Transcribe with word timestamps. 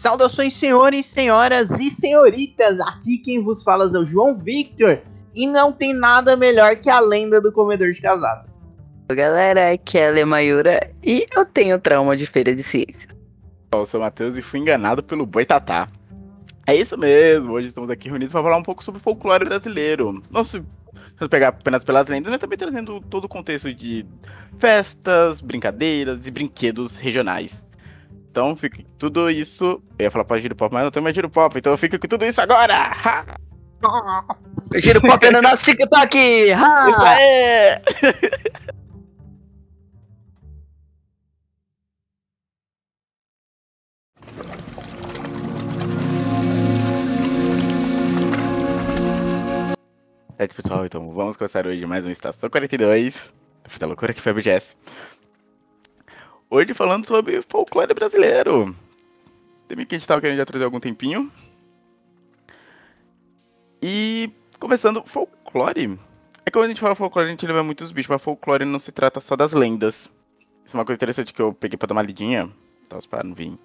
Saudações, 0.00 0.54
senhores, 0.54 1.04
senhoras 1.04 1.78
e 1.78 1.90
senhoritas! 1.90 2.80
Aqui 2.80 3.18
quem 3.18 3.42
vos 3.42 3.62
fala 3.62 3.84
é 3.84 3.98
o 3.98 4.02
João 4.06 4.34
Victor 4.34 5.02
e 5.34 5.46
não 5.46 5.72
tem 5.72 5.92
nada 5.92 6.38
melhor 6.38 6.74
que 6.76 6.88
a 6.88 6.98
lenda 7.00 7.38
do 7.38 7.52
comedor 7.52 7.92
de 7.92 8.00
casadas. 8.00 8.58
Galera, 9.12 9.74
aqui 9.74 9.98
é 9.98 10.06
a 10.06 10.08
Ale 10.08 10.24
Mayura 10.24 10.90
e 11.04 11.26
eu 11.36 11.44
tenho 11.44 11.78
trauma 11.78 12.16
de 12.16 12.24
feira 12.24 12.54
de 12.54 12.62
ciências. 12.62 13.14
Eu 13.74 13.84
sou 13.84 14.00
o 14.00 14.02
Matheus 14.02 14.38
e 14.38 14.42
fui 14.42 14.60
enganado 14.60 15.02
pelo 15.02 15.26
Boitatá. 15.26 15.86
É 16.66 16.74
isso 16.74 16.96
mesmo, 16.96 17.52
hoje 17.52 17.68
estamos 17.68 17.90
aqui 17.90 18.08
reunidos 18.08 18.32
para 18.32 18.42
falar 18.42 18.56
um 18.56 18.62
pouco 18.62 18.82
sobre 18.82 19.02
o 19.02 19.04
folclore 19.04 19.44
brasileiro. 19.44 20.22
Não 20.30 20.42
se 20.42 20.62
pegar 21.28 21.48
apenas 21.48 21.84
pelas 21.84 22.08
lendas, 22.08 22.30
mas 22.30 22.40
também 22.40 22.56
trazendo 22.56 23.02
todo 23.02 23.26
o 23.26 23.28
contexto 23.28 23.70
de 23.70 24.06
festas, 24.58 25.42
brincadeiras 25.42 26.26
e 26.26 26.30
brinquedos 26.30 26.96
regionais. 26.96 27.62
Então 28.30 28.54
fica 28.54 28.82
tudo 28.96 29.28
isso. 29.28 29.82
Eu 29.98 30.04
ia 30.04 30.10
falar 30.10 30.24
pra 30.24 30.38
Giro 30.38 30.54
Pop, 30.54 30.72
mas 30.72 30.84
não 30.84 30.90
tem 30.90 31.02
mais 31.02 31.14
Giro 31.14 31.28
Pop, 31.28 31.58
então 31.58 31.76
fica 31.76 31.98
com 31.98 32.06
tudo 32.06 32.24
isso 32.24 32.40
agora! 32.40 32.92
Giro 34.78 35.00
Pop 35.00 35.26
é 35.26 35.30
no 35.32 35.42
nosso 35.42 35.64
TikTok! 35.64 36.16
Isso 36.16 36.56
aí! 37.00 37.80
É, 50.38 50.46
pessoal, 50.46 50.86
então 50.86 51.12
vamos 51.12 51.36
começar 51.36 51.66
hoje 51.66 51.84
mais 51.84 52.02
uma 52.02 52.12
Estação 52.12 52.48
42 52.48 53.30
da 53.78 53.86
loucura 53.86 54.14
que 54.14 54.22
foi 54.22 54.32
a 54.32 54.34
BGS. 54.34 54.74
Hoje 56.50 56.74
falando 56.74 57.06
sobre 57.06 57.40
folclore 57.42 57.94
brasileiro. 57.94 58.74
Também 59.68 59.86
que 59.86 59.94
a 59.94 59.98
gente 59.98 60.06
tava 60.08 60.20
querendo 60.20 60.38
já 60.38 60.44
trazer 60.44 60.64
algum 60.64 60.80
tempinho. 60.80 61.30
E 63.80 64.30
começando, 64.58 65.02
folclore. 65.06 65.98
É 66.44 66.50
que 66.50 66.52
quando 66.52 66.64
a 66.66 66.68
gente 66.68 66.80
fala 66.80 66.94
folclore, 66.96 67.28
a 67.28 67.30
gente 67.30 67.46
leva 67.46 67.62
muitos 67.62 67.92
bichos, 67.92 68.10
mas 68.10 68.20
folclore 68.20 68.64
não 68.64 68.78
se 68.80 68.90
trata 68.90 69.20
só 69.20 69.36
das 69.36 69.52
lendas. 69.52 70.10
Isso 70.66 70.74
é 70.74 70.78
uma 70.78 70.84
coisa 70.84 70.96
interessante 70.98 71.32
que 71.32 71.40
eu 71.40 71.52
peguei 71.52 71.78
pra 71.78 71.86
dar 71.86 71.94
uma 71.94 72.02
lidinha. 72.02 72.50
Então, 72.84 72.98
para 73.08 73.22
não 73.22 73.34
vir. 73.34 73.56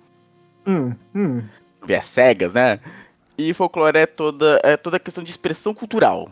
Hum, 0.67 0.93
hum. 1.13 1.43
Ver 1.83 1.95
as 1.95 2.07
cegas, 2.07 2.53
né? 2.53 2.79
E 3.37 3.53
folclore 3.53 3.97
é 3.97 4.05
toda, 4.05 4.59
é 4.63 4.77
toda 4.77 4.99
questão 4.99 5.23
de 5.23 5.31
expressão 5.31 5.73
cultural. 5.73 6.29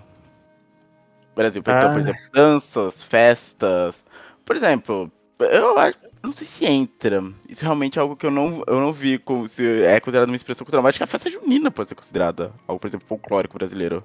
Brasil. 1.35 1.61
Então, 1.61 1.73
Ah. 1.73 1.91
por 1.91 1.99
exemplo, 1.99 2.21
danças, 2.31 3.03
festas. 3.03 4.05
Por 4.45 4.55
exemplo, 4.55 5.11
eu 5.39 5.77
acho. 5.79 5.97
Eu 6.23 6.27
Não 6.27 6.33
sei 6.33 6.47
se 6.47 6.65
entra. 6.65 7.21
Isso 7.49 7.63
realmente 7.63 7.99
é 7.99 8.01
algo 8.01 8.15
que 8.15 8.25
eu 8.25 8.31
não, 8.31 8.63
eu 8.65 8.79
não 8.79 8.93
vi 8.93 9.19
como 9.19 9.45
se 9.47 9.83
é 9.83 9.99
considerado 9.99 10.29
uma 10.29 10.35
expressão 10.37 10.65
cultural. 10.65 10.81
Mas 10.81 10.91
acho 10.91 10.99
que 10.99 11.03
a 11.03 11.07
festa 11.07 11.29
junina 11.29 11.69
pode 11.69 11.89
ser 11.89 11.95
considerada 11.95 12.53
algo, 12.65 12.79
por 12.79 12.87
exemplo, 12.87 13.05
folclórico 13.07 13.57
brasileiro. 13.57 14.03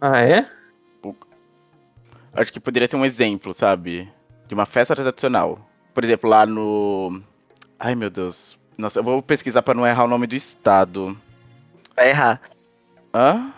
Ah, 0.00 0.20
é? 0.20 0.50
Acho 2.34 2.52
que 2.52 2.58
poderia 2.58 2.88
ser 2.88 2.96
um 2.96 3.04
exemplo, 3.04 3.54
sabe? 3.54 4.10
De 4.48 4.54
uma 4.54 4.66
festa 4.66 4.96
tradicional. 4.96 5.60
Por 5.94 6.02
exemplo, 6.04 6.28
lá 6.28 6.44
no. 6.44 7.22
Ai 7.78 7.94
meu 7.94 8.10
Deus. 8.10 8.58
Nossa, 8.76 8.98
eu 8.98 9.04
vou 9.04 9.22
pesquisar 9.22 9.62
pra 9.62 9.74
não 9.74 9.86
errar 9.86 10.04
o 10.04 10.08
nome 10.08 10.26
do 10.26 10.34
estado. 10.34 11.16
Vai 11.94 12.08
errar. 12.08 12.40
Hã? 13.14 13.52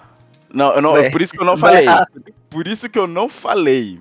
Não, 0.52 0.74
eu 0.74 0.82
não, 0.82 0.92
Vai- 0.92 1.10
por 1.10 1.22
isso 1.22 1.32
que 1.32 1.40
eu 1.40 1.44
não 1.46 1.56
falei. 1.56 1.86
Por 2.50 2.66
isso 2.66 2.88
que 2.88 2.98
eu 2.98 3.06
não 3.06 3.28
falei. 3.28 4.00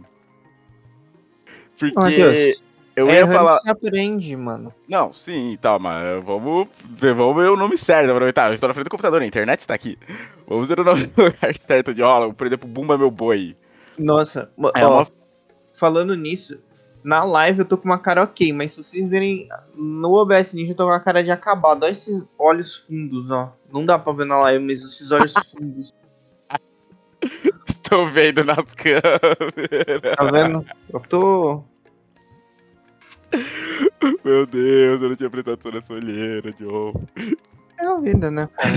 Porque 1.77 1.99
Ô, 1.99 2.72
Eu 2.95 3.07
ia 3.07 3.19
errando 3.19 3.33
falar. 3.37 3.53
se 3.53 3.69
aprende, 3.69 4.35
mano. 4.37 4.71
Não, 4.87 5.11
sim, 5.11 5.57
tá, 5.59 5.79
mas 5.79 6.23
vamos 6.23 6.67
ver, 6.91 7.15
vamos 7.15 7.35
ver 7.41 7.49
o 7.49 7.55
nome 7.57 7.77
certo, 7.77 8.11
aproveitar. 8.11 8.49
Eu 8.49 8.53
estou 8.53 8.67
na 8.67 8.73
frente 8.73 8.85
do 8.85 8.91
computador, 8.91 9.21
a 9.21 9.25
internet 9.25 9.61
está 9.61 9.73
aqui. 9.73 9.97
Vamos 10.47 10.67
ver 10.67 10.79
o 10.79 10.83
nome 10.83 11.05
do 11.15 11.23
lugar 11.23 11.55
certo 11.65 11.93
de 11.93 12.01
rola. 12.03 12.31
Por 12.33 12.45
exemplo, 12.45 12.67
Bumba 12.69 12.97
Meu 12.97 13.09
Boi. 13.09 13.55
Nossa, 13.97 14.51
É 14.75 14.85
ó, 14.85 14.97
uma- 14.99 15.07
falando 15.73 16.15
nisso, 16.15 16.59
na 17.03 17.23
live 17.23 17.59
eu 17.59 17.65
tô 17.65 17.77
com 17.77 17.85
uma 17.85 17.97
cara 17.97 18.21
ok, 18.23 18.53
mas 18.53 18.71
se 18.73 18.83
vocês 18.83 19.07
verem 19.09 19.49
no 19.75 20.13
OBS 20.13 20.53
Ninja 20.53 20.73
eu 20.73 20.75
tô 20.75 20.83
com 20.85 20.91
uma 20.91 20.99
cara 20.99 21.23
de 21.23 21.31
acabado. 21.31 21.83
Olha 21.83 21.91
esses 21.91 22.27
olhos 22.37 22.75
fundos, 22.75 23.29
ó. 23.31 23.53
Não 23.71 23.85
dá 23.85 23.97
pra 23.97 24.13
ver 24.13 24.25
na 24.25 24.37
live, 24.37 24.63
mas 24.63 24.81
esses 24.83 25.09
olhos 25.11 25.33
fundos. 25.51 25.91
Estou 27.67 28.07
vendo 28.07 28.43
nas 28.43 28.63
câmeras. 28.75 29.19
Tá 30.17 30.25
vendo? 30.31 30.65
Eu 30.91 30.99
tô. 31.01 31.63
Meu 34.23 34.45
Deus, 34.45 35.01
eu 35.01 35.09
não 35.09 35.15
tinha 35.15 35.29
prestado 35.29 35.57
toda 35.57 35.77
essa 35.79 35.93
olheira, 35.93 36.51
John. 36.53 36.93
É 37.79 37.87
a 37.87 37.95
vida, 37.99 38.29
né, 38.31 38.47
cara? 38.55 38.73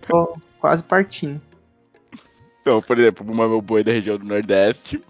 Tô 0.08 0.36
quase 0.58 0.82
partindo. 0.82 1.40
Então, 2.62 2.82
por 2.82 2.98
exemplo, 2.98 3.24
Bumba 3.24 3.48
Meu 3.48 3.62
Boi 3.62 3.82
da 3.82 3.92
região 3.92 4.18
do 4.18 4.24
Nordeste. 4.24 5.02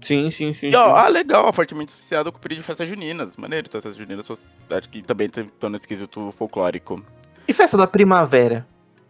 Sim, 0.00 0.30
sim, 0.30 0.52
sim. 0.54 0.70
E, 0.70 0.76
ó, 0.76 0.86
sim. 0.86 0.92
ah, 0.96 1.08
legal, 1.08 1.52
fortemente 1.52 1.92
associado 1.92 2.32
com 2.32 2.38
o 2.38 2.40
período 2.40 2.60
de 2.60 2.66
festas 2.66 2.88
juninas. 2.88 3.36
Maneiro, 3.36 3.66
então 3.68 3.78
essas 3.78 3.96
juninas 3.96 4.24
são- 4.24 4.36
acho 4.70 4.88
que 4.88 5.02
também 5.02 5.26
estão 5.28 5.68
nesse 5.68 5.86
quesito 5.86 6.32
folclórico. 6.38 7.02
E 7.46 7.52
festa 7.52 7.76
da 7.76 7.86
primavera? 7.86 8.66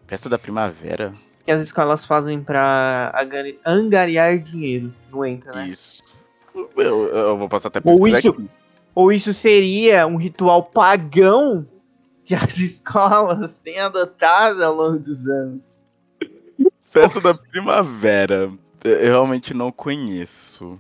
Festa 0.09 0.29
da 0.29 0.37
primavera? 0.39 1.13
Que 1.45 1.53
as 1.53 1.63
escolas 1.63 2.05
fazem 2.05 2.43
pra 2.43 3.13
angari- 3.17 3.59
angariar 3.65 4.37
dinheiro. 4.39 4.93
Não 5.13 5.25
entra, 5.25 5.53
né? 5.55 5.69
Isso. 5.69 6.03
Eu, 6.77 7.07
eu 7.09 7.39
vou 7.39 7.49
passar 7.49 7.69
até 7.69 7.81
Ou 7.85 7.99
pesquisar 8.01 8.19
isso- 8.19 8.29
aqui. 8.31 8.51
Ou 8.95 9.13
isso 9.13 9.33
seria 9.33 10.07
um 10.07 10.17
ritual 10.17 10.63
pagão 10.65 11.67
que 12.25 12.35
as 12.35 12.59
escolas 12.59 13.59
têm 13.59 13.79
adotado 13.81 14.63
ao 14.65 14.75
longo 14.75 14.99
dos 14.99 15.27
anos? 15.27 15.87
Festa 16.91 17.21
da 17.21 17.35
primavera. 17.35 18.51
Eu 18.83 18.99
realmente 19.13 19.55
não 19.55 19.71
conheço. 19.71 20.79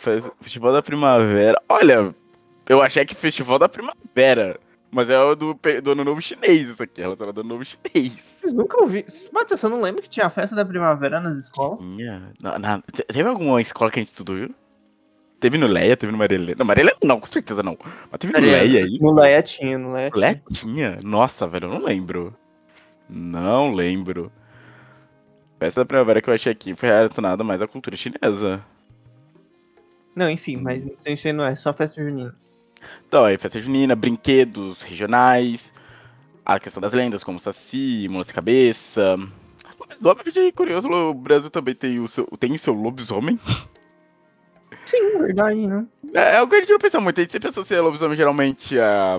Fe- 0.00 0.22
Festival 0.40 0.72
da 0.72 0.82
Primavera. 0.82 1.60
Olha, 1.68 2.14
eu 2.68 2.82
achei 2.82 3.04
que 3.04 3.14
Festival 3.14 3.58
da 3.58 3.68
Primavera. 3.68 4.58
Mas 4.94 5.08
é 5.08 5.18
o 5.18 5.34
do, 5.34 5.58
do 5.82 5.90
Ano 5.92 6.04
Novo 6.04 6.20
Chinês, 6.20 6.68
isso 6.68 6.82
aqui. 6.82 7.00
Ela 7.00 7.16
tá 7.16 7.30
do 7.30 7.40
Ano 7.40 7.48
Novo 7.48 7.64
Chinês. 7.64 8.12
Vocês 8.38 8.52
nunca 8.52 8.78
ouviram. 8.82 9.06
Mas 9.32 9.48
você 9.50 9.66
não 9.68 9.80
lembra 9.80 10.02
que 10.02 10.08
tinha 10.10 10.26
a 10.26 10.30
festa 10.30 10.54
da 10.54 10.66
primavera 10.66 11.18
nas 11.18 11.38
escolas? 11.38 11.80
Tinha. 11.96 12.30
Na- 12.38 12.58
na- 12.58 12.82
te- 12.92 13.02
teve 13.04 13.26
alguma 13.26 13.62
escola 13.62 13.90
que 13.90 13.98
a 14.00 14.02
gente 14.02 14.10
estudou, 14.12 14.36
viu? 14.36 14.54
Teve 15.42 15.58
no 15.58 15.66
Leia, 15.66 15.96
teve 15.96 16.12
no 16.12 16.18
Marilena. 16.18 16.54
Não, 16.56 16.64
Marilena 16.64 16.96
não, 17.02 17.18
com 17.18 17.26
certeza 17.26 17.64
não. 17.64 17.76
Mas 18.08 18.20
teve 18.20 18.32
no. 18.32 18.38
Leia 18.38 18.84
aí. 18.84 18.96
No 19.00 19.12
Leia 19.12 19.42
tinha, 19.42 19.76
no 19.76 19.92
Leia 19.92 20.08
No 20.08 20.16
Leia 20.20 20.42
tinha. 20.52 20.72
tinha? 20.72 20.98
Nossa, 21.02 21.48
velho, 21.48 21.66
eu 21.66 21.70
não 21.70 21.84
lembro. 21.84 22.32
Não 23.10 23.74
lembro. 23.74 24.30
Festa 25.58 25.80
da 25.80 25.84
Primavera 25.84 26.22
que 26.22 26.30
eu 26.30 26.34
achei 26.34 26.52
aqui 26.52 26.76
foi 26.76 26.88
relacionada 26.88 27.42
mais 27.42 27.60
à 27.60 27.66
cultura 27.66 27.96
chinesa. 27.96 28.64
Não, 30.14 30.30
enfim, 30.30 30.58
mas 30.58 30.84
isso 31.04 31.26
aí 31.26 31.32
não 31.32 31.44
é, 31.44 31.56
só 31.56 31.72
festa 31.72 32.00
junina. 32.00 32.36
Então, 33.08 33.24
aí 33.24 33.36
festa 33.36 33.60
junina, 33.60 33.96
brinquedos 33.96 34.82
regionais, 34.82 35.72
a 36.44 36.60
questão 36.60 36.80
das 36.80 36.92
lendas, 36.92 37.24
como 37.24 37.40
Saci, 37.40 38.06
Mula 38.08 38.22
Sem 38.22 38.34
Cabeça. 38.34 39.16
Lobisomem, 40.00 40.52
curioso, 40.52 40.88
o 40.88 41.14
Brasil 41.14 41.50
também 41.50 41.74
tem 41.74 41.98
o 41.98 42.06
seu, 42.06 42.26
tem 42.38 42.52
o 42.52 42.58
seu 42.58 42.74
lobisomem. 42.74 43.40
Sim, 44.92 45.18
verdade, 45.20 45.66
né? 45.66 45.86
É, 46.12 46.36
é 46.36 46.42
o 46.42 46.46
que 46.48 46.56
a 46.56 46.60
gente 46.60 46.70
não 46.70 46.78
pensa 46.78 47.00
muito, 47.00 47.18
a 47.18 47.22
gente 47.22 47.32
sempre 47.32 47.48
associa 47.48 47.80
lobisomem 47.80 48.14
geralmente 48.16 48.78
a 48.78 49.18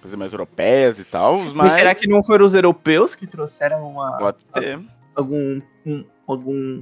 coisas 0.00 0.18
mais 0.18 0.32
europeias 0.32 0.98
e 0.98 1.04
tal, 1.04 1.38
mas, 1.38 1.52
Mas 1.54 1.72
será 1.74 1.94
que 1.94 2.08
não 2.08 2.24
foram 2.24 2.46
os 2.46 2.54
europeus 2.54 3.14
que 3.14 3.26
trouxeram 3.26 3.86
uma, 3.86 4.16
pode 4.16 4.38
ser. 4.54 4.80
algum, 5.14 5.60
um- 5.86 6.04
algum, 6.26 6.80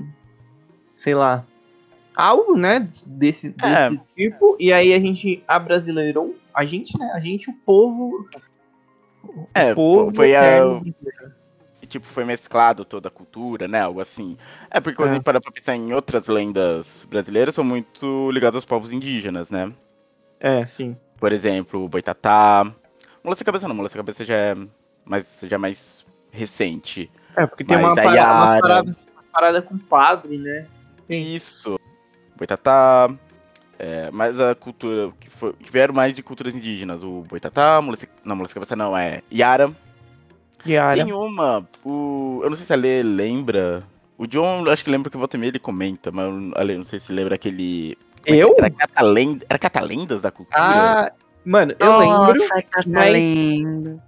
sei 0.96 1.14
lá, 1.14 1.44
algo, 2.14 2.56
né, 2.56 2.86
desse, 3.08 3.48
É. 3.48 3.88
desse 3.90 4.00
tipo, 4.16 4.56
e 4.60 4.72
aí 4.72 4.94
a 4.94 5.00
gente 5.00 5.42
abrasileirou, 5.48 6.36
a 6.54 6.64
gente, 6.64 6.96
né, 6.98 7.10
a 7.12 7.18
gente, 7.18 7.50
o 7.50 7.54
povo, 7.66 8.28
o 9.24 9.48
É, 9.52 9.74
povo 9.74 10.14
foi 10.14 10.36
a- 10.36 10.40
eterno. 10.56 10.94
Tipo, 11.90 12.06
foi 12.06 12.24
mesclado 12.24 12.84
toda 12.84 13.08
a 13.08 13.10
cultura, 13.10 13.66
né? 13.68 13.80
Algo 13.82 14.00
assim. 14.00 14.36
É 14.70 14.80
porque 14.80 14.96
quando 14.96 15.08
É. 15.08 15.10
a 15.10 15.14
gente 15.16 15.24
para 15.24 15.40
pra 15.40 15.50
pensar 15.52 15.74
em 15.76 15.92
outras 15.92 16.28
lendas 16.28 17.04
brasileiras, 17.10 17.54
são 17.54 17.64
muito 17.64 18.30
ligadas 18.30 18.54
aos 18.54 18.64
povos 18.64 18.92
indígenas, 18.92 19.50
né? 19.50 19.72
É, 20.38 20.64
sim. 20.64 20.96
Por 21.18 21.32
exemplo, 21.32 21.84
o 21.84 21.88
Boitatá. 21.88 22.64
Mula 23.22 23.36
Sem 23.36 23.44
Cabeça 23.44 23.68
não, 23.68 23.74
Mula 23.74 23.88
Sem 23.90 23.98
Cabeça 23.98 24.24
já 24.24 24.34
é 24.34 24.56
mais, 25.04 25.26
já 25.42 25.56
é 25.56 25.58
mais 25.58 26.04
recente. 26.30 27.10
É, 27.36 27.44
porque 27.46 27.64
tem 27.64 27.76
Mas 27.76 27.86
uma 27.86 27.94
parada, 27.96 28.32
umas 28.34 28.50
Yara- 28.50 28.60
paradas 28.62 28.92
uma 29.12 29.22
parada 29.32 29.62
com 29.62 29.76
padre, 29.78 30.38
né? 30.38 30.66
Tem. 31.06 31.34
Isso. 31.34 31.78
Boitatá. 32.36 33.10
É, 33.78 34.10
mais 34.10 34.38
a 34.38 34.54
cultura. 34.54 35.10
Que, 35.18 35.28
foi, 35.30 35.52
que 35.54 35.70
vieram 35.72 35.92
mais 35.94 36.14
de 36.14 36.22
culturas 36.22 36.54
indígenas. 36.54 37.02
O 37.02 37.22
Boitatá, 37.22 37.80
Mula 37.82 37.96
Sem, 37.96 38.08
não, 38.24 38.36
Mula 38.36 38.48
Sem 38.48 38.54
Cabeça 38.54 38.76
não, 38.76 38.96
é 38.96 39.22
Yara. 39.32 39.72
Tem 41.04 41.12
uma, 41.12 41.66
o, 41.84 42.40
eu 42.42 42.50
não 42.50 42.56
sei 42.56 42.66
se 42.66 42.72
a 42.72 42.76
Lê 42.76 43.02
lembra. 43.02 43.82
O 44.18 44.26
John, 44.26 44.68
acho 44.68 44.84
que 44.84 44.90
lembra 44.90 45.10
que 45.10 45.16
volta 45.16 45.36
e 45.36 45.40
meia 45.40 45.50
ele 45.50 45.58
comenta, 45.58 46.10
mas 46.12 46.26
a 46.54 46.62
Lê 46.62 46.76
não 46.76 46.84
sei 46.84 47.00
se 47.00 47.12
lembra 47.12 47.34
aquele. 47.34 47.96
é 48.26 48.34
Eu? 48.36 48.54
Era, 48.58 48.70
catalenda, 48.70 49.46
era 49.48 49.58
Catalendas 49.58 50.20
da 50.20 50.30
Cultura? 50.30 50.60
Ah, 50.62 51.12
Mano, 51.42 51.74
eu 51.78 51.98
lembro, 51.98 52.34
Nossa, 52.38 52.62
tá 52.70 52.82
mas- 52.86 53.32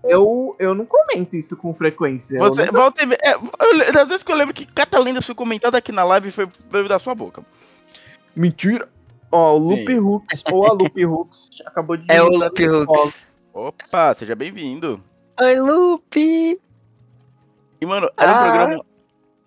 eu, 0.05 0.55
eu 0.59 0.75
não 0.75 0.85
comento 0.85 1.35
isso 1.35 1.57
com 1.57 1.73
frequência. 1.75 2.37
eu 2.37 2.45
Você, 2.45 2.71
volta 2.71 3.03
e 3.03 3.07
me- 3.07 3.17
é, 3.23 3.35
eu- 3.35 3.93
das 3.93 4.07
vezes 4.07 4.23
que 4.23 4.31
eu 4.31 4.37
lembro 4.37 4.53
que 4.53 4.67
Catalenda 4.67 5.23
foi 5.23 5.35
comentada 5.35 5.79
aqui 5.79 5.91
na 5.91 6.05
live 6.05 6.31
foi 6.31 6.47
da 6.87 6.99
sua 6.99 7.15
boca. 7.15 7.43
Mentira! 8.37 8.87
Ó, 9.31 9.55
o 9.55 9.59
Loop. 9.59 9.99
Hooks, 9.99 10.43
ou 10.53 10.67
a 10.67 10.73
Loop 10.73 11.07
Hooks, 11.07 11.49
acabou 11.65 11.97
de 11.97 12.05
É 12.13 12.23
o 12.23 12.29
Loop 12.29 12.63
Hooks. 12.69 13.15
Opa, 13.55 14.15
seja 14.15 14.35
bem-vindo. 14.35 15.03
Oi, 15.41 15.57
Lupe! 15.61 16.61
E, 17.81 17.87
mano, 17.87 18.09
era 18.17 18.31
um 18.33 18.35
Ah. 18.35 18.39
programa 18.39 18.85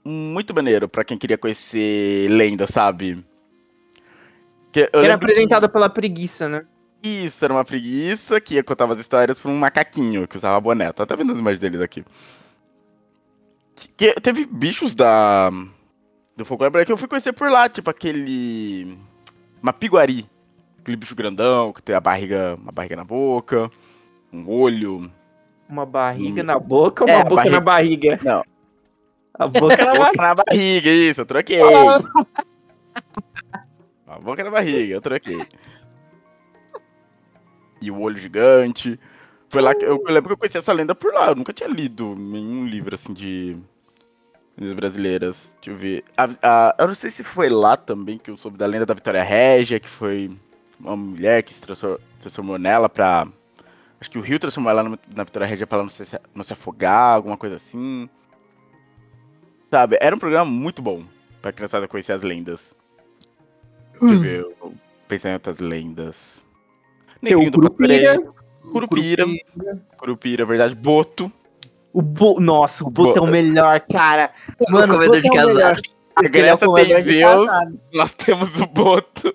muito 0.03 0.53
maneiro 0.53 0.89
pra 0.89 1.03
quem 1.03 1.17
queria 1.17 1.37
conhecer 1.37 2.27
lenda, 2.29 2.67
sabe? 2.67 3.25
Que 4.71 4.89
eu 4.91 5.01
Era 5.03 5.13
apresentada 5.15 5.69
pela 5.69 5.89
preguiça, 5.89 6.49
né? 6.49 6.65
que 7.01 7.09
Isso, 7.25 7.45
era 7.45 7.53
uma 7.53 7.63
preguiça 7.63 8.41
que 8.41 8.55
ia 8.55 8.63
contar 8.63 8.91
as 8.91 8.99
histórias 8.99 9.37
pra 9.37 9.51
um 9.51 9.57
macaquinho 9.57 10.27
que 10.27 10.37
usava 10.37 10.59
boné. 10.59 10.91
Tô 10.91 11.03
até 11.03 11.15
vendo 11.15 11.33
as 11.33 11.37
imagens 11.39 11.61
deles 11.61 11.79
aqui. 11.81 12.03
Que, 13.75 13.87
que 14.13 14.21
teve 14.21 14.45
bichos 14.45 14.95
da. 14.95 15.49
Do 16.35 16.43
folclore 16.43 16.83
que 16.85 16.91
eu 16.91 16.97
fui 16.97 17.07
conhecer 17.07 17.31
por 17.31 17.49
lá, 17.49 17.69
tipo 17.69 17.89
aquele. 17.89 18.97
Uma 19.61 19.71
piguari. 19.71 20.27
Aquele 20.79 20.97
bicho 20.97 21.15
grandão 21.15 21.71
que 21.71 21.81
tem 21.81 21.95
a 21.95 21.99
barriga. 21.99 22.55
Uma 22.59 22.71
barriga 22.71 22.95
na 22.95 23.03
boca. 23.03 23.69
Um 24.33 24.49
olho. 24.49 25.09
Uma 25.67 25.85
barriga 25.85 26.41
Hum. 26.41 26.45
na 26.45 26.59
boca 26.59 27.03
ou 27.03 27.09
É, 27.09 27.13
uma 27.15 27.21
a 27.21 27.23
boca 27.23 27.35
barriga- 27.35 27.55
na 27.55 27.61
barriga? 27.61 28.19
Não. 28.23 28.43
A 29.37 29.47
boca 29.47 29.75
na 29.83 29.93
Boca 29.93 30.21
na 30.21 30.35
barriga, 30.35 30.89
isso, 30.89 31.19
eu 31.21 31.25
troquei. 31.25 31.59
A 34.07 34.19
boca 34.19 34.43
na 34.43 34.51
barriga, 34.51 34.93
eu 34.93 35.01
troquei. 35.01 35.37
E 37.81 37.91
o 37.91 37.99
olho 37.99 38.17
gigante. 38.17 38.99
Foi 39.49 39.61
lá 39.61 39.73
que 39.75 39.83
eu, 39.83 40.01
eu 40.05 40.13
lembro 40.13 40.29
que 40.29 40.33
eu 40.33 40.37
conheci 40.37 40.57
essa 40.57 40.73
lenda 40.73 40.95
por 40.95 41.13
lá. 41.13 41.29
Eu 41.29 41.35
nunca 41.35 41.53
tinha 41.53 41.69
lido 41.69 42.15
nenhum 42.15 42.65
livro 42.65 42.95
assim 42.95 43.13
de. 43.13 43.57
lendas 44.57 44.73
brasileiras. 44.75 45.55
Deixa 45.61 45.71
eu 45.71 45.77
ver. 45.77 46.03
A- 46.15 46.29
a- 46.41 46.75
eu 46.79 46.87
não 46.87 46.93
sei 46.93 47.11
se 47.11 47.23
foi 47.23 47.49
lá 47.49 47.75
também 47.75 48.17
que 48.17 48.31
eu 48.31 48.37
soube 48.37 48.57
da 48.57 48.65
lenda 48.65 48.85
da 48.85 48.93
Vitória 48.93 49.23
Régia, 49.23 49.79
que 49.79 49.89
foi 49.89 50.31
uma 50.79 50.95
mulher 50.95 51.43
que 51.43 51.53
se 51.53 51.61
transfor- 51.61 51.99
transformou 52.21 52.57
nela 52.57 52.87
pra. 52.87 53.27
Acho 54.05 54.11
que 54.11 54.19
o 54.19 54.21
Rio 54.21 54.37
transformou 54.37 54.69
ela 54.69 54.83
na, 54.83 54.99
na 55.15 55.23
Vitória 55.23 55.47
Régia 55.47 55.65
pra 55.65 55.79
ela 55.79 55.85
não 55.85 55.89
se, 55.89 56.03
não 56.35 56.43
se 56.43 56.53
afogar, 56.53 57.15
alguma 57.15 57.35
coisa 57.35 57.55
assim. 57.55 58.07
Sabe, 59.71 59.97
era 59.99 60.15
um 60.15 60.19
programa 60.19 60.45
muito 60.45 60.79
bom 60.79 61.03
pra 61.41 61.51
criançada 61.51 61.87
conhecer 61.87 62.11
as 62.11 62.21
lendas. 62.21 62.75
Deixa 63.99 64.15
eu 64.15 64.21
ver, 64.21 64.39
eu 64.41 64.73
pensei 65.07 65.31
em 65.31 65.33
outras 65.33 65.57
lendas. 65.57 66.15
Tem 67.19 67.35
o 67.35 67.51
Curupira. 67.51 68.15
Curupira, 68.61 69.25
Curupira, 69.97 70.45
verdade, 70.45 70.75
Boto. 70.75 71.31
O 71.91 72.03
Bo... 72.03 72.39
Nossa, 72.39 72.85
o 72.85 72.91
Boto 72.91 73.17
é 73.17 73.21
o 73.23 73.25
melhor, 73.25 73.79
cara. 73.91 74.31
Mano, 74.69 74.93
o 74.93 74.97
comedor 74.97 75.19
Boto 75.19 75.21
de 75.21 75.35
é 75.35 75.43
o 75.43 75.47
melhor. 75.47 75.75
casado. 75.77 75.95
A 76.15 76.25
é 76.25 76.29
Grécia 76.29 76.73
tem 76.75 76.85
de 76.85 77.01
Zeus, 77.01 77.49
nós 77.91 78.13
temos 78.13 78.55
o 78.59 78.67
Boto. 78.67 79.33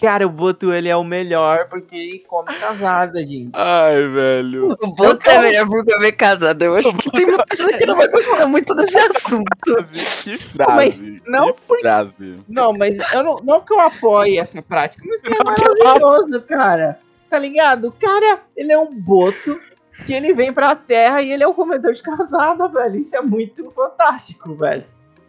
Cara, 0.00 0.26
o 0.26 0.30
Boto 0.30 0.72
ele 0.72 0.88
é 0.88 0.96
o 0.96 1.04
melhor 1.04 1.68
porque 1.68 1.94
ele 1.96 2.18
come 2.20 2.52
casada, 2.58 3.20
gente. 3.24 3.50
Ai, 3.54 4.06
velho. 4.08 4.72
O 4.80 4.86
Boto 4.94 5.28
é 5.28 5.38
melhor 5.40 5.66
por 5.66 5.84
comer 5.84 6.12
casado. 6.12 6.62
Eu 6.62 6.74
acho 6.76 6.92
que 6.94 7.10
tem 7.10 7.26
uma 7.26 7.44
pessoa 7.44 7.72
que 7.72 7.84
não 7.86 7.96
vai 7.96 8.08
gostar 8.08 8.46
muito 8.46 8.74
desse 8.74 8.96
assunto. 8.98 9.84
Que 10.22 10.36
frase. 10.38 10.74
Mas 10.74 11.02
não 11.26 11.52
que 11.52 11.60
porque- 11.66 11.82
frase. 11.88 12.38
Não, 12.48 12.72
mas 12.72 12.96
eu 13.12 13.22
não, 13.22 13.36
não 13.42 13.60
que 13.60 13.72
eu 13.72 13.80
apoie 13.80 14.38
essa 14.38 14.62
prática, 14.62 15.02
mas 15.06 15.20
que 15.20 15.32
é 15.34 15.44
maravilhoso, 15.44 16.40
cara. 16.42 16.98
Tá 17.28 17.38
ligado? 17.38 17.88
O 17.88 17.92
cara, 17.92 18.40
ele 18.56 18.72
é 18.72 18.78
um 18.78 18.92
boto 18.94 19.60
que 20.06 20.14
ele 20.14 20.32
vem 20.32 20.52
pra 20.52 20.74
terra 20.74 21.20
e 21.22 21.30
ele 21.30 21.42
é 21.42 21.46
o 21.46 21.52
comedor 21.54 21.92
de 21.92 22.02
casada, 22.02 22.66
velho. 22.68 22.96
Isso 22.98 23.14
é 23.16 23.20
muito 23.20 23.70
fantástico, 23.70 24.54
velho. 24.54 24.82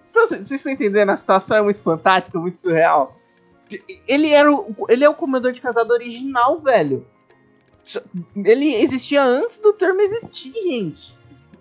Vocês 0.05 0.23
estão- 0.23 0.25
Vocês 0.43 0.51
estão 0.51 0.71
entendendo? 0.71 1.09
A 1.09 1.15
situação 1.15 1.57
é 1.57 1.61
muito 1.61 1.81
fantástica, 1.81 2.39
muito 2.39 2.57
surreal. 2.57 3.17
Ele, 4.07 4.29
era 4.29 4.51
o, 4.51 4.75
ele 4.89 5.03
é 5.03 5.09
o 5.09 5.13
comedor 5.13 5.51
de 5.51 5.61
casada 5.61 5.93
original, 5.93 6.59
velho. 6.59 7.05
Ele 8.35 8.75
existia 8.75 9.23
antes 9.23 9.57
do 9.57 9.73
termo 9.73 10.01
existir, 10.01 10.53
gente. 10.53 11.13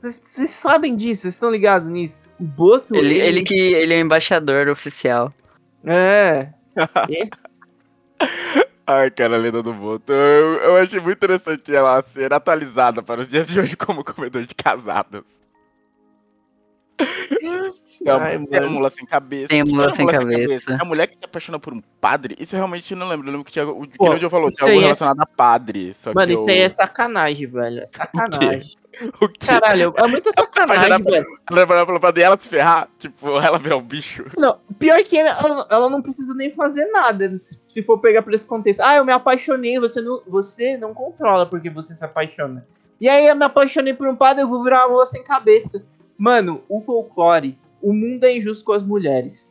Vocês- 0.02 0.50
sabem 0.50 0.96
disso, 0.96 1.22
vocês 1.22 1.34
estão 1.34 1.50
ligados 1.50 1.90
nisso? 1.90 2.32
O 2.38 2.44
Boto. 2.44 2.94
Ele, 2.94 3.18
ele 3.18 3.42
que 3.42 3.54
ele 3.54 3.94
é 3.94 3.98
o 3.98 4.00
embaixador 4.00 4.68
oficial. 4.68 5.32
É. 5.84 6.52
Ai, 8.86 9.10
cara, 9.10 9.36
a 9.36 9.38
lenda 9.38 9.62
do 9.62 9.72
Boto. 9.72 10.12
Eu, 10.12 10.54
eu 10.54 10.76
achei 10.76 10.98
muito 11.00 11.16
interessante 11.18 11.74
ela 11.74 12.02
ser 12.02 12.32
atualizada 12.32 13.02
para 13.02 13.20
os 13.20 13.28
dias 13.28 13.46
de 13.46 13.60
hoje 13.60 13.76
como 13.76 14.04
comedor 14.04 14.44
de 14.44 14.54
casadas. 14.54 15.22
É 18.02 18.10
Ai, 18.10 18.36
uma, 18.38 18.70
mula 18.70 18.90
sem 18.90 19.04
cabeça. 19.04 19.48
Tem 19.48 19.60
a 19.60 19.64
O 19.64 19.66
que 19.66 19.72
mula 19.72 19.84
era 19.84 19.92
sem 19.92 20.06
cabeça. 20.06 20.72
É 20.72 20.80
a 20.80 20.84
mulher 20.84 21.06
que 21.06 21.14
se 21.18 21.24
apaixona 21.24 21.58
por 21.58 21.74
um 21.74 21.82
padre? 22.00 22.34
Isso 22.40 22.54
eu 22.54 22.58
realmente 22.58 22.94
não 22.94 23.06
lembro. 23.06 23.26
Eu 23.28 23.32
lembro 23.32 23.44
que 23.44 23.52
tinha. 23.52 23.68
O 23.68 23.86
que 23.86 23.98
Pô, 23.98 24.14
o 24.14 24.18
Joe 24.18 24.30
falou, 24.30 24.48
tinha 24.48 24.68
algo 24.68 24.80
é- 24.80 24.82
relacionado 24.84 25.20
a 25.20 25.26
padre. 25.26 25.92
Só 25.94 26.14
Mano, 26.14 26.28
que 26.28 26.34
isso 26.34 26.48
eu... 26.48 26.54
aí 26.54 26.60
é 26.60 26.68
sacanagem, 26.68 27.46
velho. 27.46 27.80
É 27.80 27.86
sacanagem. 27.86 28.76
O 29.20 29.28
que? 29.28 29.46
Caralho, 29.46 29.94
é 29.96 30.06
muita 30.06 30.32
sacanagem, 30.32 30.84
Apaixonar 30.92 31.10
velho. 31.10 31.26
Ela 31.50 31.86
pelo 31.86 32.00
padre 32.00 32.22
e 32.22 32.24
ela 32.24 32.38
se 32.40 32.48
ferrar? 32.48 32.88
Tipo, 32.98 33.38
ela 33.38 33.58
virar 33.58 33.76
um 33.76 33.82
bicho? 33.82 34.24
Não, 34.36 34.58
pior 34.78 35.02
que 35.02 35.18
ela, 35.18 35.30
ela- 35.38 35.66
ela 35.70 35.90
não 35.90 36.00
precisa 36.00 36.34
nem 36.34 36.50
fazer 36.54 36.86
nada. 36.86 37.36
Se, 37.38 37.62
se 37.68 37.82
for 37.82 37.98
pegar 37.98 38.22
por 38.22 38.32
esse 38.32 38.44
contexto. 38.46 38.80
Ah, 38.80 38.96
eu 38.96 39.04
me 39.04 39.12
apaixonei, 39.12 39.78
você 39.78 40.00
não, 40.00 40.22
você 40.26 40.76
não 40.78 40.94
controla 40.94 41.44
porque 41.46 41.68
você 41.68 41.94
se 41.94 42.04
apaixona. 42.04 42.66
E 43.00 43.08
aí 43.08 43.26
eu 43.26 43.36
me 43.36 43.44
apaixonei 43.44 43.92
por 43.94 44.08
um 44.08 44.16
padre, 44.16 44.42
eu 44.42 44.48
vou 44.48 44.62
virar 44.64 44.86
uma 44.86 44.92
mula 44.94 45.06
sem 45.06 45.22
cabeça. 45.22 45.84
Mano, 46.18 46.62
o 46.68 46.80
folclore, 46.82 47.58
o 47.82 47.92
mundo 47.92 48.24
é 48.24 48.36
injusto 48.36 48.64
com 48.64 48.72
as 48.72 48.82
mulheres. 48.82 49.50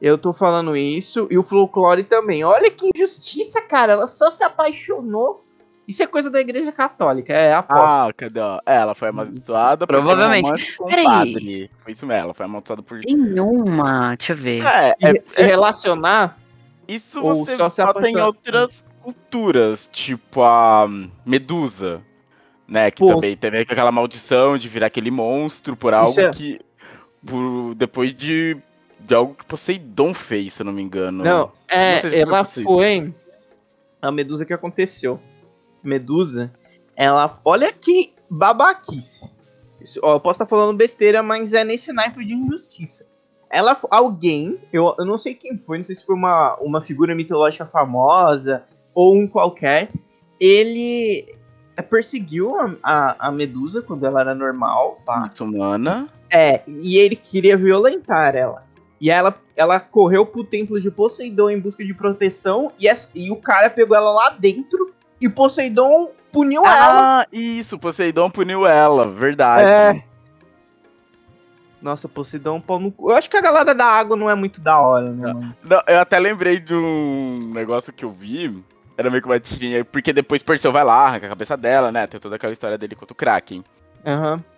Eu 0.00 0.18
tô 0.18 0.32
falando 0.32 0.76
isso, 0.76 1.26
e 1.30 1.38
o 1.38 1.42
folclore 1.42 2.04
também. 2.04 2.44
Olha 2.44 2.70
que 2.70 2.90
injustiça, 2.94 3.62
cara. 3.62 3.92
Ela 3.94 4.08
só 4.08 4.30
se 4.30 4.44
apaixonou. 4.44 5.42
Isso 5.88 6.02
é 6.02 6.06
coisa 6.06 6.28
da 6.28 6.40
igreja 6.40 6.72
católica, 6.72 7.32
é 7.32 7.54
aposto. 7.54 7.84
Ah, 7.84 8.12
cadê? 8.14 8.40
ó? 8.40 8.58
É, 8.66 8.76
ela 8.76 8.94
foi 8.94 9.08
amaldiçoada 9.08 9.86
por 9.86 9.94
Provavelmente. 9.94 10.76
com 10.76 10.84
um 10.84 10.88
Peraí. 10.88 11.04
padre. 11.04 11.70
Foi 11.82 11.92
isso 11.92 12.04
mesmo, 12.04 12.22
ela 12.24 12.34
foi 12.34 12.44
amaldiçoada 12.44 12.82
por. 12.82 13.00
Tem 13.00 13.38
uma, 13.40 14.14
deixa 14.16 14.32
eu 14.32 14.36
ver. 14.36 14.62
É, 14.66 14.94
se, 14.98 15.06
é- 15.06 15.22
se 15.24 15.42
relacionar, 15.42 16.36
Isso 16.88 17.22
você 17.22 17.56
só 17.56 17.70
se 17.70 17.80
nota 17.84 18.00
em 18.00 18.02
apaixona- 18.02 18.26
outras 18.26 18.84
culturas, 19.00 19.88
tipo 19.92 20.42
a 20.42 20.86
Medusa, 21.24 22.02
né? 22.66 22.90
Que 22.90 22.98
Pô. 22.98 23.14
também 23.14 23.36
tem 23.36 23.56
aquela 23.60 23.92
maldição 23.92 24.58
de 24.58 24.68
virar 24.68 24.88
aquele 24.88 25.10
monstro 25.10 25.76
por 25.76 25.94
algo 25.94 26.18
é- 26.20 26.30
que. 26.32 26.60
Por, 27.24 27.74
depois 27.74 28.16
de, 28.16 28.56
de 29.00 29.14
algo 29.14 29.34
que 29.34 29.44
Poseidon 29.44 30.14
fez, 30.14 30.54
se 30.54 30.62
eu 30.62 30.66
não 30.66 30.72
me 30.72 30.82
engano. 30.82 31.24
Não, 31.24 31.52
é, 31.68 32.02
Não 32.02 32.10
ela 32.12 32.44
foi 32.44 32.62
foi 32.62 33.14
a 34.00 34.12
Medusa 34.12 34.44
que 34.44 34.52
aconteceu. 34.52 35.20
Medusa, 35.82 36.52
ela. 36.94 37.32
Olha 37.44 37.72
que 37.72 38.12
babaquice. 38.28 39.32
Isso, 39.80 40.00
ó, 40.02 40.14
eu 40.14 40.20
posso 40.20 40.42
estar 40.42 40.46
falando 40.46 40.76
besteira, 40.76 41.22
mas 41.22 41.52
é 41.52 41.64
nesse 41.64 41.92
naipe 41.92 42.24
de 42.24 42.34
injustiça. 42.34 43.06
Ela, 43.48 43.78
alguém, 43.90 44.58
eu, 44.72 44.94
eu 44.98 45.04
não 45.04 45.16
sei 45.16 45.34
quem 45.34 45.56
foi, 45.56 45.78
não 45.78 45.84
sei 45.84 45.94
se 45.94 46.04
foi 46.04 46.16
uma, 46.16 46.56
uma 46.56 46.80
figura 46.80 47.14
mitológica 47.14 47.64
famosa 47.64 48.64
ou 48.92 49.14
um 49.14 49.28
qualquer, 49.28 49.90
ele 50.40 51.26
perseguiu 51.88 52.58
a, 52.58 52.74
a, 52.82 53.28
a 53.28 53.32
Medusa 53.32 53.82
quando 53.82 54.04
ela 54.04 54.20
era 54.20 54.34
normal, 54.34 55.00
pá. 55.04 55.30
Humana. 55.40 56.08
É, 56.32 56.62
e 56.66 56.98
ele 56.98 57.16
queria 57.16 57.56
violentar 57.56 58.34
ela. 58.34 58.64
E 59.00 59.10
ela, 59.10 59.34
ela 59.54 59.78
correu 59.78 60.24
pro 60.24 60.42
templo 60.44 60.80
de 60.80 60.90
Poseidon 60.90 61.50
em 61.50 61.60
busca 61.60 61.84
de 61.84 61.92
proteção. 61.94 62.72
E, 62.80 62.88
essa- 62.88 63.10
e 63.14 63.30
o 63.30 63.36
cara 63.36 63.68
pegou 63.70 63.96
ela 63.96 64.10
lá 64.10 64.30
dentro. 64.30 64.92
E 65.20 65.28
Poseidon 65.28 66.10
puniu 66.32 66.64
ela. 66.66 67.22
Ah, 67.22 67.26
isso, 67.32 67.78
Poseidon 67.78 68.30
puniu 68.30 68.66
ela, 68.66 69.08
verdade. 69.08 69.62
É. 69.70 70.02
Nossa, 71.80 72.08
Poseidon, 72.08 72.60
pau 72.60 72.78
no 72.80 72.90
cu. 72.90 73.10
Eu 73.10 73.16
acho 73.16 73.28
que 73.30 73.36
a 73.36 73.40
galera 73.42 73.74
da 73.74 73.84
água 73.84 74.16
não 74.16 74.30
é 74.30 74.34
muito 74.34 74.60
da 74.60 74.80
hora, 74.80 75.10
né, 75.12 75.32
mano? 75.32 75.54
Não, 75.62 75.82
eu 75.86 76.00
até 76.00 76.18
lembrei 76.18 76.58
de 76.58 76.74
um 76.74 77.52
negócio 77.54 77.92
que 77.92 78.04
eu 78.04 78.10
vi. 78.10 78.62
Era 78.96 79.10
meio 79.10 79.22
que 79.22 79.28
uma 79.28 79.38
tirinha, 79.38 79.84
porque 79.84 80.10
depois 80.12 80.42
Perseu 80.42 80.72
vai 80.72 80.82
lá, 80.82 81.06
arranca 81.06 81.26
a 81.26 81.28
cabeça 81.28 81.54
dela, 81.56 81.92
né? 81.92 82.06
Tem 82.06 82.18
toda 82.18 82.36
aquela 82.36 82.52
história 82.54 82.78
dele 82.78 82.96
contra 82.96 83.12
o 83.12 83.16
Kraken. 83.16 83.62
Aham. 84.06 84.32
Ela- 84.32 84.55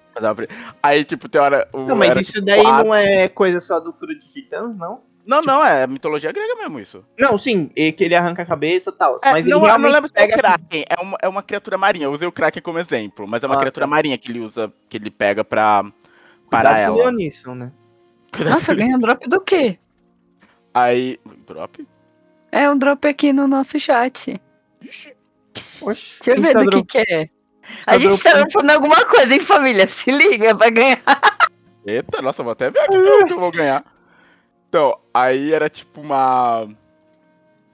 Aí, 0.83 1.05
tipo, 1.05 1.29
tem 1.29 1.41
hora. 1.41 1.69
o- 1.73 1.87
Não, 1.87 1.97
mas 1.97 2.11
era, 2.13 2.21
isso 2.21 2.33
tipo, 2.33 2.45
daí 2.47 2.63
quatro- 2.63 2.85
não 2.87 2.95
é 2.95 3.29
coisa 3.29 3.61
só 3.61 3.79
do 3.81 3.93
Furo 3.93 4.15
de 4.19 4.27
Titãs, 4.27 4.77
não? 4.79 5.03
Não, 5.27 5.43
não, 5.43 5.63
é 5.63 5.87
mitologia 5.87 6.33
grega 6.33 6.55
mesmo 6.57 6.81
isso. 6.81 7.05
Não, 7.19 7.37
sim, 7.37 7.71
e 7.77 7.93
que 7.93 8.03
ele 8.05 8.15
arranca 8.15 8.41
a 8.43 8.47
cabeça 8.47 8.89
e 8.89 8.93
tal. 8.95 9.17
É, 9.23 9.31
mas 9.33 9.45
não, 9.47 9.57
ele 9.59 9.65
eu 9.65 9.67
realmente 9.67 9.89
não 9.91 9.95
lembro 9.97 10.09
se 10.09 10.15
é 10.17 10.25
o. 10.25 10.29
Kraken, 10.39 10.85
é 10.89 11.03
uma, 11.03 11.19
é 11.21 11.29
uma 11.29 11.43
criatura 11.43 11.77
marinha. 11.77 12.07
Eu 12.07 12.13
usei 12.13 12.27
o 12.27 12.33
Kraken 12.33 12.63
como 12.63 12.79
exemplo, 12.79 13.29
mas 13.29 13.43
é 13.43 13.47
uma 13.47 13.57
Ah, 13.57 13.59
criatura 13.59 13.85
tá. 13.85 13.91
marinha 13.91 14.17
que 14.17 14.31
ele 14.31 14.41
usa, 14.41 14.73
que 14.89 14.97
ele 14.97 15.11
pega 15.11 15.45
pra 15.45 15.83
Cuidado 15.83 16.51
parar 16.51 16.75
com 16.77 16.81
o 16.81 17.01
ela. 17.01 17.11
Leonisson, 17.11 17.55
né? 17.55 17.73
Nossa, 18.39 18.75
ganha 18.75 18.97
um 18.97 19.01
drop 19.01 19.29
do 19.29 19.41
quê? 19.43 19.79
Aí. 20.73 21.21
Drop? 21.47 21.87
É 22.51 22.71
um 22.71 22.79
drop 22.79 23.07
aqui 23.07 23.31
no 23.31 23.47
nosso 23.47 23.79
chat. 23.79 24.41
Oxe, 25.83 26.21
Deixa 26.25 26.31
eu 26.31 26.43
ver 26.43 26.65
do 26.65 26.85
que 26.85 26.85
que 26.85 26.99
é. 27.13 27.29
A 27.89 27.99
gente 27.99 28.23
tá 28.23 28.47
falando 28.53 28.71
alguma 28.71 29.05
coisa, 29.05 29.33
hein, 29.33 29.41
família? 29.41 29.87
Se 29.87 30.11
liga 30.11 30.55
pra 30.55 30.71
ganhar. 30.71 31.01
Eita, 31.87 32.21
nossa, 32.21 32.43
vou 32.43 32.53
até 32.53 32.71
ver 32.71 32.81
aqui 32.81 33.27
que 33.27 33.33
eu 33.33 33.41
vou 33.41 33.51
ganhar. 33.51 33.85
Então, 34.69 34.99
aí 35.13 35.53
era 35.53 35.71
tipo 35.71 36.01
uma. 36.01 36.69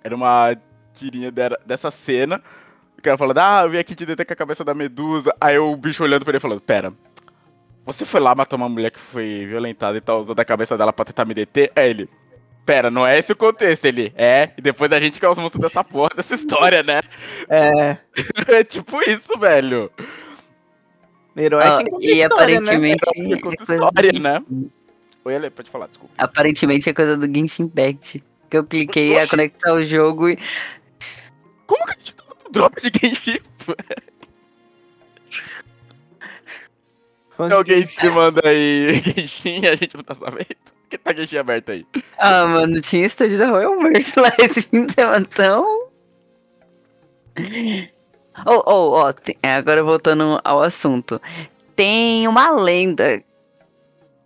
Era 0.03 0.15
uma 0.15 0.57
tirinha 0.95 1.33
dessa 1.67 1.91
cena. 1.91 2.41
O 2.97 3.03
cara 3.03 3.19
falando, 3.19 3.39
ah, 3.39 3.63
eu 3.65 3.71
vim 3.71 3.79
aqui 3.79 3.95
te 3.95 4.07
deter 4.07 4.25
com 4.25 4.33
a 4.33 4.37
cabeça 4.37 4.65
da 4.65 4.73
medusa. 4.73 5.35
Aí 5.41 5.59
o 5.59 5.77
bicho 5.77 6.05
olhando 6.05 6.25
pra 6.25 6.33
ele 6.33 6.41
falando, 6.41 6.61
pera. 6.61 6.93
Você 7.85 8.07
foi 8.07 8.21
lá 8.21 8.35
matar 8.35 8.57
uma 8.57 8.69
mulher 8.69 8.91
que 8.91 9.01
foi 9.01 9.45
violentada 9.47 9.99
e 9.99 10.01
tá 10.01 10.15
usando 10.15 10.41
a 10.41 10.45
cabeça 10.45 10.79
dela 10.79 10.93
pra 10.93 11.05
tentar 11.05 11.25
me 11.25 11.35
deter? 11.35 11.73
Aí 11.75 11.91
ele. 11.91 12.09
Pera, 12.65 12.91
não 12.91 13.07
é 13.07 13.19
esse 13.19 13.33
o 13.33 13.37
contexto, 13.37 13.85
ele. 13.85 14.13
É, 14.17 14.51
e 14.57 14.63
depois 14.63 14.91
a 14.91 14.99
gente 15.01 15.19
que 15.19 15.25
é 15.25 15.29
os 15.29 15.39
monstros 15.39 15.63
dessa 15.63 15.85
porra, 15.85 16.11
dessa 16.17 16.35
história, 16.37 16.83
né? 16.83 17.03
É, 17.49 17.99
É 18.49 18.65
tipo 18.65 19.03
isso, 19.03 19.39
velho. 19.39 19.91
herói 21.37 21.77
tem 21.77 21.87
conta 21.91 22.07
e 22.07 22.13
história, 22.13 22.61
né? 22.61 22.73
aparentemente 22.73 23.01
Porque 23.41 23.73
é 23.73 23.75
história, 23.75 24.13
né? 24.13 24.43
Oi, 25.25 25.37
Ale, 25.37 25.51
pode 25.51 25.71
falar, 25.71 25.89
desculpa. 25.89 26.15
Aparentemente 26.19 26.89
é 26.89 26.95
coisa 26.95 27.17
do 27.17 27.27
Genshin 27.27 27.65
Impact. 27.65 28.23
Que 28.49 28.57
eu 28.59 28.65
cliquei 28.65 29.19
a 29.19 29.27
conectar 29.27 29.73
o 29.73 29.83
jogo 29.85 30.29
e. 30.29 30.39
Como 31.67 31.85
que 31.87 31.93
a 31.93 31.95
gente 31.95 32.15
tá 32.15 32.25
drop 32.51 32.81
de 32.81 33.09
Genshin? 33.09 33.41
Fãs 37.31 37.51
alguém 37.51 37.85
se 37.87 38.09
manda 38.11 38.47
aí 38.47 39.03
Genshin, 39.17 39.67
a 39.67 39.75
gente 39.77 39.97
não 39.97 40.05
tá 40.05 40.15
sabendo. 40.15 40.74
Por 40.85 40.91
que 40.91 40.99
tá 40.99 41.13
Genshin 41.15 41.39
aberto 41.39 41.71
aí? 41.71 41.87
Ah, 42.19 42.47
mano, 42.47 42.81
tinha 42.81 43.07
estúdio 43.07 43.39
da 43.39 43.49
Royal 43.49 43.77
Mercy 43.81 44.19
lá 44.21 44.31
esse 44.39 44.63
fim 44.63 44.87
de 44.87 44.93
semana, 44.93 45.27
então. 45.31 45.89
Oh, 48.47 48.63
oh, 48.67 48.91
ó, 48.93 49.13
tem- 49.13 49.37
agora 49.43 49.83
voltando 49.83 50.41
ao 50.45 50.63
assunto. 50.63 51.21
Tem 51.77 52.27
uma 52.29 52.51
lenda. 52.51 53.23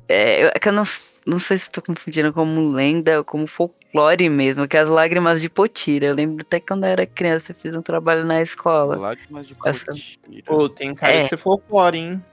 É, 0.08 0.44
eu- 0.44 0.48
é 0.54 0.58
que 0.58 0.68
eu 0.68 0.72
não, 0.72 0.84
não 1.26 1.38
sei 1.38 1.58
se 1.58 1.70
tô 1.70 1.80
confundindo 1.82 2.32
como 2.32 2.70
lenda 2.70 3.18
ou 3.18 3.24
como 3.24 3.46
folclore 3.46 4.28
mesmo, 4.28 4.66
que 4.66 4.76
é 4.76 4.80
as 4.80 4.88
lágrimas 4.88 5.40
de 5.40 5.48
Potira. 5.48 6.06
Eu 6.06 6.14
lembro 6.14 6.44
até 6.46 6.58
que 6.60 6.66
quando 6.66 6.84
eu 6.84 6.90
era 6.90 7.06
criança 7.06 7.52
eu 7.52 7.56
fiz 7.56 7.74
um 7.76 7.82
trabalho 7.82 8.24
na 8.24 8.40
escola. 8.42 8.96
Lágrimas 8.96 9.46
de 9.46 9.54
Essa- 9.64 9.86
Potira. 9.92 10.42
Pô, 10.46 10.68
tem 10.68 10.94
cara 10.94 11.12
É. 11.14 11.22
de 11.22 11.28
ser 11.28 11.36
folclore, 11.36 11.98
hein? 11.98 12.24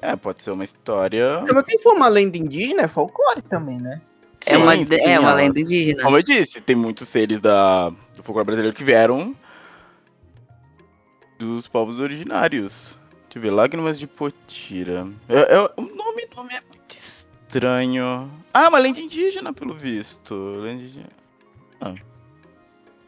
É, 0.00 0.14
pode 0.16 0.42
ser 0.42 0.50
uma 0.50 0.64
história. 0.64 1.44
Mas 1.52 1.64
quem 1.64 1.78
for 1.80 1.94
uma 1.94 2.08
lenda 2.08 2.36
indígena 2.36 2.82
é 2.82 2.88
folclore 2.88 3.42
também, 3.42 3.78
né? 3.78 4.00
É 4.46 4.56
uma, 4.56 4.76
Sim, 4.76 4.86
é 4.94 5.14
sim, 5.14 5.18
uma 5.18 5.34
lenda 5.34 5.60
indígena. 5.60 6.02
Como 6.04 6.16
eu 6.16 6.22
disse, 6.22 6.60
tem 6.60 6.76
muitos 6.76 7.08
seres 7.08 7.40
da, 7.40 7.90
do 7.90 8.22
folclore 8.22 8.46
brasileiro 8.46 8.76
que 8.76 8.84
vieram 8.84 9.34
dos 11.38 11.68
povos 11.68 12.00
originários. 12.00 12.98
Deixa 13.24 13.38
eu 13.38 13.42
ver, 13.42 13.50
Lágrimas 13.50 13.98
de 13.98 14.06
Potira. 14.06 15.06
É- 15.28 15.54
é- 15.56 15.70
o 15.76 15.82
nome, 15.82 16.26
nome 16.34 16.54
é 16.54 16.60
muito 16.60 16.96
estranho. 16.96 18.30
Ah, 18.52 18.68
uma 18.68 18.78
lenda 18.78 19.00
indígena, 19.00 19.52
pelo 19.52 19.74
visto. 19.74 20.34
Lenda 20.34 20.82
indígena. 20.82 21.08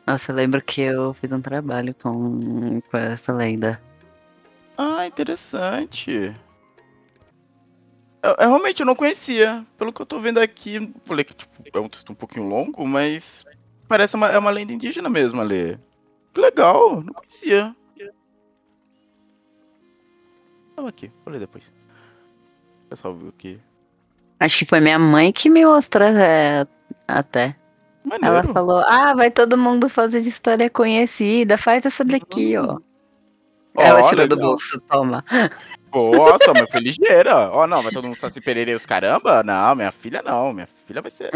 Nossa, 0.06 0.32
eu 0.32 0.36
lembro 0.36 0.60
que 0.62 0.80
eu 0.80 1.14
fiz 1.14 1.30
um 1.32 1.40
trabalho 1.40 1.94
com, 2.02 2.80
com 2.90 2.96
essa 2.96 3.32
lenda. 3.32 3.80
Ah, 4.76 5.06
interessante. 5.06 6.34
Eu, 8.22 8.30
eu 8.38 8.48
realmente 8.48 8.80
eu 8.80 8.86
não 8.86 8.94
conhecia. 8.94 9.64
Pelo 9.78 9.92
que 9.92 10.00
eu 10.00 10.06
tô 10.06 10.20
vendo 10.20 10.38
aqui, 10.38 10.92
falei 11.04 11.24
que 11.24 11.34
tipo, 11.34 11.50
é 11.72 11.80
um 11.80 11.88
texto 11.88 12.10
um 12.10 12.14
pouquinho 12.14 12.48
longo, 12.48 12.86
mas 12.86 13.44
parece 13.88 14.14
uma, 14.14 14.28
é 14.28 14.38
uma 14.38 14.50
lenda 14.50 14.72
indígena 14.72 15.08
mesmo 15.08 15.40
ali. 15.40 15.78
Que 16.32 16.40
legal, 16.40 17.02
não 17.02 17.12
conhecia. 17.12 17.74
Tava 20.76 20.88
aqui, 20.88 21.10
vou 21.24 21.32
ler 21.32 21.40
depois. 21.40 21.72
O 22.86 22.88
pessoal 22.88 23.14
viu 23.14 23.28
aqui. 23.28 23.60
Acho 24.38 24.58
que 24.58 24.64
foi 24.64 24.80
minha 24.80 24.98
mãe 24.98 25.32
que 25.32 25.50
me 25.50 25.64
mostrou 25.64 26.08
é, 26.08 26.66
até. 27.06 27.54
Maneiro. 28.02 28.36
Ela 28.36 28.52
falou: 28.52 28.82
Ah, 28.86 29.14
vai 29.14 29.30
todo 29.30 29.58
mundo 29.58 29.88
fazer 29.88 30.22
de 30.22 30.30
história 30.30 30.70
conhecida, 30.70 31.58
faz 31.58 31.84
essa 31.84 32.02
daqui, 32.02 32.56
ó. 32.56 32.78
Ela 33.76 34.02
Ó, 34.02 34.08
tirou 34.08 34.28
do 34.28 34.36
bolso, 34.36 34.80
toma. 34.80 35.24
Nossa, 35.92 36.52
mas 36.52 36.70
foi 36.70 36.80
ligeira. 36.80 37.50
Ó, 37.50 37.66
não, 37.66 37.82
vai 37.82 37.92
todo 37.92 38.06
mundo 38.06 38.18
Saci 38.18 38.40
Pereira 38.40 38.70
e 38.70 38.74
os 38.74 38.86
caramba? 38.86 39.42
Não, 39.42 39.74
minha 39.74 39.92
filha 39.92 40.22
não. 40.22 40.52
Minha 40.52 40.68
filha 40.86 41.02
vai 41.02 41.10
ser. 41.10 41.30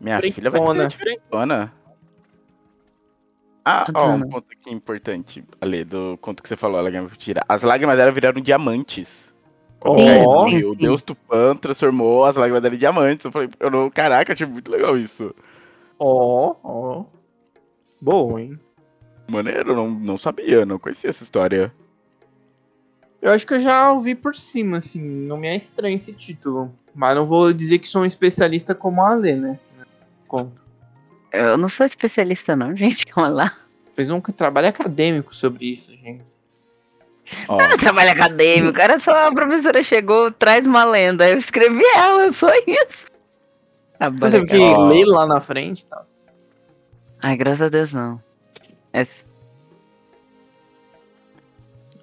Minha 0.00 0.20
filha 0.20 0.50
vai 0.50 0.60
ser 0.60 0.88
diferentona. 0.88 1.72
Ah, 3.64 3.86
ó, 3.94 4.10
um 4.10 4.28
ponto 4.28 4.46
aqui 4.50 4.70
importante, 4.72 5.44
Ale, 5.60 5.84
do 5.84 6.18
conto 6.20 6.42
que 6.42 6.48
você 6.48 6.56
falou, 6.56 6.80
a 6.80 6.82
lágrima 6.82 7.08
de 7.08 7.16
tira. 7.16 7.44
As 7.48 7.62
lágrimas 7.62 7.96
dela 7.96 8.10
viraram 8.10 8.40
diamantes. 8.40 9.32
Sim, 9.84 10.06
caiu, 10.06 10.44
sim, 10.44 10.56
e 10.56 10.64
o 10.64 10.72
sim. 10.72 10.80
Deus 10.80 11.02
Tupã 11.02 11.56
transformou 11.56 12.24
as 12.24 12.36
lágrimas 12.36 12.60
dela 12.60 12.74
em 12.74 12.78
diamantes. 12.78 13.24
Eu 13.24 13.30
falei, 13.30 13.48
eu 13.60 13.70
não, 13.70 13.88
caraca, 13.88 14.32
eu 14.32 14.34
achei 14.34 14.46
muito 14.46 14.70
legal 14.70 14.96
isso. 14.96 15.32
Ó, 15.98 16.56
ó. 16.64 17.04
Boa, 18.00 18.40
hein? 18.40 18.58
Maneiro, 19.32 19.72
eu 19.72 19.76
não, 19.76 19.90
não 19.90 20.18
sabia, 20.18 20.66
não 20.66 20.78
conhecia 20.78 21.10
essa 21.10 21.22
história. 21.22 21.72
Eu 23.20 23.32
acho 23.32 23.46
que 23.46 23.54
eu 23.54 23.60
já 23.60 23.90
ouvi 23.92 24.14
por 24.14 24.34
cima, 24.34 24.78
assim. 24.78 25.00
Não 25.26 25.36
me 25.36 25.48
é 25.48 25.56
estranho 25.56 25.96
esse 25.96 26.12
título. 26.12 26.72
Mas 26.94 27.16
não 27.16 27.24
vou 27.24 27.52
dizer 27.52 27.78
que 27.78 27.88
sou 27.88 28.02
um 28.02 28.06
especialista 28.06 28.74
como 28.74 29.00
a 29.02 29.12
Alê, 29.12 29.34
né? 29.34 29.58
Conto. 30.28 30.60
Eu 31.32 31.56
não 31.56 31.68
sou 31.68 31.86
especialista, 31.86 32.54
não, 32.54 32.74
gente. 32.76 33.06
Calma 33.06 33.28
lá. 33.30 33.56
Fez 33.94 34.10
um 34.10 34.20
trabalho 34.20 34.68
acadêmico 34.68 35.34
sobre 35.34 35.72
isso, 35.72 35.92
gente. 35.96 36.22
Ó, 37.48 37.56
Trabalho 37.76 38.10
acadêmico. 38.10 38.80
Era 38.80 38.98
só 38.98 39.28
a 39.28 39.32
professora 39.32 39.82
chegou, 39.82 40.30
traz 40.30 40.66
uma 40.66 40.84
lenda. 40.84 41.28
Eu 41.28 41.38
escrevi 41.38 41.84
ela, 41.94 42.30
só 42.32 42.48
isso. 42.66 43.06
Você 43.06 43.10
Trabalho 43.98 44.32
teve 44.32 44.46
que 44.46 44.58
Ó. 44.58 44.88
ler 44.88 45.04
lá 45.06 45.26
na 45.26 45.40
frente 45.40 45.80
e 45.80 45.84
tal. 45.84 46.06
Ai, 47.22 47.36
graças 47.36 47.62
a 47.62 47.68
Deus, 47.68 47.92
não. 47.92 48.20
É, 48.92 49.06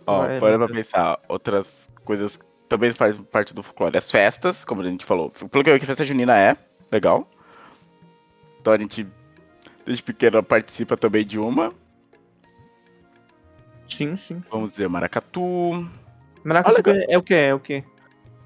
Ó, 0.10 0.26
É, 0.26 0.40
para 0.40 0.58
pra 0.58 0.68
pensar, 0.68 1.20
outras 1.28 1.90
coisas 2.04 2.36
que 2.36 2.44
também 2.68 2.92
fazem 2.92 3.22
parte 3.22 3.54
do 3.54 3.62
folclore. 3.62 3.96
As 3.96 4.10
festas, 4.10 4.66
como 4.66 4.82
a 4.82 4.86
gente 4.86 5.06
falou. 5.06 5.30
Pelo 5.30 5.64
que 5.64 5.70
eu 5.70 5.74
vi 5.74 5.80
que 5.80 5.86
a 5.86 5.88
festa 5.88 6.04
junina 6.04 6.36
é, 6.36 6.58
legal. 6.92 7.30
Então 8.60 8.74
a 8.74 8.78
gente, 8.78 9.06
desde 9.86 10.02
pequeno, 10.02 10.42
participa 10.42 10.98
também 10.98 11.24
de 11.24 11.38
uma. 11.38 11.72
Sim, 13.88 14.16
sim. 14.16 14.42
sim. 14.42 14.50
Vamos 14.52 14.72
dizer, 14.72 14.90
maracatu. 14.90 15.88
Maracatu 16.44 16.76
legal. 16.78 17.06
é 17.08 17.18
o 17.18 17.22
que? 17.22 17.34
É 17.36 17.54
o 17.54 17.60
que? 17.60 17.84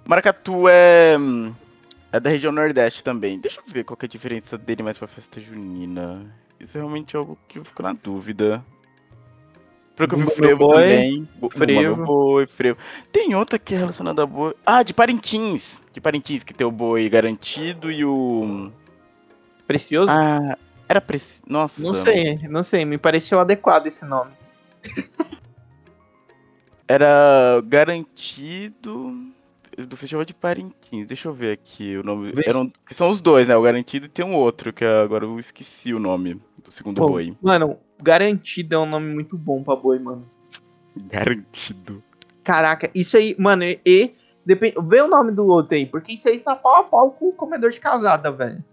Maracatu 0.05 0.67
é, 0.67 1.17
hum, 1.17 1.53
é 2.12 2.19
da 2.19 2.29
região 2.29 2.51
nordeste 2.51 3.03
também. 3.03 3.39
Deixa 3.39 3.62
eu 3.62 3.73
ver 3.73 3.85
qual 3.85 3.95
que 3.95 4.05
é 4.05 4.07
a 4.07 4.09
diferença 4.09 4.57
dele 4.57 4.83
mais 4.83 4.97
pra 4.97 5.07
festa 5.07 5.39
junina. 5.39 6.29
Isso 6.63 6.77
é 6.77 6.82
realmente 6.82 7.15
algo 7.17 7.38
que 7.48 7.60
eu 7.60 7.65
fico 7.65 7.84
na 7.84 7.91
dúvida. 7.91 8.63
Pelo 9.96 10.10
que 10.10 10.15
eu 10.15 10.20
vi 10.20 10.29
frevo 10.32 10.58
Boi, 10.60 10.82
também. 10.82 11.29
Frevo. 11.51 12.05
Boi, 12.05 12.48
frevo. 12.48 12.77
Tem 13.12 13.36
outra 13.36 13.60
que 13.60 13.75
é 13.75 13.77
relacionada 13.77 14.24
a 14.24 14.25
boi. 14.25 14.55
Ah, 14.65 14.82
de 14.82 14.93
Parintins. 14.93 15.79
De 15.91 16.00
Parintins, 16.00 16.41
que 16.41 16.53
tem 16.53 16.65
o 16.65 16.72
boi 16.72 17.10
garantido 17.10 17.91
e 17.91 18.05
o. 18.05 18.72
Precioso? 19.67 20.10
Ah, 20.10 20.58
era 20.88 21.01
preciso. 21.01 21.43
Nossa. 21.46 21.82
não 21.82 21.93
sei, 21.93 22.39
não 22.50 22.63
sei. 22.63 22.86
Me 22.86 22.98
pareceu 22.98 23.39
adequado 23.39 23.88
esse 23.88 24.05
nome. 24.05 24.32
Era 26.88 27.62
garantido 27.65 29.34
do 29.77 29.97
Festival 29.97 30.25
de 30.25 30.33
Parintins. 30.33 31.07
Deixa 31.07 31.27
eu 31.27 31.33
ver 31.33 31.53
aqui 31.53 31.97
o 31.97 32.03
nome. 32.03 32.31
Eram, 32.45 32.71
são 32.91 33.09
os 33.09 33.21
dois, 33.21 33.47
né? 33.47 33.55
O 33.55 33.61
garantido 33.61 34.05
e 34.05 34.09
tem 34.09 34.25
um 34.25 34.35
outro, 34.35 34.73
que 34.73 34.85
agora 34.85 35.25
eu 35.25 35.39
esqueci 35.39 35.93
o 35.93 35.99
nome 35.99 36.41
do 36.63 36.71
segundo 36.71 36.97
Pô, 36.97 37.07
boi. 37.07 37.35
Mano, 37.41 37.77
Garantido 38.01 38.75
é 38.75 38.79
um 38.79 38.85
nome 38.85 39.13
muito 39.13 39.37
bom 39.37 39.63
pra 39.63 39.75
boi, 39.75 39.99
mano. 39.99 40.29
Garantido. 40.95 42.03
Caraca, 42.43 42.89
isso 42.93 43.15
aí, 43.15 43.35
mano, 43.39 43.63
e. 43.63 44.13
depende, 44.45 44.75
vê 44.83 45.01
o 45.01 45.07
nome 45.07 45.31
do 45.31 45.47
outro 45.47 45.75
aí, 45.75 45.85
porque 45.85 46.13
isso 46.13 46.27
aí 46.27 46.39
tá 46.39 46.55
pau 46.55 46.81
a 46.81 46.83
pau 46.83 47.11
com 47.11 47.29
o 47.29 47.33
comedor 47.33 47.71
de 47.71 47.79
casada, 47.79 48.31
velho. 48.31 48.63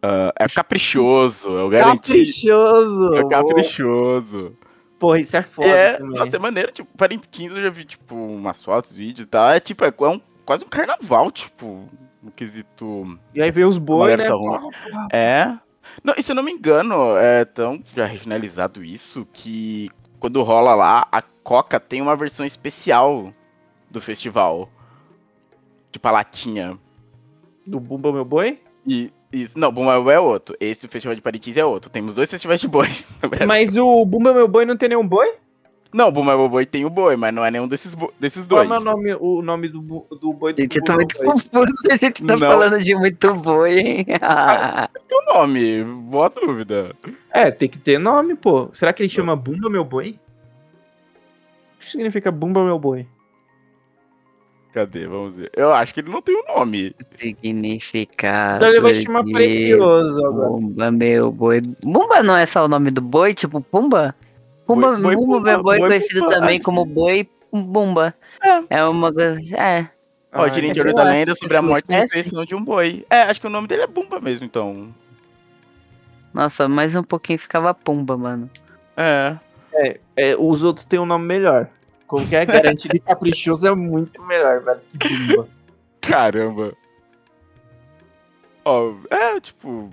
Ah, 0.00 0.32
é 0.38 0.48
caprichoso, 0.48 1.58
é 1.58 1.64
o 1.64 1.68
garantido. 1.68 2.02
Caprichoso! 2.02 3.16
É 3.16 3.28
caprichoso. 3.28 4.56
Porra, 4.98 5.18
isso 5.18 5.36
é 5.36 5.42
foda 5.42 5.68
é, 5.68 5.92
também. 5.94 6.18
nossa, 6.18 6.36
é 6.36 6.38
maneiro, 6.38 6.72
tipo, 6.72 6.96
Parintins 6.96 7.52
eu 7.52 7.62
já 7.62 7.70
vi, 7.70 7.84
tipo, 7.84 8.14
umas 8.14 8.62
fotos, 8.62 8.92
vídeos 8.92 9.26
e 9.26 9.28
tal. 9.28 9.50
É 9.50 9.60
tipo, 9.60 9.84
é, 9.84 9.88
é 9.88 10.08
um, 10.08 10.20
quase 10.46 10.64
um 10.64 10.68
carnaval, 10.68 11.30
tipo, 11.30 11.88
no 12.22 12.30
quesito. 12.30 13.18
E 13.34 13.42
aí 13.42 13.50
vem 13.50 13.64
os 13.64 13.76
boi, 13.76 14.16
né? 14.16 14.28
tá. 14.28 15.08
É. 15.12 15.58
Não, 16.02 16.14
e 16.16 16.22
se 16.22 16.32
eu 16.32 16.36
não 16.36 16.42
me 16.42 16.52
engano, 16.52 17.16
é 17.16 17.44
tão 17.44 17.82
já 17.92 18.06
regionalizado 18.06 18.82
isso 18.82 19.26
que 19.32 19.90
quando 20.18 20.42
rola 20.42 20.74
lá, 20.74 21.06
a 21.10 21.20
Coca 21.20 21.78
tem 21.78 22.00
uma 22.00 22.16
versão 22.16 22.46
especial 22.46 23.32
do 23.90 24.00
festival. 24.00 24.68
Tipo 25.90 26.08
a 26.08 26.12
latinha. 26.12 26.78
Do 27.66 27.80
Bumba 27.80 28.12
Meu 28.12 28.24
Boi? 28.24 28.60
E 28.86 29.12
isso. 29.32 29.58
Não, 29.58 29.72
Bumba 29.72 30.12
é 30.12 30.18
outro. 30.18 30.56
Esse 30.60 30.86
o 30.86 30.88
Festival 30.88 31.14
de 31.14 31.22
Parintins 31.22 31.56
é 31.56 31.64
outro. 31.64 31.90
Temos 31.90 32.14
dois 32.14 32.30
festivais 32.30 32.60
de 32.60 32.68
Brasil. 32.68 33.04
Mas 33.46 33.76
o 33.76 34.04
Bumba 34.04 34.32
Meu 34.32 34.46
Boi 34.46 34.64
não 34.64 34.76
tem 34.76 34.88
nenhum 34.88 35.06
boi? 35.06 35.34
Não, 35.92 36.10
Bumba 36.10 36.36
Meu 36.36 36.48
Boi 36.48 36.66
tem 36.66 36.84
o 36.84 36.90
boi, 36.90 37.16
mas 37.16 37.32
não 37.32 37.44
é 37.44 37.50
nenhum 37.50 37.68
desses, 37.68 37.94
desses 38.20 38.46
Qual 38.46 38.66
dois. 38.66 38.70
é 38.70 38.78
o 38.78 38.84
nome, 38.84 39.14
o 39.18 39.42
nome 39.42 39.68
do, 39.68 39.80
do 39.80 40.32
boi 40.32 40.52
do 40.52 40.60
Gente, 40.62 40.76
eu 40.78 40.84
tô 40.84 40.92
Bumba 40.92 41.04
muito 41.04 41.18
confuso. 41.24 41.74
A 41.90 41.96
gente 41.96 42.24
tá 42.24 42.36
Não. 42.36 42.38
falando 42.38 42.78
de 42.78 42.94
muito 42.94 43.34
boi, 43.34 43.78
hein? 43.78 44.04
Tem 44.04 45.18
o 45.18 45.34
nome, 45.34 45.84
boa 45.84 46.28
dúvida. 46.28 46.94
É, 47.32 47.50
tem 47.50 47.68
que 47.68 47.78
ter 47.78 47.98
nome, 47.98 48.34
pô. 48.34 48.68
Será 48.72 48.92
que 48.92 49.02
ele 49.02 49.08
chama 49.08 49.36
Bumba 49.36 49.70
Meu 49.70 49.84
Boi? 49.84 50.18
O 51.76 51.78
que 51.78 51.86
significa 51.86 52.30
Bumba 52.30 52.64
Meu 52.64 52.78
Boi? 52.78 53.06
Cadê? 54.76 55.06
Vamos 55.06 55.32
ver. 55.32 55.50
Eu 55.56 55.72
acho 55.72 55.94
que 55.94 56.00
ele 56.00 56.10
não 56.10 56.20
tem 56.20 56.36
um 56.36 56.54
nome. 56.54 56.94
Significado. 57.18 58.56
Então 58.56 58.68
ele 58.68 58.80
vai 58.82 58.92
chamar 58.92 59.24
de 59.24 59.32
Precioso 59.32 60.26
agora. 60.26 60.50
Pumba, 60.50 60.90
meu 60.90 61.32
boi. 61.32 61.62
Bumba 61.82 62.22
não 62.22 62.36
é 62.36 62.44
só 62.44 62.66
o 62.66 62.68
nome 62.68 62.90
do 62.90 63.00
boi, 63.00 63.32
tipo 63.32 63.58
Pumba? 63.62 64.14
Pumba, 64.66 64.92
Boi- 64.92 65.00
boi 65.02 65.14
Bumba, 65.16 65.36
Pumba, 65.36 65.50
meu 65.52 65.62
boi, 65.62 65.78
boi 65.78 65.88
conhecido 65.88 66.20
Pumba, 66.20 66.34
também 66.34 66.60
como 66.60 66.84
boi 66.84 67.28
Bumba. 67.52 68.14
É. 68.42 68.78
É 68.80 68.84
uma 68.84 69.12
coisa. 69.12 69.40
É. 69.56 69.88
Ó, 70.34 70.44
Ah, 70.44 70.50
torno 70.74 70.90
eu 70.90 70.94
da 70.94 71.04
lenda 71.04 71.34
sobre 71.34 71.56
a 71.56 71.62
morte 71.62 71.86
de 72.46 72.54
um 72.54 72.62
boi. 72.64 73.06
É, 73.08 73.22
acho 73.22 73.40
que 73.40 73.46
o 73.46 73.50
nome 73.50 73.66
dele 73.68 73.82
é 73.82 73.86
Bumba 73.86 74.20
mesmo, 74.20 74.44
então. 74.44 74.88
Nossa, 76.34 76.68
mais 76.68 76.94
um 76.94 77.02
pouquinho 77.02 77.38
ficava 77.38 77.72
Pumba, 77.72 78.16
mano. 78.16 78.50
É. 78.96 79.36
é, 80.16 80.36
os 80.38 80.62
outros 80.62 80.84
têm 80.84 80.98
um 80.98 81.06
nome 81.06 81.24
melhor. 81.26 81.68
Que 82.28 82.36
é? 82.36 82.44
Garantido 82.76 82.96
e 82.96 83.00
caprichoso 83.00 83.66
é 83.66 83.74
muito 83.74 84.20
melhor, 84.22 84.60
velho. 84.62 84.80
Que 84.98 85.08
Bumba. 85.28 85.48
Caramba. 86.00 86.74
Ó, 88.64 88.92
é, 89.10 89.40
tipo. 89.40 89.90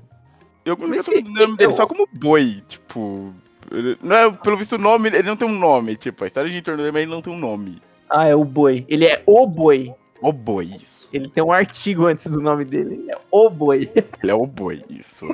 Eu 0.65 0.75
se- 1.01 1.19
o 1.19 1.23
nome 1.23 1.57
dele 1.57 1.71
eu- 1.71 1.75
só 1.75 1.85
como 1.87 2.07
boi, 2.11 2.63
tipo. 2.67 3.33
Ele- 3.71 3.97
Não 4.01 4.15
é, 4.15 4.31
pelo 4.31 4.57
visto, 4.57 4.73
o 4.73 4.77
nome, 4.77 5.09
ele 5.09 5.23
não 5.23 5.35
tem 5.37 5.47
um 5.47 5.57
nome, 5.57 5.95
tipo, 5.95 6.23
a 6.23 6.27
história 6.27 6.49
de 6.49 6.57
em 6.57 6.61
torno 6.61 6.79
dele, 6.79 6.91
mas 6.91 7.01
ele 7.03 7.11
não 7.11 7.21
tem 7.21 7.33
um 7.33 7.37
nome. 7.39 7.81
Ah, 8.09 8.27
é 8.27 8.35
o 8.35 8.43
boi. 8.43 8.85
Ele 8.87 9.05
é 9.05 9.21
o 9.25 9.45
boi. 9.47 9.93
O 10.21 10.31
boi, 10.31 10.77
isso. 10.81 11.07
Ele 11.11 11.27
tem 11.29 11.43
um 11.43 11.51
artigo 11.51 12.05
antes 12.05 12.27
do 12.27 12.39
nome 12.39 12.63
dele. 12.63 12.95
Ele 12.95 13.11
é 13.11 13.17
o 13.31 13.49
boi. 13.49 13.89
Ele 14.23 14.31
é 14.31 14.35
o 14.35 14.45
boi, 14.45 14.83
isso. 14.89 15.25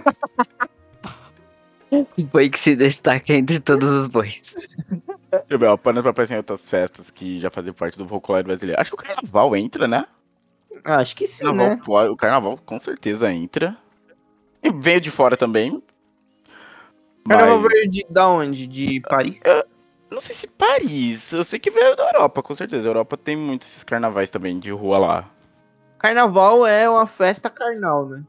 Boi 2.31 2.49
que 2.49 2.59
se 2.59 2.75
destaca 2.75 3.33
entre 3.33 3.59
todos 3.59 3.83
os 3.83 4.07
bois. 4.07 4.55
Deixa 5.31 5.45
eu 5.49 5.59
ver, 5.59 5.67
ó, 5.67 5.77
pra 5.77 5.99
aparecer 5.99 6.35
em 6.35 6.37
outras 6.37 6.69
festas 6.69 7.09
que 7.09 7.39
já 7.39 7.49
faziam 7.49 7.73
parte 7.73 7.97
do 7.97 8.07
folclore 8.07 8.43
brasileiro. 8.43 8.79
Acho 8.79 8.91
que 8.91 8.95
o 8.95 9.05
carnaval 9.05 9.55
entra, 9.55 9.87
né? 9.87 10.05
Ah, 10.85 10.97
acho 10.97 11.15
que 11.15 11.25
sim, 11.27 11.45
Carnaval, 11.45 12.03
né? 12.05 12.09
o 12.09 12.15
carnaval 12.15 12.59
com 12.63 12.79
certeza 12.79 13.31
entra. 13.31 13.75
E 14.63 14.71
veio 14.71 15.01
de 15.01 15.09
fora 15.09 15.35
também. 15.35 15.81
Carnaval 17.27 17.59
Mas- 17.59 17.73
veio 17.73 17.89
de 17.89 18.05
da 18.09 18.27
onde? 18.29 18.67
De 18.67 18.99
Paris? 19.01 19.39
Não 20.09 20.19
sei 20.21 20.35
se 20.35 20.47
Paris. 20.47 21.31
Eu 21.31 21.43
sei 21.45 21.59
que 21.59 21.69
veio 21.69 21.95
da 21.95 22.05
Europa, 22.07 22.41
com 22.41 22.55
certeza. 22.55 22.87
A 22.87 22.89
Europa 22.89 23.15
tem 23.17 23.35
muitos 23.35 23.67
esses 23.67 23.83
carnavais 23.83 24.29
também 24.31 24.59
de 24.59 24.71
rua 24.71 24.97
lá. 24.97 25.31
Carnaval 25.99 26.65
é 26.65 26.89
uma 26.89 27.05
festa 27.05 27.49
carnal, 27.49 28.07
né? 28.07 28.23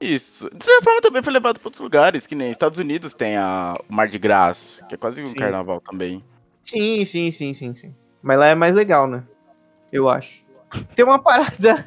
Isso. 0.00 0.48
De 0.54 0.64
certa 0.64 0.84
forma 0.84 1.00
também 1.02 1.22
foi 1.22 1.32
levado 1.32 1.58
para 1.58 1.66
outros 1.66 1.82
lugares, 1.82 2.26
que 2.26 2.34
nem 2.36 2.50
Estados 2.50 2.78
Unidos 2.78 3.12
tem 3.12 3.36
a 3.36 3.74
o 3.88 3.92
Mar 3.92 4.08
de 4.08 4.18
Graça, 4.18 4.84
que 4.86 4.94
é 4.94 4.98
quase 4.98 5.20
um 5.20 5.26
Sim. 5.26 5.34
carnaval 5.34 5.80
também. 5.80 6.24
Sim, 6.62 7.04
sim, 7.04 7.30
sim, 7.30 7.52
sim, 7.52 7.74
sim. 7.74 7.94
Mas 8.22 8.38
lá 8.38 8.46
é 8.46 8.54
mais 8.54 8.74
legal, 8.74 9.06
né? 9.08 9.24
Eu 9.92 10.08
acho. 10.08 10.44
Tem 10.94 11.04
uma 11.04 11.20
parada. 11.20 11.84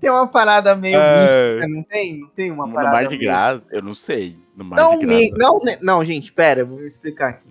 Tem 0.00 0.10
uma 0.10 0.26
parada 0.26 0.74
meio 0.74 0.96
É. 0.98 1.22
mística, 1.22 1.68
não 1.68 1.82
tem? 1.82 2.18
Não 2.20 2.28
tem 2.28 2.50
uma 2.50 2.66
no 2.66 2.72
parada. 2.74 2.94
Mar 2.96 3.02
de 3.04 3.08
meio- 3.10 3.20
Graça, 3.22 3.62
eu 3.70 3.82
não 3.82 3.94
sei. 3.94 4.36
No 4.56 4.64
Mar 4.64 4.76
Não, 4.76 4.98
de 4.98 5.06
me, 5.06 5.28
Graça. 5.30 5.42
não, 5.42 5.58
né, 5.64 5.76
não, 5.82 6.04
gente, 6.04 6.32
pera, 6.32 6.64
vou 6.64 6.78
me 6.78 6.86
explicar 6.86 7.28
aqui. 7.30 7.48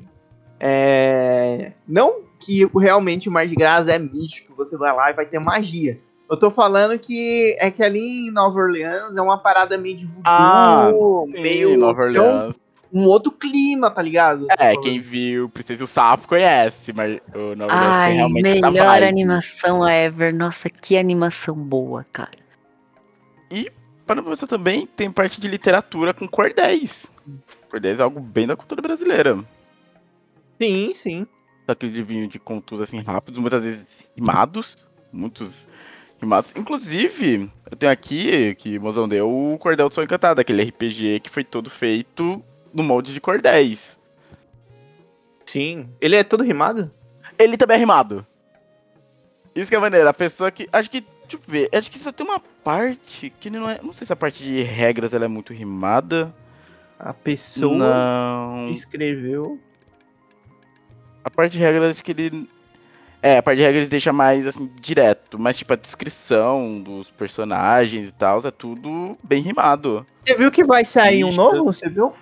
É, 0.59 1.71
não 1.87 2.21
que 2.39 2.65
realmente 2.79 3.29
o 3.29 3.31
Mar 3.31 3.47
de 3.47 3.55
Graça 3.55 3.91
é 3.91 3.99
místico, 3.99 4.53
você 4.55 4.77
vai 4.77 4.93
lá 4.93 5.09
e 5.09 5.13
vai 5.13 5.25
ter 5.25 5.39
magia. 5.39 5.99
Eu 6.29 6.37
tô 6.37 6.51
falando 6.51 6.99
que 6.99 7.55
é 7.59 7.71
que 7.71 7.81
ali 7.81 8.27
em 8.27 8.31
nova 8.31 8.59
Orleans 8.59 9.15
é 9.15 9.21
uma 9.21 9.37
parada 9.37 9.77
meio 9.77 9.95
de 9.95 10.05
voodoo, 10.05 10.23
Ah, 10.25 10.89
meio 11.29 11.69
Sim, 11.69 11.77
Nova 11.77 12.09
então, 12.09 12.25
Orleans. 12.25 12.55
Um 12.91 13.05
outro 13.05 13.31
clima, 13.31 13.89
tá 13.91 14.01
ligado? 14.01 14.47
É, 14.57 14.75
quem 14.77 14.99
viu 14.99 15.49
Princesa 15.49 15.83
e 15.83 15.85
o 15.85 15.87
Sapo 15.87 16.27
conhece, 16.27 16.93
mas 16.93 17.19
o 17.33 17.55
Nova 17.55 17.73
Ai, 17.73 18.13
realmente 18.13 18.61
melhor 18.61 19.03
animação 19.03 19.87
ever. 19.87 20.33
Nossa, 20.33 20.69
que 20.69 20.97
animação 20.97 21.55
boa, 21.55 22.05
cara. 22.11 22.37
Para 24.05 24.21
você 24.21 24.47
também 24.47 24.87
tem 24.87 25.11
parte 25.11 25.41
de 25.41 25.47
literatura 25.49 26.13
com 26.13 26.27
cordéis. 26.27 27.07
Cordéis 27.69 27.99
é 27.99 28.03
algo 28.03 28.21
bem 28.21 28.47
da 28.47 28.55
cultura 28.55 28.81
brasileira. 28.81 29.43
Sim, 30.61 30.93
sim. 30.93 31.27
Aqueles 31.67 31.93
de 31.93 32.01
vinho 32.01 32.27
de 32.27 32.39
contos 32.39 32.79
assim 32.79 33.01
rápidos, 33.01 33.37
muitas 33.37 33.63
vezes 33.63 33.81
rimados. 34.15 34.87
Muitos 35.11 35.67
rimados. 36.21 36.53
Inclusive, 36.55 37.51
eu 37.69 37.77
tenho 37.77 37.91
aqui 37.91 38.55
que 38.55 38.77
o 38.77 38.81
Mozão 38.81 39.09
deu 39.09 39.29
o 39.29 39.57
Cordel 39.57 39.89
do 39.89 39.93
Sol 39.93 40.05
Encantado, 40.05 40.39
aquele 40.39 40.63
RPG 40.63 41.19
que 41.19 41.29
foi 41.29 41.43
todo 41.43 41.69
feito 41.69 42.41
no 42.77 42.83
molde 42.83 43.11
de 43.11 43.19
cordéis. 43.19 43.97
Sim. 45.45 45.89
Ele 45.99 46.15
é 46.15 46.23
todo 46.23 46.43
rimado? 46.43 46.91
Ele 47.39 47.57
também 47.57 47.75
é 47.75 47.79
rimado. 47.79 48.25
Isso 49.55 49.69
que 49.69 49.75
é 49.75 49.79
maneiro, 49.79 50.07
a 50.07 50.13
pessoa 50.13 50.51
que. 50.51 50.69
Acho 50.71 50.89
que. 50.89 51.01
Deixa 51.01 51.35
eu 51.35 51.39
ver. 51.47 51.69
Acho 51.73 51.89
que 51.89 51.97
só 51.97 52.11
tem 52.11 52.25
uma 52.25 52.39
parte 52.39 53.33
que 53.39 53.49
não 53.49 53.67
é. 53.67 53.79
Não 53.81 53.91
sei 53.91 54.05
se 54.05 54.13
a 54.13 54.15
parte 54.15 54.43
de 54.43 54.61
regras 54.61 55.11
ela 55.13 55.25
é 55.25 55.27
muito 55.27 55.51
rimada. 55.51 56.31
A 56.99 57.13
pessoa 57.13 57.75
Não. 57.77 58.67
escreveu. 58.67 59.59
A 61.23 61.29
parte 61.29 61.53
de 61.53 61.59
regras 61.59 61.91
acho 61.91 62.03
que 62.03 62.11
ele. 62.11 62.47
É, 63.21 63.37
a 63.37 63.43
parte 63.43 63.57
de 63.57 63.63
regras 63.63 63.89
deixa 63.89 64.13
mais 64.13 64.45
assim, 64.45 64.71
direto. 64.79 65.39
Mas 65.39 65.57
tipo, 65.57 65.73
a 65.73 65.75
descrição 65.75 66.79
dos 66.79 67.09
personagens 67.09 68.09
e 68.09 68.11
tal, 68.11 68.39
é 68.45 68.51
tudo 68.51 69.17
bem 69.23 69.41
rimado. 69.41 70.05
Você 70.19 70.35
viu 70.35 70.51
que 70.51 70.63
vai 70.63 70.85
sair 70.85 71.23
um 71.23 71.31
novo? 71.31 71.65
Você 71.65 71.89
viu? 71.89 72.13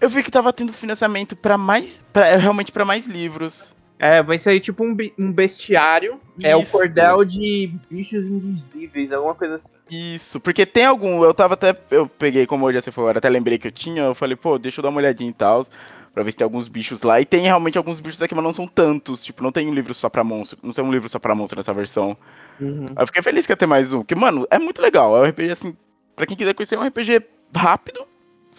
Eu 0.00 0.08
vi 0.08 0.22
que 0.22 0.30
tava 0.30 0.52
tendo 0.52 0.72
financiamento 0.72 1.36
pra 1.36 1.58
mais. 1.58 2.02
Pra, 2.12 2.36
realmente 2.36 2.72
pra 2.72 2.84
mais 2.84 3.06
livros. 3.06 3.74
É, 3.98 4.22
vai 4.22 4.38
sair 4.38 4.60
tipo 4.60 4.82
um, 4.82 4.96
um 5.18 5.30
bestiário. 5.30 6.18
É 6.42 6.56
o 6.56 6.62
Isso. 6.62 6.72
cordel 6.72 7.22
de 7.22 7.70
bichos 7.90 8.26
invisíveis, 8.28 9.12
alguma 9.12 9.34
coisa 9.34 9.56
assim. 9.56 9.74
Isso, 9.90 10.40
porque 10.40 10.64
tem 10.64 10.86
algum. 10.86 11.22
Eu 11.22 11.34
tava 11.34 11.52
até. 11.52 11.78
Eu 11.90 12.08
peguei, 12.08 12.46
como 12.46 12.64
hoje 12.64 12.80
você 12.80 12.90
falou, 12.90 13.10
até 13.10 13.28
lembrei 13.28 13.58
que 13.58 13.66
eu 13.68 13.72
tinha. 13.72 14.04
Eu 14.04 14.14
falei, 14.14 14.36
pô, 14.36 14.58
deixa 14.58 14.80
eu 14.80 14.82
dar 14.82 14.88
uma 14.88 15.00
olhadinha 15.00 15.28
e 15.28 15.34
tal. 15.34 15.66
Pra 16.14 16.22
ver 16.22 16.32
se 16.32 16.38
tem 16.38 16.44
alguns 16.46 16.66
bichos 16.66 17.02
lá. 17.02 17.20
E 17.20 17.26
tem 17.26 17.42
realmente 17.42 17.76
alguns 17.76 18.00
bichos 18.00 18.22
aqui, 18.22 18.34
mas 18.34 18.42
não 18.42 18.52
são 18.54 18.66
tantos. 18.66 19.22
Tipo, 19.22 19.42
não 19.42 19.52
tem 19.52 19.68
um 19.68 19.74
livro 19.74 19.92
só 19.92 20.08
pra 20.08 20.24
monstro. 20.24 20.58
Não 20.62 20.72
tem 20.72 20.82
um 20.82 20.90
livro 20.90 21.08
só 21.08 21.18
pra 21.18 21.34
monstro 21.34 21.58
nessa 21.58 21.74
versão. 21.74 22.16
Uhum. 22.58 22.86
Eu 22.98 23.06
fiquei 23.06 23.22
feliz 23.22 23.44
que 23.44 23.52
ia 23.52 23.56
ter 23.56 23.66
mais 23.66 23.92
um. 23.92 23.98
Porque, 23.98 24.14
mano, 24.14 24.46
é 24.50 24.58
muito 24.58 24.80
legal. 24.80 25.14
É 25.14 25.20
um 25.20 25.30
RPG 25.30 25.52
assim. 25.52 25.76
Pra 26.16 26.24
quem 26.24 26.38
quiser 26.38 26.54
conhecer, 26.54 26.76
é 26.76 26.78
um 26.78 26.86
RPG 26.86 27.22
rápido. 27.54 28.06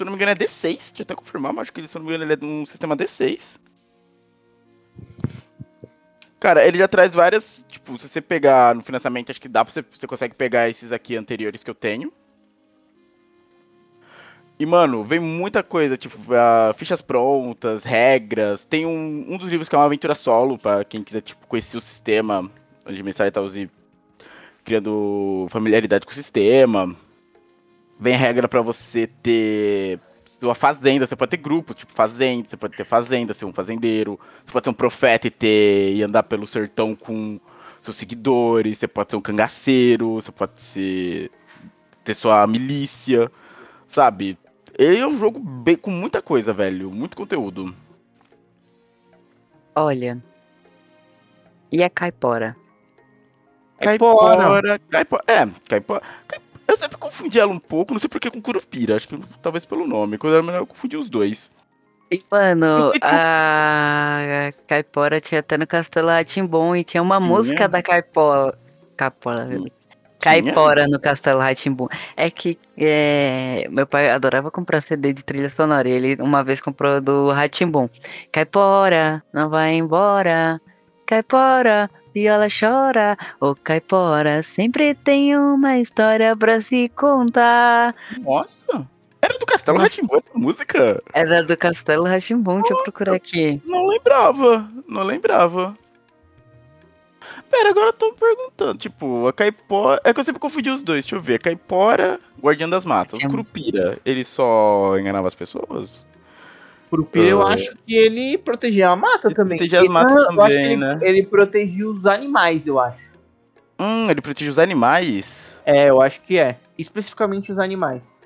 Se 0.02 0.04
eu 0.04 0.08
não 0.08 0.14
me 0.14 0.18
engano, 0.18 0.32
é 0.32 0.36
D6. 0.36 0.64
Deixa 0.64 0.94
eu 0.98 1.04
até 1.04 1.14
confirmar, 1.14 1.54
mas 1.54 1.62
acho 1.62 1.74
que 1.74 1.88
se 1.88 1.96
não 1.96 2.04
me 2.04 2.10
engano, 2.10 2.24
ele 2.24 2.34
é 2.34 2.44
um 2.44 2.66
sistema 2.66 2.98
D6. 2.98 3.60
Cara, 6.40 6.66
ele 6.66 6.80
já 6.80 6.88
traz 6.88 7.14
várias. 7.14 7.64
Tipo, 7.70 8.00
se 8.00 8.10
você 8.10 8.20
pegar 8.20 8.74
no 8.74 8.82
financiamento, 8.82 9.30
acho 9.30 9.40
que 9.40 9.48
dá 9.48 9.64
pra 9.64 9.72
você. 9.72 9.86
Você 9.94 10.08
consegue 10.08 10.34
pegar 10.34 10.68
esses 10.68 10.92
aqui 10.92 11.16
anteriores 11.16 11.64
que 11.64 11.70
eu 11.70 11.76
tenho. 11.76 12.12
E, 14.58 14.66
mano, 14.66 15.04
vem 15.04 15.20
muita 15.20 15.62
coisa, 15.62 15.96
tipo, 15.96 16.18
ah, 16.34 16.74
fichas 16.76 17.04
prontas, 17.04 17.84
regras. 17.84 18.66
Tem 18.66 18.88
um, 18.88 19.34
um 19.34 19.38
dos 19.38 19.52
livros 19.52 19.70
que 19.70 19.76
é 19.76 19.78
uma 19.78 19.86
aventura 19.86 20.16
solo, 20.16 20.58
pra 20.58 20.84
quem 20.84 21.04
quiser, 21.04 21.22
tipo, 21.22 21.46
conhecer 21.46 21.78
o 21.78 21.82
sistema, 21.82 22.50
onde 22.88 23.04
Mensagem 23.04 23.32
tá 23.32 23.42
usando, 23.42 23.70
criando 24.64 25.46
familiaridade 25.52 26.08
com 26.08 26.12
o 26.12 26.16
sistema. 26.16 26.98
Vem 28.02 28.16
regra 28.16 28.48
pra 28.48 28.64
você 28.64 29.06
ter 29.06 30.00
sua 30.40 30.56
fazenda, 30.56 31.06
você 31.06 31.16
pode 31.16 31.30
ter 31.30 31.38
grupos, 31.38 31.76
tipo 31.76 31.94
fazenda, 31.94 32.50
você 32.50 32.58
pode 32.58 32.76
ter 32.76 32.84
fazenda, 32.84 33.32
ser 33.32 33.46
um 33.46 33.54
fazendeiro, 33.54 34.20
você 34.44 34.52
pode 34.52 34.66
ser 34.66 34.70
um 34.72 34.74
profeta 34.74 35.28
e 35.28 35.30
ter 35.30 35.94
e 35.94 36.02
andar 36.02 36.24
pelo 36.24 36.48
sertão 36.48 36.96
com 36.96 37.40
seus 37.80 37.96
seguidores, 37.96 38.80
você 38.80 38.88
pode 38.88 39.12
ser 39.12 39.18
um 39.18 39.22
cangaceiro, 39.22 40.16
você 40.16 40.32
pode 40.32 40.60
ser 40.60 41.30
ter 42.04 42.16
sua 42.16 42.48
milícia, 42.48 43.32
sabe? 43.88 44.36
Ele 44.80 44.98
é 44.98 45.06
um 45.06 45.20
jogo 45.20 45.38
bem, 45.38 45.76
com 45.76 45.92
muita 45.92 46.24
coisa, 46.24 46.52
velho, 46.52 46.90
muito 46.90 47.16
conteúdo. 47.16 47.72
Olha. 49.76 50.18
E 51.72 51.84
a 51.84 51.90
caipora? 51.90 52.56
Caipora. 53.80 54.80
Caipora. 54.90 55.24
É, 55.28 55.48
caipora. 55.70 56.02
Caip- 56.28 56.51
Eu 56.72 56.78
sempre 56.78 56.98
confundi 56.98 57.38
ela 57.38 57.52
um 57.52 57.60
pouco, 57.60 57.94
não 57.94 58.00
sei 58.00 58.08
por 58.08 58.22
que 58.22 58.32
com 58.32 58.42
Curupira, 58.42 58.96
acho 58.96 59.06
que 59.06 59.20
talvez 59.42 59.66
pelo 59.66 59.86
nome. 59.86 60.18
Quando 60.18 60.32
eu 60.32 60.38
era 60.38 60.46
menor 60.46 60.60
eu 60.60 60.68
confundi 60.68 60.96
os 60.96 61.10
dois. 61.10 61.52
E, 62.10 62.24
mano, 62.32 62.94
a 63.02 64.50
caipora 64.68 65.20
tinha 65.20 65.42
até 65.42 65.58
no 65.58 65.68
Castelo 65.68 66.08
Ratimbom 66.08 66.74
e 66.78 66.86
tinha 66.86 67.04
uma 67.04 67.20
música 67.20 67.68
da 67.68 67.82
caipora. 67.82 68.58
Viu? 69.50 69.66
Caipora 70.20 70.88
no 70.88 70.98
Castelo 70.98 71.42
Ratimbum. 71.42 71.88
É 72.16 72.30
que 72.30 72.58
é, 72.78 73.68
meu 73.70 73.86
pai 73.86 74.10
adorava 74.10 74.50
comprar 74.50 74.80
CD 74.80 75.12
de 75.12 75.24
trilha 75.24 75.50
sonora. 75.50 75.90
E 75.90 75.92
ele 75.92 76.22
uma 76.22 76.42
vez 76.42 76.62
comprou 76.62 77.02
do 77.02 77.32
Ratimbum. 77.32 77.90
Caipora, 78.32 79.22
não 79.34 79.50
vai 79.50 79.74
embora. 79.74 80.62
Caipora, 81.06 81.90
viola 82.14 82.48
chora. 82.48 83.18
Ô 83.40 83.56
Caipora, 83.56 84.44
sempre 84.44 84.94
tem 84.96 85.38
uma 85.38 85.78
história 85.78 86.36
pra 86.36 86.62
se 86.62 86.90
contar. 86.90 87.96
Nossa! 88.20 88.88
Era 89.22 89.38
do 89.38 89.46
Castelo 89.46 89.78
Ratimbum 89.78 90.18
essa 90.18 90.40
música? 90.40 91.04
Era 91.14 91.44
do 91.44 91.56
Castelo 91.56 92.06
Ratimbum, 92.06 92.62
deixa 92.62 92.74
eu 92.74 92.84
procurar 92.84 93.14
aqui. 93.14 93.62
Não 93.66 93.88
lembrava, 93.88 94.68
não 94.88 95.04
lembrava. 95.04 95.78
Pera, 97.50 97.70
agora 97.70 97.90
eu 97.90 97.94
tô 97.94 98.14
perguntando. 98.14 98.80
Tipo, 98.80 99.28
a 99.28 99.34
Caipora. 99.34 100.02
É 100.04 100.14
que 100.14 100.20
eu 100.20 100.24
sempre 100.24 100.40
confundi 100.40 100.70
os 100.70 100.82
dois, 100.82 101.06
deixa 101.06 101.16
eu 101.16 101.22
ver. 101.22 101.40
Caipora, 101.40 102.20
Guardião 102.42 102.70
das 102.70 102.84
Matas. 102.84 103.20
O. 103.22 103.28
Curupira, 103.30 104.00
ele 104.04 104.24
só 104.24 104.98
enganava 104.98 105.28
as 105.28 105.36
pessoas? 105.36 106.06
Curupira, 106.92 107.28
eu 107.28 107.42
Ah. 107.42 107.54
acho 107.54 107.74
que 107.88 107.96
ele 107.96 108.38
protegia 108.38 108.90
a 108.90 108.96
mata 108.96 109.30
Ele 109.30 109.34
também. 109.36 109.58
protegia 109.58 109.80
as 109.80 109.86
Ele- 109.86 109.94
matas 109.94 110.12
não, 110.14 110.34
eu 110.34 110.42
acho 110.42 110.58
que 110.58 110.62
também, 110.62 110.72
ele, 110.74 110.76
né? 110.76 111.00
ele 111.02 111.24
protegia 111.26 111.88
os 111.90 112.06
animais, 112.06 112.68
eu 112.68 112.80
acho. 112.80 113.18
Hum, 113.80 114.10
ele 114.12 114.22
protege 114.22 114.50
os 114.52 114.60
animais. 114.60 115.26
É, 115.66 115.90
eu 115.90 116.00
acho 116.02 116.22
que 116.22 116.38
é. 116.38 116.60
Especificamente 116.78 117.52
os 117.52 117.58
animais. 117.58 118.22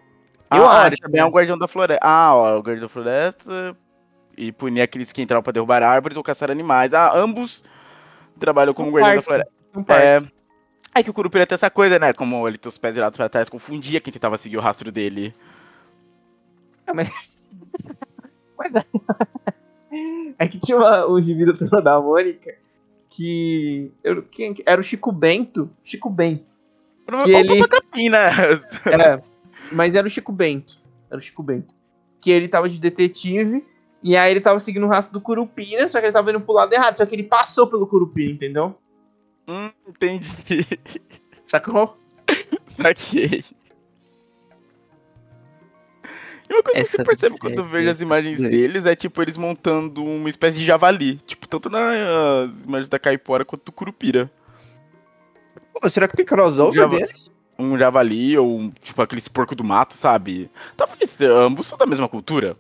Ah, 0.49 0.57
Eu 0.57 0.63
ó, 0.63 0.67
acho, 0.69 0.87
Ele 0.87 0.97
também 0.97 1.21
é 1.21 1.25
um 1.25 1.29
Guardião 1.29 1.57
da 1.57 1.67
Floresta. 1.67 1.99
Ah, 2.05 2.35
ó, 2.35 2.57
o 2.57 2.61
Guardião 2.61 2.81
da 2.81 2.89
Floresta. 2.89 3.77
E 4.37 4.51
punir 4.51 4.81
aqueles 4.81 5.11
que 5.13 5.21
entravam 5.21 5.41
pra 5.43 5.53
derrubar 5.53 5.81
árvores 5.83 6.17
ou 6.17 6.23
caçar 6.23 6.49
animais. 6.51 6.93
Ah, 6.93 7.15
ambos 7.15 7.63
trabalham 8.39 8.73
como 8.73 8.89
São 8.89 8.99
Guardião 8.99 9.15
da 9.15 9.21
Floresta. 9.21 9.51
são 9.73 9.83
parça. 9.83 10.31
É 10.93 11.03
que 11.03 11.09
o 11.09 11.13
Curupira 11.13 11.45
tem 11.45 11.53
essa 11.55 11.69
coisa, 11.69 11.99
né? 11.99 12.13
Como 12.13 12.47
ele 12.47 12.57
tem 12.57 12.67
os 12.69 12.77
pés 12.77 12.95
virados 12.95 13.15
pra 13.15 13.29
trás, 13.29 13.47
confundia 13.47 14.01
quem 14.01 14.11
tentava 14.11 14.37
seguir 14.37 14.57
o 14.57 14.61
rastro 14.61 14.91
dele. 14.91 15.35
É, 16.87 16.93
mas... 16.93 17.09
mas 18.57 18.73
é... 18.73 18.85
é 20.39 20.47
que 20.47 20.59
tinha 20.59 20.77
uma, 20.77 21.07
um 21.09 21.21
gibi 21.21 21.45
da 21.45 21.53
Turma 21.53 21.81
da 21.81 21.99
Mônica 22.01 22.55
que... 23.09 23.91
eu- 24.03 24.23
quem 24.23 24.53
que- 24.53 24.63
era 24.65 24.79
o 24.79 24.83
Chico 24.83 25.11
Bento. 25.11 25.69
Chico 25.83 26.09
Bento. 26.09 26.53
Que 27.23 27.31
ele- 27.31 28.09
né? 28.09 28.29
É, 28.85 29.21
mas 29.71 29.95
era 29.95 30.07
o 30.07 30.09
Chico 30.09 30.31
Bento. 30.31 30.81
Era 31.09 31.19
o 31.19 31.21
Chico 31.21 31.43
Bento. 31.43 31.73
Que 32.19 32.31
ele 32.31 32.47
tava 32.47 32.67
de 32.67 32.79
detetive. 32.79 33.65
E 34.03 34.15
aí 34.15 34.31
ele 34.31 34.41
tava 34.41 34.59
seguindo 34.59 34.85
o 34.85 34.89
rastro 34.89 35.13
do 35.13 35.21
Curupira, 35.21 35.87
só 35.87 35.99
que 35.99 36.05
ele 36.05 36.13
tava 36.13 36.29
indo 36.29 36.39
pro 36.41 36.53
lado 36.53 36.73
errado. 36.73 36.97
Só 36.97 37.05
que 37.05 37.15
ele 37.15 37.23
passou 37.23 37.65
pelo 37.67 37.87
Curupira, 37.87 38.31
entendeu? 38.33 38.75
Hum, 39.47 39.71
entendi. 39.87 40.27
Sacou? 41.43 41.97
Saquei. 42.77 43.43
E 46.49 46.53
uma 46.53 46.61
coisa 46.63 46.79
que 46.79 46.85
Essa 46.87 47.01
eu 47.01 47.05
percebo 47.05 47.37
quando 47.39 47.57
eu 47.59 47.65
é 47.65 47.67
vejo 47.67 47.89
as 47.91 48.01
imagens 48.01 48.37
doido. 48.37 48.51
deles 48.51 48.85
é 48.85 48.95
tipo 48.95 49.21
eles 49.21 49.35
montando 49.37 50.03
uma 50.03 50.29
espécie 50.29 50.59
de 50.59 50.65
javali. 50.65 51.15
Tipo, 51.25 51.47
tanto 51.47 51.69
nas 51.69 52.49
imagens 52.65 52.89
da 52.89 52.99
Caipora 52.99 53.43
quanto 53.43 53.65
do 53.65 53.71
Curupira. 53.71 54.29
Pô, 55.73 55.89
será 55.89 56.07
que 56.07 56.15
tem 56.15 56.25
crossover 56.25 56.73
Já- 56.73 56.85
deles? 56.87 57.31
Um 57.57 57.77
javali 57.77 58.37
ou 58.37 58.59
um, 58.59 58.69
tipo 58.69 59.01
aqueles 59.01 59.27
porco 59.29 59.55
do 59.55 59.63
mato, 59.63 59.93
sabe? 59.93 60.51
Talvez 60.75 61.15
ambos 61.21 61.67
são 61.67 61.77
da 61.77 61.85
mesma 61.85 62.07
cultura. 62.09 62.57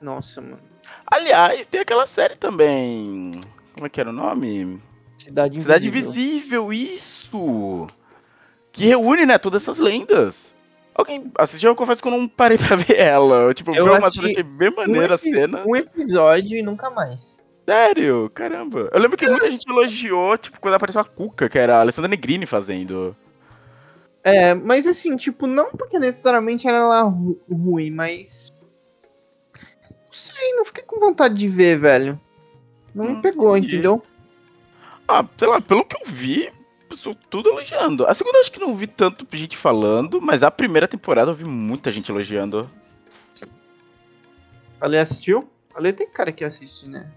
Nossa, 0.00 0.40
mano. 0.40 0.58
Aliás, 1.06 1.66
tem 1.66 1.80
aquela 1.82 2.06
série 2.06 2.34
também. 2.36 3.32
Como 3.74 3.86
é 3.86 3.90
que 3.90 4.00
era 4.00 4.08
o 4.10 4.12
nome? 4.12 4.80
Cidade 5.18 5.58
Invisível. 5.58 5.62
Cidade 5.62 5.88
Invisível, 5.88 6.72
isso! 6.72 7.86
Que 8.72 8.86
reúne, 8.86 9.26
né, 9.26 9.36
todas 9.36 9.62
essas 9.62 9.78
lendas. 9.78 10.54
Alguém 10.94 11.30
assistiu? 11.38 11.70
Eu 11.70 11.76
confesso 11.76 12.02
que 12.02 12.08
eu 12.08 12.12
não 12.12 12.28
parei 12.28 12.58
pra 12.58 12.76
ver 12.76 12.96
ela. 12.98 13.52
Tipo, 13.54 13.74
Eu 13.74 13.92
achei 13.94 14.42
bem 14.42 14.74
maneira 14.74 15.14
a 15.14 15.16
epi- 15.16 15.30
cena. 15.34 15.64
Um 15.66 15.76
episódio 15.76 16.58
e 16.58 16.62
nunca 16.62 16.90
mais. 16.90 17.38
Sério, 17.68 18.30
caramba. 18.34 18.88
Eu 18.92 18.98
lembro 19.00 19.16
que 19.16 19.28
muita 19.28 19.48
gente 19.50 19.68
elogiou, 19.70 20.36
tipo, 20.36 20.58
quando 20.60 20.74
apareceu 20.74 21.00
a 21.00 21.04
Cuca, 21.04 21.48
que 21.48 21.58
era 21.58 21.76
a 21.76 21.80
Alessandra 21.80 22.08
Negrini 22.08 22.44
fazendo. 22.46 23.16
É, 24.24 24.52
mas 24.54 24.86
assim, 24.86 25.16
tipo, 25.16 25.46
não 25.46 25.70
porque 25.72 25.98
necessariamente 25.98 26.66
era 26.68 26.84
lá 26.86 27.02
ru- 27.02 27.40
ruim, 27.50 27.90
mas. 27.90 28.52
Não 29.54 30.12
sei, 30.12 30.52
não 30.54 30.64
fiquei 30.64 30.82
com 30.84 30.98
vontade 30.98 31.34
de 31.34 31.48
ver, 31.48 31.78
velho. 31.78 32.20
Não 32.94 33.04
me 33.04 33.12
Hum, 33.12 33.20
pegou, 33.20 33.56
entendi. 33.56 33.74
entendeu? 33.76 34.02
Ah, 35.06 35.24
sei 35.38 35.46
lá, 35.48 35.60
pelo 35.60 35.84
que 35.84 35.96
eu 35.96 36.06
vi, 36.12 36.52
pessoal 37.00 37.16
tudo 37.30 37.48
elogiando. 37.48 38.06
A 38.06 38.14
segunda 38.14 38.38
acho 38.38 38.52
que 38.52 38.60
não 38.60 38.74
vi 38.74 38.86
tanto 38.86 39.26
gente 39.32 39.56
falando, 39.56 40.20
mas 40.20 40.42
a 40.42 40.50
primeira 40.50 40.86
temporada 40.86 41.30
eu 41.30 41.34
vi 41.34 41.44
muita 41.44 41.90
gente 41.90 42.10
elogiando. 42.10 42.70
Ale 44.80 44.98
assistiu? 44.98 45.50
Ale 45.74 45.92
tem 45.92 46.08
cara 46.08 46.30
que 46.30 46.44
assiste, 46.44 46.86
né? 46.86 47.10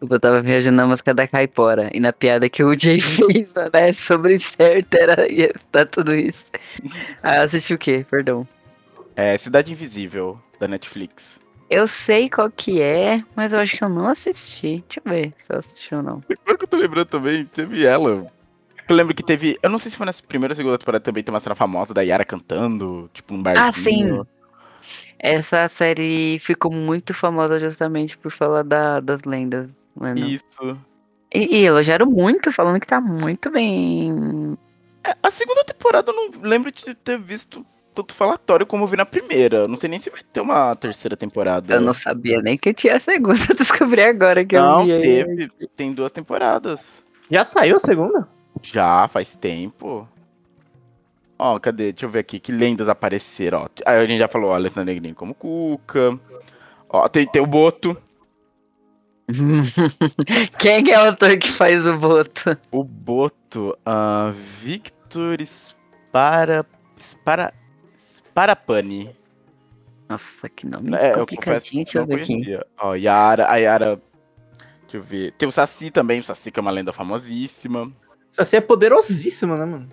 Eu 0.00 0.20
tava 0.20 0.42
viajando 0.42 0.76
na 0.76 0.86
música 0.86 1.14
da 1.14 1.26
Caipora. 1.26 1.90
E 1.92 2.00
na 2.00 2.12
piada 2.12 2.48
que 2.48 2.62
o 2.62 2.78
Jay 2.78 3.00
fez, 3.00 3.52
né? 3.72 3.92
Sobre 3.92 4.38
certo, 4.38 4.94
era 4.94 5.30
ia 5.30 5.52
estar 5.54 5.86
tudo 5.86 6.14
isso. 6.14 6.46
Ah, 7.22 7.42
assisti 7.42 7.74
o 7.74 7.78
quê? 7.78 8.04
Perdão. 8.10 8.46
É 9.14 9.38
Cidade 9.38 9.72
Invisível, 9.72 10.38
da 10.60 10.68
Netflix. 10.68 11.40
Eu 11.68 11.86
sei 11.88 12.28
qual 12.30 12.50
que 12.50 12.80
é, 12.80 13.22
mas 13.34 13.52
eu 13.52 13.58
acho 13.58 13.76
que 13.76 13.82
eu 13.82 13.88
não 13.88 14.06
assisti. 14.08 14.84
Deixa 14.86 15.00
eu 15.04 15.10
ver 15.12 15.32
se 15.38 15.52
eu 15.52 15.58
assisti 15.58 15.94
ou 15.94 16.02
não. 16.02 16.22
Agora 16.42 16.58
que 16.58 16.64
eu 16.64 16.68
tô 16.68 16.76
lembrando 16.76 17.06
também, 17.08 17.44
teve 17.44 17.84
ela. 17.84 18.30
Eu 18.88 18.94
lembro 18.94 19.14
que 19.14 19.22
teve. 19.22 19.58
Eu 19.62 19.68
não 19.70 19.78
sei 19.78 19.90
se 19.90 19.96
foi 19.96 20.06
nessa 20.06 20.22
primeira 20.22 20.52
ou 20.52 20.56
segunda 20.56 20.78
temporada 20.78 21.02
também 21.02 21.24
tem 21.24 21.34
uma 21.34 21.40
cena 21.40 21.56
famosa 21.56 21.92
da 21.92 22.02
Yara 22.02 22.24
cantando, 22.24 23.10
tipo, 23.12 23.34
num 23.34 23.42
barzinho. 23.42 24.20
Ah, 24.20 24.24
sim. 24.24 24.30
Essa 25.18 25.66
série 25.66 26.38
ficou 26.38 26.70
muito 26.70 27.12
famosa 27.12 27.58
justamente 27.58 28.16
por 28.16 28.30
falar 28.30 28.62
da- 28.62 29.00
das 29.00 29.22
lendas, 29.24 29.68
mano. 29.94 30.20
Isso. 30.28 30.78
E, 31.34 31.56
e 31.58 31.64
elogiaram 31.64 32.06
muito, 32.06 32.52
falando 32.52 32.78
que 32.78 32.86
tá 32.86 33.00
muito 33.00 33.50
bem. 33.50 34.56
É, 35.02 35.16
a 35.20 35.30
segunda 35.30 35.64
temporada 35.64 36.12
eu 36.12 36.14
não 36.14 36.42
lembro 36.48 36.70
de 36.70 36.94
ter 36.94 37.18
visto 37.18 37.66
tanto 37.96 38.14
falatório 38.14 38.66
como 38.66 38.84
eu 38.84 38.88
vi 38.88 38.96
na 38.96 39.06
primeira. 39.06 39.66
Não 39.66 39.76
sei 39.76 39.88
nem 39.88 39.98
se 39.98 40.10
vai 40.10 40.20
ter 40.32 40.40
uma 40.40 40.74
terceira 40.76 41.16
temporada. 41.16 41.74
Eu 41.74 41.80
não 41.80 41.92
sabia 41.92 42.40
nem 42.42 42.56
que 42.58 42.72
tinha 42.74 42.96
a 42.96 43.00
segunda, 43.00 43.38
descobri 43.56 44.02
agora 44.02 44.44
que 44.44 44.56
Não, 44.56 44.80
eu 44.80 44.86
vi. 44.86 44.92
aí. 44.92 45.02
teve. 45.02 45.50
Tem 45.74 45.92
duas 45.92 46.12
temporadas. 46.12 47.02
Já 47.30 47.44
saiu 47.44 47.76
a 47.76 47.80
segunda? 47.80 48.28
Já, 48.62 49.08
faz 49.08 49.34
tempo. 49.34 50.06
Ó, 51.38 51.58
cadê? 51.58 51.92
Deixa 51.92 52.06
eu 52.06 52.10
ver 52.10 52.20
aqui. 52.20 52.38
Que 52.38 52.52
lendas 52.52 52.88
apareceram, 52.88 53.62
ó. 53.62 53.68
Aí 53.84 53.98
a 53.98 54.06
gente 54.06 54.18
já 54.18 54.28
falou, 54.28 54.50
ó, 54.50 54.54
Alessandra 54.54 54.92
Negrini 54.92 55.14
como 55.14 55.34
Cuca. 55.34 56.18
Ó, 56.88 57.08
tem, 57.08 57.26
tem 57.26 57.42
o 57.42 57.46
Boto. 57.46 57.96
Quem 60.58 60.90
é 60.90 60.98
o 60.98 61.08
ator 61.08 61.36
que 61.36 61.50
faz 61.50 61.84
o 61.86 61.98
voto? 61.98 62.56
O 62.70 62.84
Boto, 62.84 63.76
ah, 63.84 64.32
Victor 64.62 65.38
Spara. 65.42 66.64
Spara. 67.00 67.52
Sparapani. 68.36 69.16
Nossa, 70.06 70.46
que 70.50 70.66
nome 70.66 70.94
É, 70.94 71.12
eu 71.12 71.26
confesso 71.26 71.70
complicadinho. 71.70 71.86
que 71.86 71.92
Deixa 71.92 71.98
eu 71.98 72.06
ver 72.06 72.22
aqui. 72.22 72.58
Ó, 72.78 72.94
Yara, 72.94 73.50
a 73.50 73.56
Yara. 73.56 74.00
Deixa 74.82 74.98
eu 74.98 75.02
ver. 75.02 75.32
Tem 75.32 75.48
o 75.48 75.52
Saci 75.52 75.90
também, 75.90 76.20
o 76.20 76.22
Saci 76.22 76.50
que 76.50 76.60
é 76.60 76.62
uma 76.62 76.70
lenda 76.70 76.92
famosíssima. 76.92 77.90
Essa 78.38 78.58
é 78.58 78.60
poderosíssima, 78.60 79.56
né, 79.56 79.64
mano? 79.64 79.90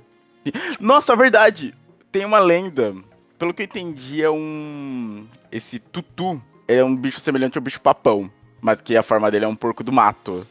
Nossa, 0.81 1.15
verdade! 1.15 1.73
Tem 2.11 2.25
uma 2.25 2.39
lenda. 2.39 2.93
Pelo 3.39 3.53
que 3.53 3.61
eu 3.61 3.65
entendi, 3.65 4.21
é 4.21 4.29
um. 4.29 5.25
Esse 5.49 5.79
tutu 5.79 6.41
é 6.67 6.83
um 6.83 6.93
bicho 6.93 7.21
semelhante 7.21 7.57
ao 7.57 7.63
bicho 7.63 7.79
papão. 7.79 8.29
Mas 8.59 8.81
que 8.81 8.97
a 8.97 9.03
forma 9.03 9.31
dele 9.31 9.45
é 9.45 9.47
um 9.47 9.55
porco 9.55 9.85
do 9.85 9.91
mato. 9.91 10.45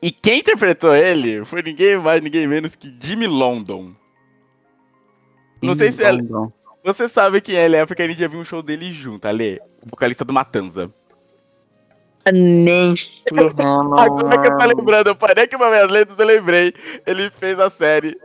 E 0.00 0.12
quem 0.12 0.38
interpretou 0.38 0.94
ele 0.94 1.44
foi 1.44 1.60
ninguém 1.60 1.98
mais, 1.98 2.22
ninguém 2.22 2.46
menos 2.46 2.76
que 2.76 2.96
Jimmy 3.00 3.26
London. 3.26 3.94
Não 5.62 5.74
sei 5.74 5.92
se 5.92 6.02
é- 6.02 6.10
London. 6.10 6.52
Você 6.82 7.08
sabe 7.08 7.40
quem 7.42 7.56
ele 7.56 7.76
é, 7.76 7.84
porque 7.84 8.02
a 8.02 8.08
gente 8.08 8.20
já 8.20 8.28
viu 8.28 8.40
um 8.40 8.44
show 8.44 8.62
dele 8.62 8.90
junto, 8.92 9.26
Ale. 9.26 9.60
O 9.84 9.90
vocalista 9.90 10.24
do 10.24 10.32
Matanza. 10.32 10.90
Nem 12.32 12.94
Agora 13.98 14.40
que 14.40 14.48
eu 14.48 14.56
tô 14.56 14.64
lembrando, 14.64 15.06
eu 15.08 15.16
parei 15.16 15.44
aqui 15.44 15.56
uma 15.56 15.68
letras, 15.68 16.18
eu 16.18 16.26
lembrei. 16.26 16.72
Ele 17.06 17.30
fez 17.30 17.58
a 17.58 17.68
série. 17.70 18.16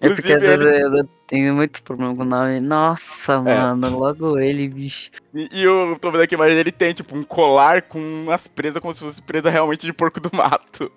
É 0.00 0.08
porque 0.08 0.32
às 0.32 0.42
vezes 0.42 0.92
eu 0.92 1.08
tenho 1.26 1.54
muito 1.54 1.82
problema 1.82 2.14
com 2.14 2.22
o 2.22 2.24
nome. 2.24 2.60
Nossa, 2.60 3.40
mano, 3.40 3.98
logo 3.98 4.38
ele, 4.38 4.68
bicho. 4.68 5.10
E, 5.34 5.48
e 5.52 5.62
eu 5.62 5.98
tô 6.00 6.10
vendo 6.10 6.22
aqui, 6.22 6.36
mas 6.36 6.52
ele 6.52 6.70
tem, 6.70 6.92
tipo, 6.92 7.16
um 7.16 7.22
colar 7.22 7.82
com 7.82 7.98
umas 7.98 8.46
presas 8.46 8.80
como 8.80 8.94
se 8.94 9.00
fosse 9.00 9.20
presa 9.22 9.50
realmente 9.50 9.86
de 9.86 9.92
porco 9.92 10.20
do 10.20 10.30
mato. 10.32 10.90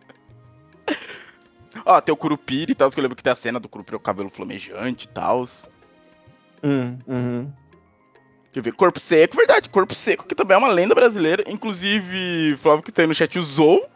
Ó, 1.86 2.00
tem 2.02 2.14
o 2.14 2.18
Curupira 2.18 2.72
e 2.72 2.76
tal, 2.76 2.90
que 2.90 3.00
eu 3.00 3.02
lembro 3.02 3.16
que 3.16 3.24
tem 3.24 3.34
a 3.34 3.36
cena 3.36 3.60
do 3.60 3.70
Curupira 3.70 3.98
com 3.98 4.02
o 4.02 4.06
cabelo 4.06 4.30
flamejante 4.30 5.06
e 5.06 5.10
tal. 5.10 5.48
Hum, 6.64 6.98
uhum. 7.08 7.52
Deixa 8.44 8.60
eu 8.60 8.64
ver, 8.64 8.74
Corpo 8.74 9.00
Seco, 9.00 9.36
verdade, 9.36 9.70
Corpo 9.70 9.96
Seco, 9.96 10.26
que 10.26 10.36
também 10.36 10.56
é 10.56 10.58
uma 10.58 10.68
lenda 10.68 10.94
brasileira. 10.94 11.44
Inclusive, 11.48 12.58
Flávio 12.58 12.84
que 12.84 12.92
tá 12.92 13.02
aí 13.02 13.08
no 13.08 13.14
chat 13.14 13.40
usou 13.40 13.90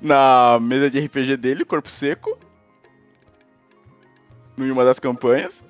na 0.00 0.58
mesa 0.60 0.90
de 0.90 1.00
RPG 1.00 1.36
dele, 1.36 1.64
corpo 1.64 1.90
seco. 1.90 2.38
Em 4.56 4.70
uma 4.70 4.84
das 4.84 4.98
campanhas. 4.98 5.62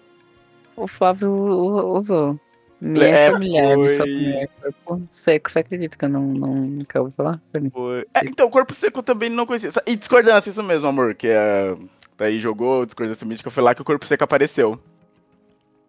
O 0.77 0.87
Flávio 0.87 1.31
usou. 1.31 2.39
Me 2.81 3.01
é, 3.01 3.31
sou 3.31 3.39
foi-. 3.39 4.49
Corpo 4.85 5.07
seco, 5.11 5.51
você 5.51 5.59
acredita 5.59 5.97
que 5.99 6.05
eu 6.05 6.09
não, 6.09 6.23
não, 6.23 6.55
nunca 6.55 7.01
ouvi 7.01 7.13
falar? 7.17 7.41
Foi- 7.73 8.07
É, 8.15 8.21
então, 8.25 8.49
corpo 8.49 8.73
seco 8.75 9.01
eu 9.01 9.03
também 9.03 9.29
não 9.29 9.45
conhecia. 9.47 9.71
E 9.87 9.97
discordância, 9.97 10.51
isso 10.51 10.63
mesmo, 10.63 10.87
amor. 10.87 11.15
Que 11.15 11.29
é. 11.29 11.77
Daí 12.17 12.39
jogou 12.41 12.85
discordância 12.85 13.27
mística, 13.27 13.51
foi 13.51 13.63
lá 13.63 13.75
que 13.75 13.83
o 13.83 13.85
corpo 13.85 14.07
seco 14.07 14.25
apareceu. 14.25 14.79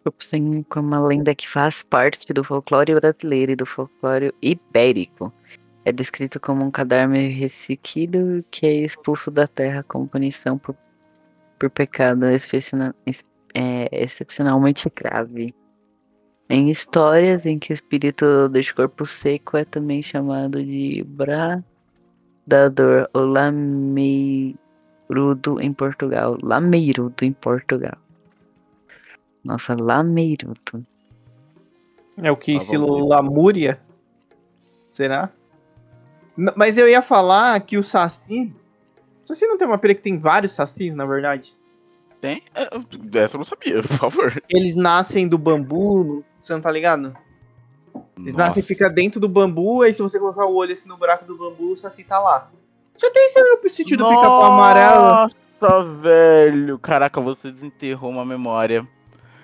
Corpo 0.04 0.24
seco 0.24 0.80
é 0.80 0.82
uma 0.82 1.06
lenda 1.06 1.36
que 1.36 1.48
faz 1.48 1.84
parte 1.84 2.32
do 2.34 2.44
folclore 2.44 2.96
brasileiro 2.96 3.52
e 3.52 3.56
do 3.56 3.66
folclore 3.66 4.34
ibérico. 4.42 5.32
É 5.86 5.92
descrito 5.92 6.40
como 6.40 6.64
um 6.64 6.72
cadáver 6.72 7.30
ressequido 7.30 8.44
que 8.52 8.66
é 8.66 8.74
expulso 8.86 9.30
da 9.32 9.48
terra 9.48 9.84
como 9.88 10.08
punição 10.08 10.58
por, 10.58 10.76
por 11.58 11.70
pecado 11.70 12.26
excepciona- 12.26 12.96
ex- 13.06 13.24
é, 13.54 13.88
excepcionalmente 13.92 14.92
grave. 14.96 15.54
Em 16.50 16.70
histórias 16.72 17.46
em 17.46 17.60
que 17.60 17.72
o 17.72 17.76
espírito 17.76 18.50
deste 18.50 18.74
corpo 18.74 19.06
seco 19.06 19.56
é 19.56 19.64
também 19.64 20.02
chamado 20.02 20.64
de 20.64 21.04
bradador 21.08 21.64
ou 23.14 23.26
lameirudo 23.26 24.58
em 25.62 25.72
Portugal. 25.72 26.38
Lameirudo 26.42 27.24
em 27.24 27.32
Portugal. 27.34 27.98
Nossa, 29.44 29.76
lameirudo. 29.80 30.86
É 32.22 32.32
o 32.32 32.36
que 32.38 32.56
Tá 32.56 32.60
se 32.62 32.78
lamúria? 32.78 33.80
Será? 34.90 35.30
N- 36.38 36.52
Mas 36.56 36.78
eu 36.78 36.90
ia 36.90 37.02
falar 37.02 37.60
que 37.62 37.78
o 37.78 37.84
Saci. 37.84 38.52
O 39.24 39.28
Saci 39.28 39.46
não 39.46 39.58
tem 39.58 39.68
uma 39.68 39.78
pera 39.78 39.94
que 39.94 40.02
tem 40.02 40.18
vários 40.20 40.54
Sacis, 40.54 40.96
na 40.96 41.06
verdade? 41.06 41.56
Tem? 42.20 42.44
É, 42.54 42.76
eu- 42.76 42.84
Essa 43.22 43.36
eu 43.36 43.38
não 43.38 43.46
sabia, 43.46 43.82
por 43.84 43.98
favor. 43.98 44.44
Eles 44.50 44.76
nascem 44.76 45.28
do 45.30 45.38
bambu, 45.38 46.26
você 46.42 46.54
não 46.54 46.62
tá 46.62 46.72
ligado? 46.72 47.14
Eles 48.18 48.36
nascem 48.36 48.62
e 48.62 48.66
ficam 48.66 48.92
dentro 48.94 49.20
do 49.20 49.30
bambu, 49.30 49.82
aí 49.82 49.94
se 49.94 50.02
você 50.02 50.20
colocar 50.20 50.46
o 50.46 50.56
olho 50.56 50.74
assim 50.74 50.88
no 50.88 50.98
buraco 50.98 51.26
do 51.26 51.38
bambu, 51.38 51.74
o 51.74 51.78
Saci 51.78 52.04
tá 52.04 52.20
lá. 52.20 52.50
Já 52.98 53.10
tem 53.12 53.26
esse 53.26 53.42
no 53.42 53.70
sítio 53.70 53.98
do 53.98 54.08
pica-pau 54.08 54.52
amarelo. 54.52 55.30
Nossa, 55.62 55.84
velho. 56.02 56.78
Caraca, 56.80 57.22
você 57.22 57.50
desenterrou 57.50 58.12
uma 58.12 58.26
memória. 58.26 58.86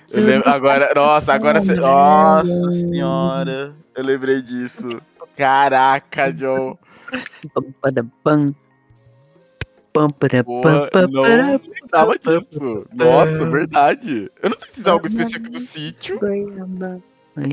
Eu 0.09 0.23
lembro, 0.23 0.49
agora, 0.51 0.91
nossa, 0.93 1.33
agora 1.33 1.61
você. 1.61 1.73
Nossa 1.73 2.71
senhora. 2.71 3.73
Eu 3.95 4.03
lembrei 4.03 4.41
disso. 4.41 5.01
Caraca, 5.37 6.33
John. 6.33 6.77
Pam, 9.95 10.09
para, 10.09 10.43
pam. 10.43 10.61
Pam, 10.91 11.07
não 11.07 11.21
para, 11.21 11.61
lembrava 11.81 12.19
disso. 12.19 12.85
Nossa, 12.93 13.45
verdade. 13.45 14.29
Eu 14.43 14.49
não 14.49 14.57
sei 14.59 14.69
se 14.75 14.85
é 14.85 14.91
algo 14.91 15.07
específico 15.07 15.49
do 15.49 15.59
sítio 15.61 16.19
goiaba. 16.19 17.01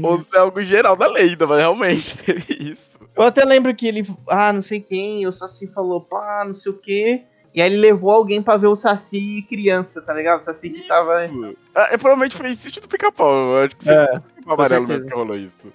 ou 0.02 0.22
se 0.24 0.36
é 0.36 0.38
algo 0.40 0.60
geral 0.64 0.96
da 0.96 1.06
lenda, 1.06 1.46
mas 1.46 1.58
realmente 1.58 2.18
teve 2.18 2.44
isso. 2.72 2.92
Eu 3.14 3.22
até 3.22 3.44
lembro 3.44 3.72
que 3.76 3.86
ele. 3.86 4.04
Ah, 4.28 4.52
não 4.52 4.60
sei 4.60 4.80
quem, 4.80 5.24
o 5.24 5.30
Saci 5.30 5.68
falou, 5.68 6.00
pá, 6.00 6.42
não 6.44 6.54
sei 6.54 6.72
o 6.72 6.76
quê. 6.76 7.22
E 7.54 7.62
aí 7.62 7.70
ele 7.70 7.80
levou 7.80 8.10
alguém 8.10 8.42
pra 8.42 8.56
ver 8.56 8.66
o 8.66 8.74
Saci 8.74 9.46
criança, 9.48 10.02
tá 10.02 10.12
ligado? 10.12 10.40
O 10.40 10.44
Saci 10.44 10.70
que 10.70 10.88
tava. 10.88 11.30
Ah, 11.74 11.88
é, 11.92 11.96
provavelmente 11.96 12.36
foi 12.36 12.50
em 12.50 12.56
sítio 12.56 12.82
do 12.82 12.88
pica-pau. 12.88 13.56
Eu 13.56 13.64
acho 13.64 13.76
que 13.76 13.84
foi 13.84 13.94
É, 13.94 14.06
pica-pau 14.18 14.54
amarelo 14.54 14.88
mesmo 14.88 15.08
que 15.08 15.14
rolou 15.14 15.36
isso. 15.36 15.72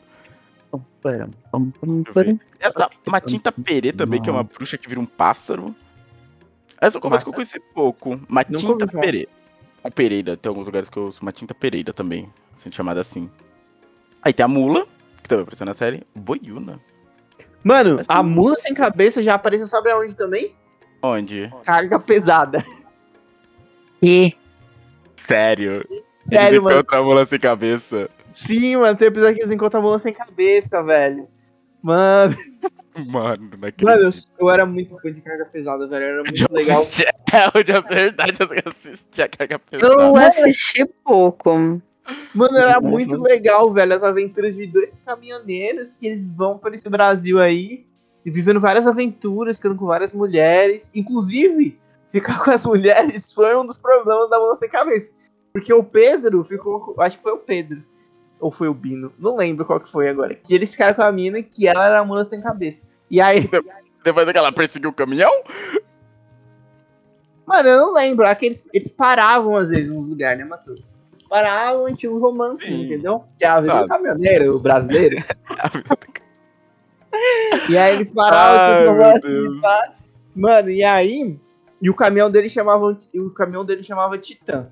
Essa 2.60 2.90
Matinta 3.08 3.52
Perê 3.52 3.94
também, 3.94 4.22
que 4.22 4.30
é 4.30 4.34
uma 4.34 4.44
bruxa 4.44 4.78
que 4.78 4.90
vira 4.90 5.00
um 5.00 5.06
pássaro. 5.06 5.74
Essa 6.80 6.98
eu 6.98 7.02
confesso 7.02 7.24
que 7.24 7.30
eu 7.30 7.34
conheci 7.34 7.60
pouco. 7.74 8.20
Matinta. 8.28 8.86
Ou 9.84 9.92
Pereira, 9.92 10.36
tem 10.36 10.50
alguns 10.50 10.66
lugares 10.66 10.90
que 10.90 10.98
eu 10.98 11.08
uso 11.08 11.20
Matinta 11.24 11.54
Pereira 11.54 11.94
também, 11.94 12.32
sendo 12.60 12.76
chamada 12.76 13.02
assim. 13.02 13.30
Aí 14.22 14.34
tem 14.34 14.44
a 14.44 14.48
Mula, 14.48 14.86
que 15.24 15.30
também 15.30 15.44
apareceu 15.44 15.66
na 15.66 15.74
série. 15.74 16.04
Boiuna. 16.16 16.80
Mano, 17.64 18.02
a 18.08 18.24
mula 18.24 18.56
sem 18.56 18.74
cabeça 18.74 19.22
já 19.22 19.34
apareceu, 19.34 19.68
sabe 19.68 19.90
aonde 19.92 20.16
também? 20.16 20.56
Onde? 21.02 21.52
Carga 21.64 22.00
pesada. 22.00 22.64
E 24.02 24.34
Sério. 25.28 25.86
Sério, 26.18 26.48
Eles 26.48 26.62
mano. 26.62 26.76
encontram 26.80 27.00
a 27.00 27.04
Mula 27.04 27.26
sem 27.26 27.40
cabeça. 27.40 28.10
Sim, 28.32 28.78
mano, 28.78 28.98
tem 28.98 29.08
episódio 29.08 29.36
que 29.36 29.42
eles 29.42 29.52
encontram 29.52 29.80
a 29.80 29.84
mula 29.84 30.00
sem 30.00 30.14
cabeça, 30.14 30.84
velho. 30.84 31.28
Mano, 31.82 32.36
Mano, 33.06 33.50
não 33.52 33.86
mano, 33.86 34.02
eu, 34.02 34.10
eu 34.40 34.50
era 34.50 34.66
muito 34.66 34.98
fã 34.98 35.12
de 35.12 35.22
carga 35.22 35.46
pesada, 35.46 35.88
velho. 35.88 36.04
Era 36.04 36.24
muito 36.24 36.54
legal. 36.54 36.86
É, 37.30 37.52
onde 37.54 37.74
é 37.74 37.82
verdade 37.82 38.38
eu 38.40 38.72
assisti 38.72 39.22
a 39.22 39.28
carga 39.28 39.60
pesada. 39.60 39.94
eu 39.94 40.16
assisti 40.16 40.86
pouco. 41.04 41.82
Mano, 42.34 42.58
era 42.58 42.80
muito 42.80 43.22
legal, 43.22 43.70
velho. 43.74 43.94
As 43.94 44.02
aventuras 44.02 44.56
de 44.56 44.66
dois 44.66 44.98
caminhoneiros 45.06 45.98
que 45.98 46.08
eles 46.08 46.34
vão 46.34 46.58
por 46.58 46.74
esse 46.74 46.90
Brasil 46.90 47.38
aí 47.38 47.86
e 48.26 48.32
vivendo 48.32 48.62
várias 48.62 48.88
aventuras, 48.88 49.58
ficando 49.58 49.76
com 49.76 49.86
várias 49.86 50.14
mulheres. 50.14 50.90
Inclusive, 50.96 51.78
ficar 52.14 52.42
com 52.42 52.50
as 52.50 52.66
mulheres 52.66 53.34
foi 53.34 53.54
um 53.58 53.66
dos 53.66 53.78
problemas 53.78 54.30
da 54.30 54.40
mula 54.40 54.56
sem 54.56 54.70
cabeça. 54.70 55.16
Porque 55.52 55.74
o 55.74 55.84
Pedro 55.84 56.46
ficou. 56.46 56.96
Acho 57.00 57.18
que 57.18 57.24
foi 57.24 57.34
o 57.34 57.40
Pedro. 57.40 57.84
Ou 58.40 58.52
foi 58.52 58.68
o 58.68 58.74
Bino. 58.74 59.12
Não 59.18 59.36
lembro 59.36 59.66
qual 59.66 59.80
que 59.80 59.90
foi 59.90 60.10
agora. 60.10 60.36
Que 60.36 60.54
eles 60.54 60.72
ficaram 60.72 60.94
com 60.94 61.02
a 61.02 61.12
mina 61.12 61.42
que 61.42 61.68
ela 61.68 61.86
era 61.86 62.00
a 62.00 62.06
mula 62.06 62.24
sem 62.26 62.42
cabeça. 62.42 62.88
E 63.10 63.20
aí, 63.20 63.50
Depois 64.04 64.26
daquela 64.26 64.52
perseguiu 64.52 64.90
o 64.90 64.94
caminhão? 64.94 65.32
mano, 67.46 67.70
eu 67.70 67.78
não 67.78 67.94
lembro. 67.94 68.28
Aqueles, 68.28 68.70
eles 68.74 68.90
paravam 68.90 69.58
às 69.58 69.70
vezes 69.70 69.94
nos 69.94 70.08
lugares, 70.08 70.40
né, 70.40 70.46
Matheus? 70.46 70.94
Eles 71.14 71.24
paravam 71.28 71.90
e 71.90 71.96
tinha 71.96 72.12
um 72.12 72.20
romance, 72.20 72.66
Sim. 72.66 72.84
entendeu? 72.84 73.24
Que 73.38 73.46
é 73.46 73.48
a 73.48 73.62
vida 73.62 73.82
do 73.82 73.88
caminhoneiro 73.88 74.60
brasileiro. 74.60 75.18
E 77.70 77.78
aí 77.78 77.96
eles 77.96 78.12
paravam, 78.14 78.64
tinha 78.64 78.78
Ai, 78.78 78.88
romances 78.88 79.24
e 79.26 79.62
pá. 79.62 79.94
Mano, 80.36 80.70
e 80.70 80.84
aí. 80.84 81.40
E 81.82 81.90
o 81.90 81.96
caminhão 81.96 82.30
dele 82.30 82.50
chamava. 82.50 82.96
O 83.16 83.30
caminhão 83.32 83.66
dele 83.66 83.84
chamava 83.84 84.18
Titã. 84.18 84.68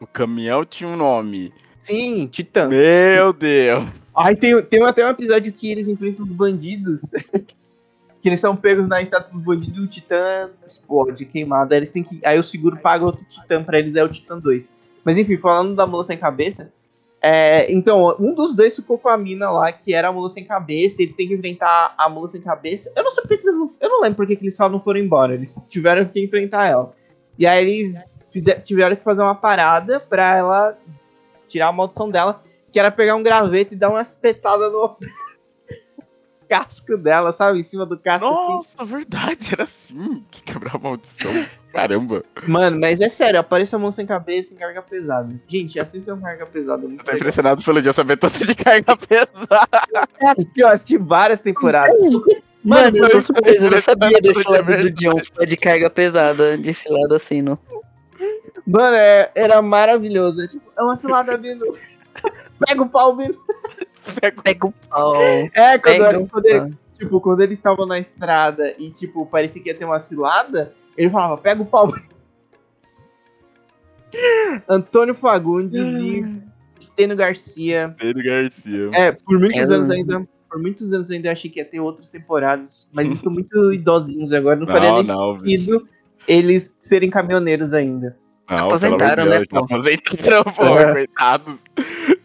O 0.00 0.06
caminhão 0.06 0.64
tinha 0.64 0.88
um 0.88 0.96
nome. 0.96 1.52
Sim, 1.84 2.26
Titã. 2.26 2.68
Meu 2.68 3.32
Deus. 3.32 3.86
Aí 4.16 4.36
tem, 4.36 4.60
tem 4.62 4.82
até 4.84 5.04
um 5.06 5.10
episódio 5.10 5.52
que 5.52 5.70
eles 5.70 5.86
enfrentam 5.88 6.24
os 6.24 6.30
bandidos. 6.30 7.10
que 8.22 8.28
eles 8.28 8.40
são 8.40 8.56
pegos 8.56 8.86
na 8.88 9.02
estrada 9.02 9.28
dos 9.30 9.42
bandidos 9.42 9.76
e 9.78 9.80
o 9.82 9.86
Titã 9.86 10.50
explode, 10.66 11.26
queimado. 11.26 11.74
Aí 11.74 11.80
eles 11.80 11.90
têm 11.90 12.02
que. 12.02 12.24
Aí 12.24 12.38
o 12.38 12.42
seguro 12.44 12.78
paga 12.78 13.04
outro 13.04 13.24
Titã 13.28 13.62
pra 13.62 13.78
eles, 13.78 13.96
é 13.96 14.02
o 14.04 14.08
Titã 14.08 14.38
2. 14.38 14.76
Mas 15.04 15.18
enfim, 15.18 15.36
falando 15.36 15.74
da 15.74 15.86
mula 15.86 16.04
sem 16.04 16.16
cabeça. 16.16 16.72
é, 17.20 17.70
então, 17.70 18.16
um 18.18 18.34
dos 18.34 18.54
dois 18.54 18.74
ficou 18.74 18.96
com 18.96 19.08
a 19.10 19.18
mina 19.18 19.50
lá, 19.50 19.70
que 19.70 19.92
era 19.92 20.08
a 20.08 20.12
mula 20.12 20.30
sem 20.30 20.42
cabeça, 20.44 21.02
eles 21.02 21.14
têm 21.14 21.28
que 21.28 21.34
enfrentar 21.34 21.94
a 21.98 22.08
mula 22.08 22.28
sem 22.28 22.40
cabeça. 22.40 22.90
Eu 22.96 23.04
não 23.04 23.10
sei 23.10 23.22
porque 23.22 23.36
que 23.36 23.46
eles 23.46 23.58
não. 23.58 23.70
Eu 23.78 23.88
não 23.90 24.00
lembro 24.00 24.16
porque 24.16 24.36
que 24.36 24.44
eles 24.44 24.56
só 24.56 24.68
não 24.70 24.80
foram 24.80 25.00
embora. 25.00 25.34
Eles 25.34 25.62
tiveram 25.68 26.06
que 26.06 26.24
enfrentar 26.24 26.66
ela. 26.68 26.94
E 27.38 27.46
aí 27.46 27.62
eles 27.62 27.94
fizer- 28.30 28.60
tiveram 28.62 28.96
que 28.96 29.04
fazer 29.04 29.20
uma 29.20 29.34
parada 29.34 30.00
pra 30.00 30.36
ela 30.38 30.78
tirar 31.54 31.68
a 31.68 31.72
maldição 31.72 32.10
dela, 32.10 32.42
que 32.72 32.80
era 32.80 32.90
pegar 32.90 33.14
um 33.14 33.22
graveto 33.22 33.74
e 33.74 33.76
dar 33.76 33.88
uma 33.90 34.02
espetada 34.02 34.68
no 34.70 34.96
casco 36.48 36.96
dela, 36.98 37.32
sabe? 37.32 37.60
Em 37.60 37.62
cima 37.62 37.86
do 37.86 37.96
casco 37.96 38.28
assim. 38.28 38.52
Nossa, 38.52 38.84
verdade, 38.84 39.50
era 39.52 39.62
assim 39.62 40.24
que 40.32 40.42
quebrava 40.42 40.78
a 40.78 40.80
maldição. 40.80 41.30
Caramba. 41.72 42.24
Mano, 42.48 42.78
mas 42.80 43.00
é 43.00 43.08
sério, 43.08 43.38
aparece 43.38 43.74
a 43.74 43.78
mão 43.78 43.90
sem 43.92 44.04
cabeça 44.04 44.52
em 44.54 44.56
carga 44.56 44.82
pesada. 44.82 45.32
Gente, 45.46 45.78
assistam 45.78 46.14
um 46.14 46.20
carga 46.20 46.44
pesada. 46.46 46.84
é 46.84 46.88
Muito 46.88 47.00
Eu 47.00 47.04
tô 47.04 47.12
legal. 47.12 47.20
impressionado 47.20 47.64
pelo 47.64 47.82
dia 47.82 47.92
saber 47.92 48.16
tanto 48.16 48.44
de 48.44 48.54
carga 48.54 48.96
pesada. 49.08 49.66
Porque 50.36 50.62
eu 50.62 50.68
assisti 50.68 50.98
várias 50.98 51.40
temporadas. 51.40 51.94
Mano, 52.64 52.96
eu 52.96 53.10
tô 53.10 53.22
surpreso, 53.22 53.66
eu 53.66 53.70
não 53.70 53.80
sabia 53.80 54.20
desse 54.20 54.48
lado 54.48 54.76
do 54.82 54.90
John, 54.90 55.20
foi 55.34 55.46
de 55.46 55.56
carga 55.56 55.90
pesada, 55.90 56.56
desse 56.56 56.88
lado 56.88 57.14
assim, 57.14 57.42
não. 57.42 57.58
Mano, 58.66 58.96
é- 58.96 59.30
era 59.36 59.60
maravilhoso. 59.62 60.42
É, 60.42 60.48
tipo, 60.48 60.70
é 60.76 60.82
uma 60.82 60.96
cilada, 60.96 61.36
Bino. 61.38 61.64
Pega 62.66 62.82
o 62.82 62.88
pau, 62.88 63.16
Bino. 63.16 63.36
Pega 64.42 64.66
o 64.66 64.72
pau. 64.72 65.14
É, 65.54 65.78
quando, 65.78 66.04
era- 66.04 66.26
quando 66.26 66.46
ele- 66.46 66.74
tipo, 66.98 67.20
quando 67.20 67.42
eles 67.42 67.58
estavam 67.58 67.86
na 67.86 67.98
estrada 67.98 68.74
e, 68.78 68.90
tipo, 68.90 69.26
parecia 69.26 69.62
que 69.62 69.68
ia 69.70 69.74
ter 69.74 69.84
uma 69.84 69.98
cilada, 69.98 70.74
ele 70.96 71.10
falava, 71.10 71.36
pega 71.36 71.62
o 71.62 71.66
pau. 71.66 71.88
Antônio 74.68 75.14
Fagundes 75.14 75.92
e 75.94 76.24
Steno 76.80 77.16
Garcia. 77.16 77.94
Pedro 77.98 78.22
Garcia. 78.22 78.90
É, 78.92 79.12
por 79.12 79.38
muitos 79.38 79.70
É, 79.70 79.74
anos 79.74 79.88
eu- 79.88 79.94
ainda. 79.96 80.28
Por 80.48 80.62
muitos 80.62 80.92
anos 80.92 81.10
eu 81.10 81.16
ainda 81.16 81.32
achei 81.32 81.50
que 81.50 81.58
ia 81.58 81.64
ter 81.64 81.80
outras 81.80 82.12
temporadas, 82.12 82.86
mas 82.92 83.06
eles 83.06 83.18
estão 83.18 83.32
muito 83.32 83.72
idosinhos 83.72 84.32
agora, 84.32 84.54
não, 84.54 84.66
Não, 84.66 84.72
faria 84.72 84.92
nem 84.92 85.02
não, 85.02 85.38
sentido 85.40 85.88
eles 86.28 86.76
serem 86.78 87.10
caminhoneiros 87.10 87.74
ainda. 87.74 88.16
Não, 88.48 88.66
Aposentaram, 88.66 89.22
amor 89.24 89.34
de 89.34 89.40
né, 89.40 89.46
pô? 89.48 89.58
aposentaram, 89.58 90.44
pô, 90.52 90.64
É. 90.78 90.92
coitados. 90.92 91.58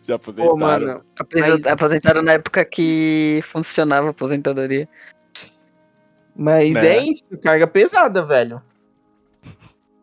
Já 0.08 0.16
aposentaram. 0.16 0.50
Pô, 0.52 0.58
mano, 0.58 1.04
Mas- 1.34 1.66
Aposentaram 1.68 2.22
na 2.22 2.34
época 2.34 2.66
que 2.66 3.40
funcionava 3.44 4.08
a 4.08 4.12
aposentadoria. 4.12 4.88
Mas 6.36 6.74
Né? 6.74 6.88
é 6.98 7.04
isso, 7.04 7.26
carga 7.44 7.68
pesada, 7.68 8.24
velho. 8.26 8.62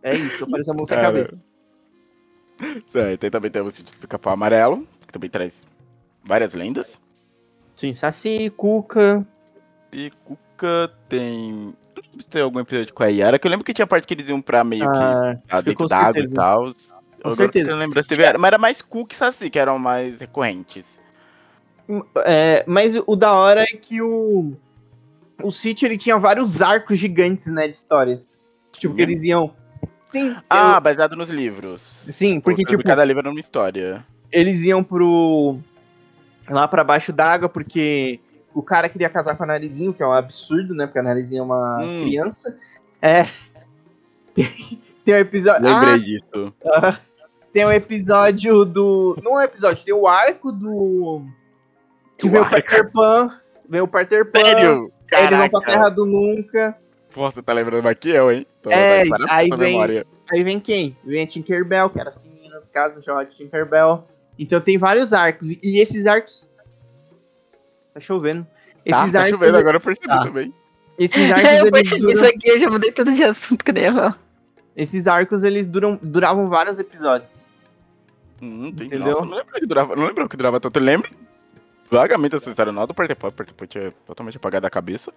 É 0.02 0.14
isso, 0.14 0.46
parece 0.48 0.70
a 0.70 0.74
mão 0.74 0.84
sem 0.86 0.96
Cara. 0.96 1.08
cabeça. 1.12 1.40
É, 2.94 3.16
tem 3.16 3.30
também 3.30 3.50
tem 3.50 3.60
o 3.62 3.68
Pica-Pau 4.00 4.32
Amarelo, 4.32 4.86
que 5.06 5.12
também 5.12 5.28
traz 5.28 5.66
várias 6.24 6.54
lendas. 6.54 7.00
Sim, 7.74 7.92
Saci, 7.92 8.48
Cuca. 8.56 9.26
E 9.92 10.10
Cuca 10.24 10.90
tem. 11.08 11.74
Não 12.16 12.22
lembro 12.22 12.26
tem 12.30 12.42
algum 12.42 12.60
episódio 12.60 12.94
com 12.94 13.02
a 13.02 13.06
Yara, 13.08 13.38
que 13.38 13.46
eu 13.46 13.50
lembro 13.50 13.64
que 13.64 13.74
tinha 13.74 13.86
parte 13.86 14.06
que 14.06 14.14
eles 14.14 14.28
iam 14.28 14.40
pra 14.40 14.64
meio 14.64 14.82
que 14.90 14.96
Ah, 14.98 15.38
que 15.48 15.54
dentro 15.56 15.74
com 15.74 15.86
d'água 15.86 16.20
e 16.20 16.32
tal. 16.32 16.62
Com 16.74 16.74
Agora 17.20 17.36
certeza. 17.36 17.70
Você 17.70 17.74
lembra, 17.76 18.04
teve, 18.04 18.38
mas 18.38 18.48
era 18.48 18.58
mais 18.58 18.82
Cuca 18.82 19.14
e 19.14 19.18
Saci, 19.18 19.50
que 19.50 19.58
eram 19.58 19.78
mais 19.78 20.20
recorrentes. 20.20 20.98
É, 22.24 22.64
mas 22.66 22.94
o 23.06 23.14
da 23.16 23.32
hora 23.32 23.62
é 23.62 23.66
que 23.66 24.00
o. 24.00 24.54
O 25.42 25.50
City 25.50 25.84
ele 25.84 25.98
tinha 25.98 26.18
vários 26.18 26.62
arcos 26.62 26.98
gigantes, 26.98 27.48
né, 27.48 27.68
de 27.68 27.74
histórias. 27.74 28.42
Tipo, 28.72 28.94
que 28.94 29.02
eles 29.02 29.22
iam. 29.22 29.52
Sim, 30.06 30.34
Ah, 30.48 30.80
baseado 30.80 31.14
nos 31.16 31.28
livros. 31.28 32.00
eu- 32.06 32.12
sim, 32.12 32.40
porque, 32.40 32.64
tipo, 32.64 32.82
Cada 32.82 33.04
livro 33.04 33.20
era 33.20 33.30
uma 33.30 33.40
história. 33.40 34.04
eles 34.32 34.62
iam 34.64 34.82
pro. 34.82 35.58
lá 36.48 36.66
pra 36.68 36.82
baixo 36.84 37.12
d'água, 37.12 37.48
porque 37.48 38.20
o 38.58 38.62
cara 38.62 38.88
queria 38.88 39.08
casar 39.10 39.36
com 39.36 39.42
a 39.44 39.46
Narizinho, 39.46 39.92
que 39.92 40.02
é 40.02 40.06
um 40.06 40.12
absurdo, 40.12 40.74
né? 40.74 40.86
Porque 40.86 40.98
a 40.98 41.02
Narizinho 41.02 41.40
é 41.40 41.44
uma 41.44 41.78
Hum. 41.84 42.00
criança. 42.02 42.58
É. 43.02 43.22
tem 45.04 45.14
um 45.14 45.18
episódio. 45.18 45.62
Lembrei 45.64 45.94
Ah, 45.94 45.98
disso. 45.98 46.54
Tem 47.52 47.64
um 47.64 47.72
episódio 47.72 48.66
do. 48.66 49.16
Não 49.22 49.32
é 49.40 49.42
um 49.42 49.46
episódio, 49.46 49.82
tem 49.82 49.94
o 49.94 50.06
arco 50.06 50.52
do. 50.52 51.22
Que 52.18 52.26
O 52.26 52.30
veio 52.30 52.42
o. 52.44 52.50
Peter 52.50 52.92
Pan. 52.92 53.40
Veio 53.66 53.84
o 53.84 53.88
Peter 53.88 54.30
Pan. 54.30 54.40
Sério? 54.40 54.92
Aí 55.14 55.24
eles 55.24 55.36
vão 55.38 55.48
pra 55.48 55.60
Caraca. 55.60 55.66
Terra 55.72 55.88
do 55.88 56.04
Nunca. 56.04 56.76
Pô, 57.14 57.30
você 57.30 57.40
tá 57.40 57.54
lembrando 57.54 57.82
mais 57.82 57.96
que 57.98 58.10
eu, 58.10 58.30
hein? 58.30 58.46
Tô, 58.60 58.70
É, 58.70 59.04
tá 59.08 59.16
aí 59.30 59.48
vem- 59.48 59.72
memória. 59.72 60.06
Aí 60.30 60.42
vem 60.42 60.60
quem? 60.60 60.98
Vem 61.02 61.22
a 61.22 61.26
Tinkerbell, 61.26 61.88
que 61.88 61.98
era 61.98 62.10
assim, 62.10 62.30
no 62.50 62.60
caso, 62.74 63.02
chamada 63.02 63.24
de 63.26 63.36
Tinkerbell. 63.36 64.04
Então 64.38 64.60
tem 64.60 64.76
vários 64.76 65.14
arcos. 65.14 65.52
E 65.64 65.80
esses 65.80 66.06
arcos. 66.06 66.46
Tá 67.96 68.00
chovendo. 68.00 68.44
Tá, 68.44 69.00
Esses 69.00 69.12
tá 69.14 69.20
arcos. 69.20 69.30
chovendo, 69.30 69.56
agora 69.56 69.76
eu 69.78 69.80
percebi 69.80 70.06
Tá. 70.06 70.22
também. 70.24 70.54
Esses 70.98 71.30
arcos, 71.32 71.48
eu 71.48 71.58
eles 71.60 71.70
percebi 71.70 72.06
isso 72.12 72.14
duram, 72.16 72.28
aqui, 72.28 72.48
eu 72.50 72.58
já 72.60 72.70
mudei 72.70 72.92
tudo 72.92 73.10
de 73.12 73.24
assunto 73.24 73.64
que 73.64 73.70
eu 73.70 73.82
ia 73.82 73.92
falar. 73.92 74.18
esses 74.76 75.06
arcos, 75.06 75.42
eles 75.44 75.66
duram, 75.66 75.96
duravam 76.02 76.50
vários 76.50 76.78
episódios. 76.78 77.48
Hum, 78.42 78.70
tem, 78.70 78.86
Entendeu? 78.86 79.12
Nossa, 79.14 79.24
não 79.24 79.36
lembro 79.38 79.54
que 79.54 79.66
durava, 79.66 79.96
não 79.96 80.04
lembro 80.06 80.28
que 80.28 80.36
durava 80.36 80.60
tanto. 80.60 80.78
Eu 80.78 80.82
lembro 80.84 81.10
vagamente 81.90 82.36
essa 82.36 82.50
história, 82.50 82.70
não 82.70 82.86
do 82.86 82.92
Partepó, 82.92 83.28
o 83.28 83.32
Partepó 83.32 83.64
tinha 83.64 83.90
totalmente 84.06 84.36
apagado 84.36 84.64
da 84.64 84.70
cabeça. 84.70 85.10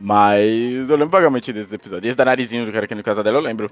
Mas 0.00 0.88
eu 0.88 0.96
lembro 0.96 1.10
vagamente 1.10 1.52
desses 1.52 1.70
episódios. 1.72 2.08
Esse 2.08 2.16
da 2.16 2.24
narizinho 2.24 2.64
do 2.64 2.72
cara 2.72 2.86
aqui 2.86 2.94
no 2.94 3.02
casa 3.04 3.22
dela, 3.22 3.36
eu 3.36 3.42
lembro. 3.42 3.70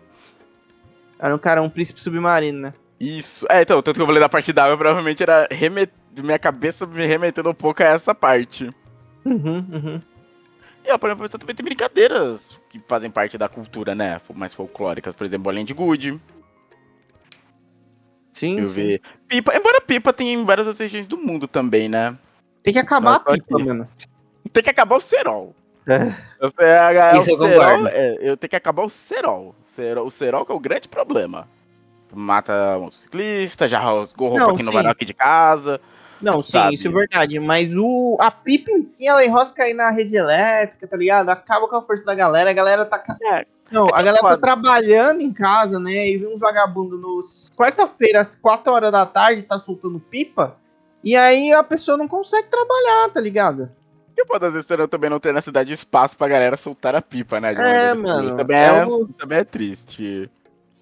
Era 1.19 1.35
um 1.35 1.39
cara, 1.39 1.63
um 1.63 1.71
príncipe 1.71 1.99
submarino, 2.01 2.61
né? 2.61 2.75
Isso. 3.01 3.47
É, 3.49 3.63
então, 3.63 3.81
tanto 3.81 3.97
que 3.97 4.03
eu 4.03 4.07
falei 4.07 4.21
da 4.21 4.29
parte 4.29 4.53
d'água, 4.53 4.77
provavelmente 4.77 5.23
era 5.23 5.47
remet... 5.51 5.91
minha 6.17 6.39
cabeça 6.39 6.87
me 6.87 7.07
remetendo 7.07 7.51
um 7.51 7.55
pouco 7.55 7.83
a 7.83 7.87
essa 7.87 8.15
parte. 8.15 8.71
Uhum, 9.25 9.67
uhum. 9.73 10.03
E, 10.85 10.91
ó, 10.91 10.99
por 10.99 11.09
exemplo, 11.11 11.29
também 11.29 11.55
tem 11.55 11.65
brincadeiras 11.65 12.59
que 12.71 12.81
fazem 12.89 13.11
parte 13.11 13.37
da 13.37 13.49
cultura, 13.49 13.95
né? 13.95 14.21
Mais 14.35 14.55
folclóricas. 14.55 15.15
Por 15.15 15.27
exemplo, 15.27 15.45
Bolinha 15.45 15.65
de 15.65 15.75
Gude. 15.75 16.19
Sim, 18.33 18.61
Eu 18.61 18.69
sim. 18.69 18.75
vi. 18.75 19.03
Pipa. 19.29 19.57
Embora 19.57 19.81
Pipa 19.81 20.13
tenha 20.13 20.33
em 20.33 20.45
várias 20.45 20.67
outras 20.67 20.81
regiões 20.85 21.07
do 21.07 21.19
mundo 21.19 21.47
também, 21.47 21.89
né? 21.89 22.17
Tem 22.63 22.73
que 22.73 22.79
acabar 22.79 23.17
a 23.17 23.21
pipa, 23.21 23.57
aqui. 23.57 23.65
mano. 23.65 23.89
Tem 24.53 24.63
que 24.63 24.71
acabar 24.71 24.97
o 24.97 25.01
cerol. 25.01 25.55
É. 25.87 26.13
Eu, 26.41 26.51
sei, 26.51 26.67
é, 26.67 26.97
é 26.97 27.19
Isso 27.19 27.31
o 27.31 27.33
eu 27.35 27.49
cerol, 27.49 27.65
concordo. 27.65 27.89
é, 27.89 28.19
eu 28.21 28.37
tenho 28.37 28.51
que 28.51 28.57
acabar 28.57 28.83
o 28.85 28.89
cerol. 28.89 29.55
O 29.65 29.75
cerol, 29.75 30.07
o 30.07 30.11
cerol 30.11 30.47
que 30.47 30.53
é 30.53 30.55
o 30.55 30.61
grande 30.61 30.89
problema. 30.89 31.49
Mata 32.15 32.79
motociclista, 32.79 33.69
já 33.69 33.79
rasgou 33.79 34.29
roupa 34.31 34.45
Não, 34.47 34.55
aqui 34.55 34.63
no 34.63 34.71
sim. 34.71 34.77
varal 34.77 34.93
aqui 34.93 35.05
de 35.05 35.15
casa. 35.15 35.81
Não, 36.21 36.43
sim, 36.43 36.53
Sabe? 36.53 36.75
isso 36.75 36.89
é 36.89 36.91
verdade. 36.91 37.39
Mas 37.39 37.73
o, 37.77 38.17
a 38.21 38.31
pipa 38.31 38.73
em 38.73 38.83
si, 38.83 39.07
ela 39.07 39.25
enrosca 39.25 39.63
aí 39.63 39.73
na 39.75 39.91
rede 39.91 40.17
elétrica, 40.17 40.87
tá 40.89 40.97
ligado? 40.97 41.29
Acaba 41.29 41.69
com 41.69 41.77
a 41.77 41.83
força 41.83 42.05
da 42.05 42.15
galera. 42.15 42.51
A 42.51 42.55
galera 42.55 42.85
tá. 42.85 43.01
É, 43.23 43.47
Não, 43.71 43.87
a 43.95 44.01
é 44.01 44.03
galera 44.03 44.21
tá 44.29 44.37
trabalhando 44.37 45.21
em 45.21 45.33
casa, 45.33 45.79
né? 45.79 46.09
E 46.09 46.17
vem 46.17 46.35
um 46.35 46.39
vagabundo 46.39 46.99
nos 46.99 47.49
quarta-feira, 47.57 48.21
às 48.21 48.35
4 48.35 48.73
horas 48.73 48.91
da 48.91 49.07
tarde, 49.07 49.43
tá 49.43 49.59
soltando 49.61 50.01
pipa. 50.01 50.57
E 51.05 51.15
aí 51.15 51.53
a 51.53 51.63
pessoa 51.63 51.97
não 51.97 52.09
consegue 52.09 52.49
trabalhar, 52.49 53.11
tá 53.11 53.21
ligado? 53.21 53.71
E 54.17 54.25
pode 54.25 54.45
às 54.45 54.53
vezes 54.53 54.67
também 54.91 55.09
não 55.09 55.21
ter 55.21 55.33
na 55.33 55.41
cidade 55.41 55.73
espaço 55.73 56.17
pra 56.17 56.27
galera 56.27 56.57
soltar 56.57 56.97
a 56.97 57.01
pipa, 57.01 57.39
né? 57.39 57.53
É, 57.57 57.95
mano, 57.95 58.37
Também 58.37 58.57
é 58.59 58.65
é, 58.67 58.85
o- 58.85 59.07
também 59.17 59.39
é 59.39 59.45
triste. 59.45 60.29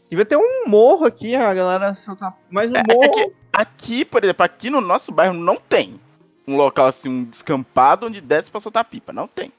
Devia 0.09 0.25
ter 0.25 0.37
um 0.37 0.69
morro 0.69 1.05
aqui, 1.05 1.35
a 1.35 1.53
galera 1.53 1.95
soltar. 1.97 2.37
Mas 2.51 2.71
o 2.71 2.77
É, 2.77 2.81
é 2.81 2.95
morro. 2.95 3.13
que 3.13 3.33
aqui, 3.53 4.05
por 4.05 4.23
exemplo, 4.23 4.45
aqui 4.45 4.71
no 4.71 4.81
nosso 4.81 5.11
bairro 5.13 5.35
não 5.35 5.57
tem 5.57 6.01
um 6.47 6.57
local 6.57 6.87
assim, 6.87 7.09
um 7.09 7.25
descampado 7.25 8.07
onde 8.07 8.21
desce 8.21 8.51
pra 8.51 8.61
soltar 8.61 8.85
pipa. 8.85 9.13
Não 9.13 9.27
tem. 9.27 9.53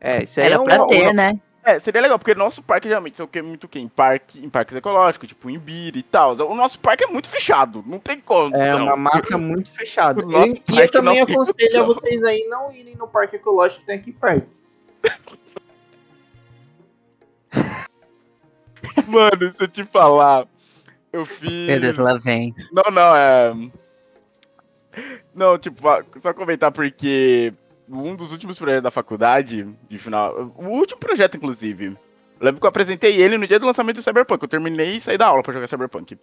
É, 0.00 0.22
isso 0.24 0.40
aí 0.40 0.46
Era 0.46 0.54
é 0.54 0.58
um. 0.58 0.64
pra 0.64 0.78
não, 0.78 0.86
ter, 0.86 1.04
não. 1.06 1.12
né? 1.12 1.40
É, 1.64 1.78
seria 1.80 2.00
legal, 2.00 2.18
porque 2.18 2.34
nosso 2.34 2.62
parque 2.62 2.88
geralmente 2.88 3.20
o 3.20 3.26
que- 3.28 3.42
muito 3.42 3.64
o 3.64 3.68
quê? 3.68 3.78
Em, 3.78 3.88
parque, 3.88 4.42
em 4.42 4.48
parques 4.48 4.74
ecológicos, 4.74 5.28
tipo 5.28 5.50
em 5.50 5.58
Bira 5.58 5.98
e 5.98 6.02
tal. 6.02 6.34
O 6.34 6.54
nosso 6.54 6.78
parque 6.78 7.04
é 7.04 7.06
muito 7.06 7.28
fechado, 7.28 7.84
não 7.86 7.98
tem 7.98 8.18
como. 8.20 8.56
É 8.56 8.72
não. 8.72 8.84
uma 8.84 8.96
mata 8.96 9.36
muito 9.36 9.70
fechada. 9.70 10.22
Eu, 10.22 10.54
e 10.66 10.78
eu 10.80 10.90
também 10.90 11.20
aconselho 11.20 11.80
a 11.80 11.82
vocês 11.84 12.24
aí 12.24 12.46
não 12.48 12.72
irem 12.72 12.96
no 12.96 13.06
parque 13.06 13.36
ecológico 13.36 13.80
que 13.80 13.86
tem 13.86 13.96
aqui 13.98 14.12
perto. 14.12 14.62
Mano, 19.08 19.54
se 19.56 19.62
eu 19.64 19.68
te 19.68 19.84
falar, 19.84 20.46
eu 21.12 21.24
fiz. 21.24 21.66
Meu 21.66 21.80
Deus, 21.80 21.96
lá 21.96 22.16
vem. 22.18 22.54
Não, 22.72 22.90
não, 22.90 23.16
é. 23.16 23.54
Não, 25.34 25.58
tipo, 25.58 25.82
só 26.20 26.32
comentar 26.34 26.72
porque 26.72 27.52
um 27.88 28.14
dos 28.16 28.32
últimos 28.32 28.58
projetos 28.58 28.82
da 28.82 28.90
faculdade, 28.90 29.68
de 29.88 29.98
final. 29.98 30.52
O 30.56 30.66
último 30.68 30.98
projeto, 31.00 31.36
inclusive. 31.36 31.86
eu 31.86 31.96
Lembro 32.40 32.60
que 32.60 32.66
eu 32.66 32.70
apresentei 32.70 33.20
ele 33.20 33.38
no 33.38 33.46
dia 33.46 33.58
do 33.58 33.66
lançamento 33.66 33.96
do 33.96 34.02
Cyberpunk. 34.02 34.42
Eu 34.42 34.48
terminei 34.48 34.96
e 34.96 35.00
saí 35.00 35.16
da 35.16 35.26
aula 35.26 35.42
pra 35.42 35.52
jogar 35.52 35.66
Cyberpunk. 35.68 36.18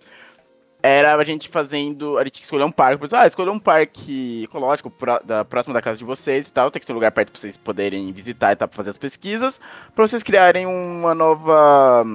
Era 0.83 1.15
a 1.15 1.23
gente 1.23 1.49
fazendo. 1.49 2.17
A 2.17 2.23
gente 2.23 2.33
tinha 2.33 2.41
que 2.41 2.45
escolher 2.45 2.63
um 2.63 2.71
parque. 2.71 3.03
Exemplo, 3.03 3.17
ah, 3.17 3.25
escolher 3.27 3.49
um 3.49 3.57
parque 3.59 4.43
ecológico 4.43 4.91
pró- 4.91 5.19
da, 5.23 5.43
próximo 5.43 5.73
da 5.73 5.81
casa 5.81 5.97
de 5.97 6.03
vocês 6.05 6.45
e 6.47 6.51
tal. 6.51 6.69
Tem 6.69 6.79
que 6.79 6.85
ter 6.85 6.91
um 6.93 6.95
lugar 6.95 7.11
perto 7.11 7.31
pra 7.31 7.39
vocês 7.41 7.57
poderem 7.57 8.11
visitar 8.11 8.51
e 8.51 8.55
tal, 8.55 8.67
pra 8.67 8.75
fazer 8.77 8.91
as 8.91 8.97
pesquisas. 8.97 9.59
Pra 9.95 10.07
vocês 10.07 10.21
criarem 10.21 10.67
uma 10.67 11.15
nova. 11.15 12.05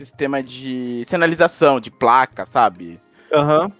Sistema 0.00 0.42
de 0.42 1.02
sinalização, 1.06 1.78
de 1.78 1.90
placa, 1.90 2.46
sabe? 2.46 2.98
Aham. 3.30 3.70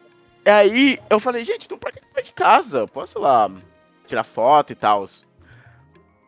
E 0.44 0.50
aí 0.50 0.98
eu 1.08 1.18
falei, 1.18 1.42
gente, 1.44 1.66
tem 1.66 1.74
um 1.74 1.80
parque 1.80 1.98
aqui 1.98 2.22
de 2.24 2.34
casa, 2.34 2.86
posso 2.86 3.18
lá 3.18 3.50
tirar 4.06 4.24
foto 4.24 4.70
e 4.70 4.74
tal. 4.74 5.06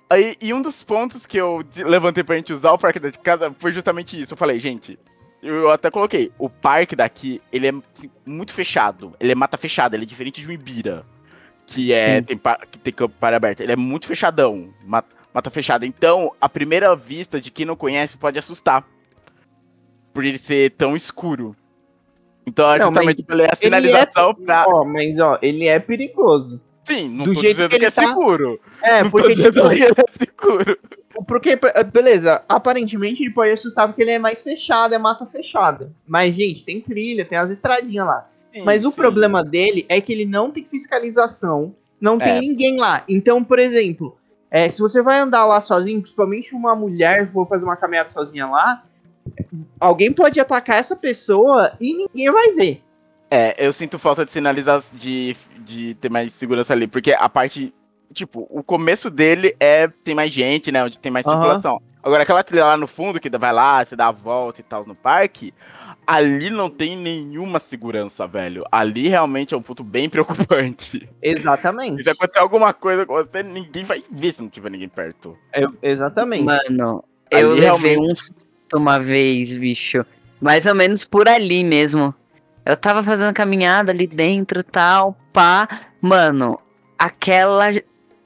Aí, 0.09 0.35
e 0.41 0.55
um 0.55 0.63
dos 0.63 0.83
pontos 0.83 1.27
que 1.27 1.37
eu 1.37 1.63
levantei 1.77 2.25
pra 2.25 2.37
gente 2.37 2.55
usar 2.55 2.73
o 2.73 2.79
parque 2.79 2.99
daqui 2.99 3.19
de 3.19 3.23
casa 3.23 3.55
foi 3.59 3.71
justamente 3.71 4.19
isso. 4.19 4.33
Eu 4.33 4.39
falei, 4.39 4.59
gente, 4.59 4.99
eu 5.43 5.71
até 5.71 5.91
coloquei, 5.91 6.33
o 6.39 6.49
parque 6.49 6.97
daqui, 6.97 7.43
ele 7.53 7.67
é 7.67 7.73
assim, 7.95 8.11
muito 8.25 8.55
fechado. 8.55 9.15
Ele 9.21 9.33
é 9.33 9.35
mata 9.35 9.59
fechada, 9.59 9.95
ele 9.95 10.05
é 10.05 10.07
diferente 10.07 10.41
de 10.41 10.49
um 10.49 10.53
Ibira, 10.53 11.05
que 11.67 11.93
é 11.93 12.17
Sim. 12.17 12.23
tem, 12.23 12.41
que 12.71 12.79
tem 12.79 12.95
campo 12.95 13.15
para 13.21 13.37
aberto. 13.37 13.61
Ele 13.61 13.73
é 13.73 13.77
muito 13.77 14.07
fechadão, 14.07 14.73
mata, 14.87 15.15
mata 15.35 15.51
fechada. 15.51 15.85
Então, 15.85 16.33
a 16.41 16.49
primeira 16.49 16.97
vista 16.97 17.39
de 17.39 17.51
quem 17.51 17.67
não 17.67 17.77
conhece 17.77 18.17
pode 18.17 18.39
assustar. 18.39 18.87
Por 20.13 20.25
ele 20.25 20.39
ser 20.39 20.71
tão 20.73 20.95
escuro. 20.95 21.57
Então, 22.47 22.71
é 22.73 22.79
Não, 22.79 22.87
justamente 22.89 23.23
pela 23.23 23.43
Ele 23.45 23.53
é, 23.53 23.55
sinalização 23.57 24.35
pra. 24.45 24.65
ó, 24.69 24.85
mas 24.85 25.19
ó, 25.19 25.39
ele 25.41 25.67
é 25.67 25.79
perigoso. 25.79 26.61
Sim, 26.85 27.09
não 27.09 27.25
do 27.25 27.35
tô 27.35 27.41
jeito 27.41 27.63
que 27.63 27.69
que, 27.69 27.75
ele 27.77 27.85
é 27.87 27.91
tá- 27.91 28.05
seguro. 28.05 28.61
É, 28.83 29.03
não 29.05 29.11
porque 29.11 29.35
tô 29.37 29.43
tipo, 29.43 29.71
ele 29.71 29.85
é 29.85 29.95
seguro. 30.19 30.79
porque 31.29 31.59
beleza, 31.93 32.43
aparentemente 32.49 33.23
ele 33.23 33.33
pode 33.33 33.53
assustar 33.53 33.87
porque 33.87 34.03
ele 34.03 34.11
é 34.11 34.19
mais 34.19 34.43
fechado, 34.43 34.93
é 34.93 34.99
mata 34.99 35.25
fechada. 35.25 35.93
Mas 36.07 36.35
gente, 36.35 36.65
tem 36.65 36.81
trilha, 36.81 37.25
tem 37.25 37.39
as 37.39 37.51
estradinhas 37.51 38.07
lá. 38.07 38.29
Mas 38.65 38.85
o 38.85 38.91
Sim. 38.91 38.97
problema 38.97 39.45
dele 39.45 39.87
é 39.89 40.01
que 40.01 40.13
ele 40.13 40.27
não 40.27 40.51
tem 40.51 40.65
fiscalização, 40.65 41.75
não 42.01 42.19
tem 42.19 42.37
É. 42.37 42.41
ninguém 42.41 42.77
lá. 42.79 43.05
Então, 43.09 43.43
por 43.45 43.59
exemplo, 43.61 44.19
é, 44.51 44.69
se 44.69 44.81
você 44.81 45.01
vai 45.01 45.21
andar 45.21 45.47
lá 45.47 45.61
sozinho, 45.61 46.03
principalmente 46.03 46.55
uma 46.55 46.75
mulher 46.75 47.31
for 47.33 47.49
fazer 47.49 47.65
uma 47.65 47.77
caminhada 47.77 48.09
sozinha 48.11 48.47
lá, 48.47 48.83
alguém 49.79 50.13
pode 50.13 50.41
atacar 50.41 50.79
essa 50.79 50.97
pessoa 50.97 51.73
e 51.81 51.95
ninguém 51.95 52.31
vai 52.31 52.53
ver. 52.53 52.83
É, 53.31 53.55
eu 53.67 53.73
sinto 53.73 53.99
falta 53.99 54.25
de 54.27 54.31
sinalizar, 54.33 54.83
de, 54.93 55.37
de 55.61 55.95
ter 55.95 56.11
mais 56.11 56.33
segurança 56.35 56.73
ali, 56.75 56.87
porque 56.87 57.13
a 57.13 57.29
parte, 57.29 57.73
tipo, 58.13 58.47
o 58.51 58.63
começo 58.63 59.09
dele 59.09 59.57
é, 59.59 59.89
tem 59.89 60.15
mais 60.15 60.31
gente, 60.31 60.71
né, 60.71 60.85
onde 60.85 60.99
tem 60.99 61.11
mais 61.11 61.27
Aham. 61.27 61.37
circulação. 61.37 61.83
Agora, 62.03 62.25
aquela 62.25 62.43
trilha 62.43 62.65
lá 62.67 62.77
no 62.77 62.87
fundo, 62.87 63.19
que 63.21 63.31
vai 63.31 63.53
lá, 63.53 63.85
você 63.85 63.97
dá 63.97 64.09
a 64.09 64.13
volta 64.13 64.61
e 64.61 64.65
tal 64.65 64.85
no 64.85 64.95
parque, 64.95 65.55
ali 66.07 66.51
não 66.51 66.69
tem 66.69 66.97
nenhuma 66.97 67.61
segurança, 67.61 68.27
velho. 68.27 68.65
Ali 68.71 69.09
realmente 69.09 69.55
é 69.55 69.57
um 69.57 69.63
ponto 69.63 69.85
bem 69.85 70.11
preocupante. 70.11 71.09
Exatamente. 71.23 72.03
Se 72.03 72.11
acontecer 72.11 72.41
alguma 72.41 72.75
coisa 72.75 73.07
com 73.07 73.15
você, 73.15 73.43
ninguém 73.43 73.85
vai 73.85 74.03
ver 74.11 74.33
se 74.33 74.43
não 74.43 74.51
tiver 74.51 74.71
ninguém 74.71 74.89
perto. 74.89 75.39
É, 75.53 75.65
exatamente. 75.81 76.45
Mano, 76.45 77.05
Ali 77.33 77.43
eu 77.43 77.49
levei 77.51 77.65
realmente- 77.65 77.99
um 77.99 78.52
susto 78.73 78.79
uma 78.79 78.99
vez, 78.99 79.55
bicho. 79.55 80.05
Mais 80.41 80.67
ou 80.67 80.75
menos 80.75 81.05
por 81.05 81.29
ali 81.29 81.63
mesmo. 81.63 82.15
Eu 82.65 82.77
tava 82.77 83.03
fazendo 83.03 83.35
caminhada 83.35 83.93
ali 83.93 84.07
dentro 84.07 84.63
tal, 84.63 85.17
pá. 85.33 85.69
Mano, 86.01 86.59
aquela. 86.99 87.71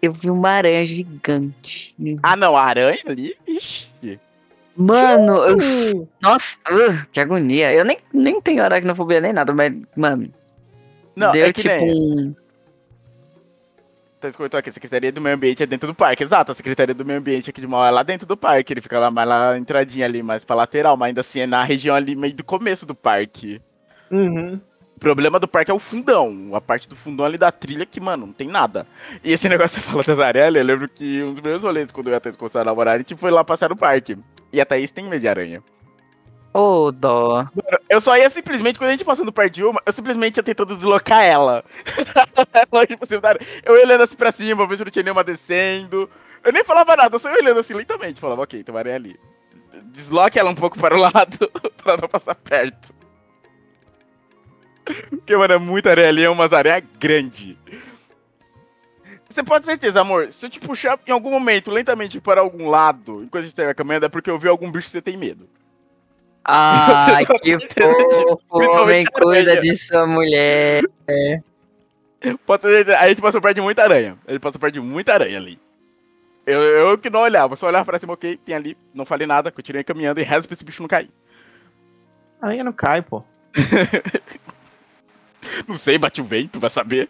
Eu 0.00 0.12
vi 0.12 0.30
uma 0.30 0.50
aranha 0.50 0.86
gigante. 0.86 1.94
Ah, 2.22 2.36
não, 2.36 2.56
aranha 2.56 3.02
ali? 3.06 3.34
Ixi. 3.46 4.20
Mano, 4.76 5.36
eu. 5.46 6.08
Nossa, 6.20 6.58
uh, 6.70 7.06
que 7.10 7.18
agonia. 7.18 7.72
Eu 7.72 7.84
nem, 7.84 7.96
nem 8.12 8.40
tenho 8.40 8.62
aracnofobia 8.62 9.20
nem 9.20 9.32
nada, 9.32 9.52
mas, 9.52 9.72
mano, 9.96 10.30
Não, 11.16 11.30
deu 11.30 11.46
é 11.46 11.52
que 11.52 11.62
tipo 11.62 11.74
nem... 11.74 11.94
um. 11.94 12.34
Tá 14.26 14.30
escrito 14.30 14.56
aqui, 14.56 14.70
a 14.70 14.72
Secretaria 14.72 15.12
do 15.12 15.20
Meio 15.20 15.36
Ambiente 15.36 15.62
é 15.62 15.66
dentro 15.66 15.86
do 15.86 15.94
parque. 15.94 16.24
Exato, 16.24 16.50
a 16.50 16.54
Secretaria 16.54 16.92
do 16.92 17.04
Meio 17.04 17.20
Ambiente 17.20 17.48
aqui 17.48 17.60
de 17.60 17.66
Mauá 17.66 17.86
é 17.86 17.90
lá 17.92 18.02
dentro 18.02 18.26
do 18.26 18.36
parque. 18.36 18.72
Ele 18.72 18.80
fica 18.80 18.98
lá 18.98 19.08
mais 19.08 19.28
lá, 19.28 19.56
entradinha 19.56 20.04
ali, 20.04 20.20
mais 20.20 20.44
pra 20.44 20.56
lateral, 20.56 20.96
mas 20.96 21.08
ainda 21.08 21.20
assim 21.20 21.40
é 21.40 21.46
na 21.46 21.62
região 21.62 21.94
ali 21.94 22.16
meio 22.16 22.34
do 22.34 22.42
começo 22.42 22.84
do 22.84 22.94
parque. 22.94 23.60
uhum. 24.10 24.60
O 24.96 24.98
problema 24.98 25.38
do 25.38 25.46
parque 25.46 25.70
é 25.70 25.74
o 25.74 25.78
fundão, 25.78 26.50
a 26.54 26.60
parte 26.60 26.88
do 26.88 26.96
fundão 26.96 27.26
ali 27.26 27.36
da 27.36 27.52
trilha 27.52 27.84
que, 27.86 28.00
mano, 28.00 28.26
não 28.26 28.32
tem 28.32 28.48
nada. 28.48 28.86
E 29.22 29.32
esse 29.32 29.46
negócio 29.48 29.78
que 29.78 29.84
você 29.84 29.90
fala 29.92 30.02
das 30.02 30.18
aranhas, 30.18 30.56
eu 30.56 30.64
lembro 30.64 30.88
que 30.88 31.22
um 31.22 31.32
dos 31.32 31.42
meus 31.42 31.62
rolês 31.62 31.92
quando 31.92 32.08
eu 32.08 32.14
e 32.14 32.16
a 32.16 32.20
Thaís 32.20 32.34
começaram 32.34 32.62
a 32.62 32.72
namorar, 32.72 32.94
a 32.94 32.98
gente 32.98 33.14
foi 33.14 33.30
lá 33.30 33.44
passear 33.44 33.68
no 33.68 33.76
parque. 33.76 34.18
E 34.52 34.60
a 34.60 34.66
Thaís 34.66 34.90
tem 34.90 35.04
medo 35.04 35.20
de 35.20 35.28
aranha. 35.28 35.62
Ô, 36.58 36.90
dó. 36.90 37.46
Eu 37.86 38.00
só 38.00 38.16
ia 38.16 38.30
simplesmente, 38.30 38.78
quando 38.78 38.88
a 38.88 38.92
gente 38.92 39.04
passando 39.04 39.30
perto 39.30 39.52
de 39.52 39.62
uma, 39.62 39.78
eu 39.84 39.92
simplesmente 39.92 40.38
ia 40.38 40.42
tentando 40.42 40.74
deslocar 40.74 41.22
ela. 41.22 41.62
Longe 42.72 42.96
possível 42.96 43.20
da 43.20 43.28
aranha. 43.28 43.46
Eu 43.62 43.76
ia 43.76 43.84
olhando 43.84 44.04
assim 44.04 44.16
pra 44.16 44.32
cima, 44.32 44.66
ver 44.66 44.78
se 44.78 44.84
não 44.84 44.90
tinha 44.90 45.02
nenhuma 45.02 45.22
descendo. 45.22 46.08
Eu 46.42 46.52
nem 46.54 46.64
falava 46.64 46.96
nada, 46.96 47.14
eu 47.14 47.18
só 47.18 47.28
ia 47.28 47.42
olhando 47.42 47.60
assim 47.60 47.74
lentamente. 47.74 48.22
Falava, 48.22 48.40
ok, 48.40 48.64
tem 48.64 48.74
uma 48.74 48.78
aranha 48.78 48.96
ali. 48.96 49.20
Desloque 49.92 50.38
ela 50.38 50.50
um 50.50 50.54
pouco 50.54 50.78
para 50.78 50.96
o 50.96 50.98
lado, 51.12 51.52
pra 51.76 51.98
não 51.98 52.08
passar 52.08 52.34
perto. 52.34 52.94
Porque, 55.10 55.36
mano, 55.36 55.52
é 55.52 55.58
muita 55.58 55.90
areia 55.90 56.08
ali, 56.08 56.24
é 56.24 56.30
umas 56.30 56.54
areias 56.54 56.84
grandes. 56.98 57.54
Você 59.28 59.42
pode 59.42 59.66
ter 59.66 59.72
certeza, 59.72 60.00
amor, 60.00 60.32
se 60.32 60.46
eu 60.46 60.48
te 60.48 60.58
puxar 60.58 60.98
em 61.06 61.12
algum 61.12 61.30
momento 61.30 61.70
lentamente 61.70 62.18
para 62.18 62.40
algum 62.40 62.66
lado, 62.70 63.22
enquanto 63.22 63.42
a 63.42 63.46
gente 63.46 63.50
estiver 63.50 63.74
caminhando, 63.74 64.06
é 64.06 64.08
porque 64.08 64.30
eu 64.30 64.38
vi 64.38 64.48
algum 64.48 64.72
bicho 64.72 64.86
que 64.86 64.92
você 64.92 65.02
tem 65.02 65.18
medo. 65.18 65.46
Ai, 66.48 67.26
que 67.42 67.58
fofo. 67.58 68.40
Principalmente 68.56 68.80
Homem, 68.80 69.06
cuida 69.06 69.60
de 69.60 69.76
sua 69.76 70.06
mulher. 70.06 70.84
A 72.98 73.08
gente 73.08 73.20
passou 73.20 73.40
perto 73.40 73.56
de 73.56 73.60
muita 73.60 73.82
aranha. 73.82 74.16
A 74.26 74.32
gente 74.32 74.40
passou 74.40 74.60
perto 74.60 74.74
de 74.74 74.80
muita 74.80 75.12
aranha 75.12 75.36
ali. 75.38 75.58
Eu, 76.46 76.62
eu 76.62 76.96
que 76.98 77.10
não 77.10 77.20
olhava, 77.20 77.56
só 77.56 77.66
olhava 77.66 77.84
pra 77.84 77.98
cima, 77.98 78.12
ok, 78.12 78.36
tem 78.36 78.54
ali, 78.54 78.78
não 78.94 79.04
falei 79.04 79.26
nada, 79.26 79.50
continuei 79.50 79.82
caminhando 79.82 80.20
e 80.20 80.22
rezo 80.22 80.46
pra 80.46 80.54
esse 80.54 80.64
bicho 80.64 80.80
não 80.80 80.88
cair. 80.88 81.10
A 82.40 82.46
aranha 82.46 82.62
não 82.62 82.72
cai, 82.72 83.02
pô. 83.02 83.24
Não 85.66 85.76
sei, 85.76 85.96
bate 85.96 86.20
o 86.20 86.24
vento, 86.24 86.58
vai 86.58 86.68
saber. 86.68 87.08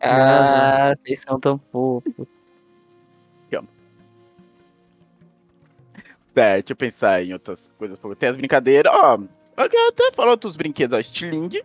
Ah, 0.00 0.94
vocês 1.04 1.20
são 1.20 1.38
tão 1.38 1.60
fofos. 1.70 2.39
É, 6.34 6.54
deixa 6.54 6.72
eu 6.72 6.76
pensar 6.76 7.22
em 7.24 7.32
outras 7.32 7.70
coisas. 7.78 7.98
Tem 8.18 8.28
as 8.28 8.36
brincadeiras, 8.36 8.92
ó. 8.94 9.18
Eu 9.56 9.88
até 9.88 10.10
falou 10.14 10.32
outros 10.32 10.56
brinquedos, 10.56 10.96
ó, 10.96 11.00
estilingue. 11.00 11.62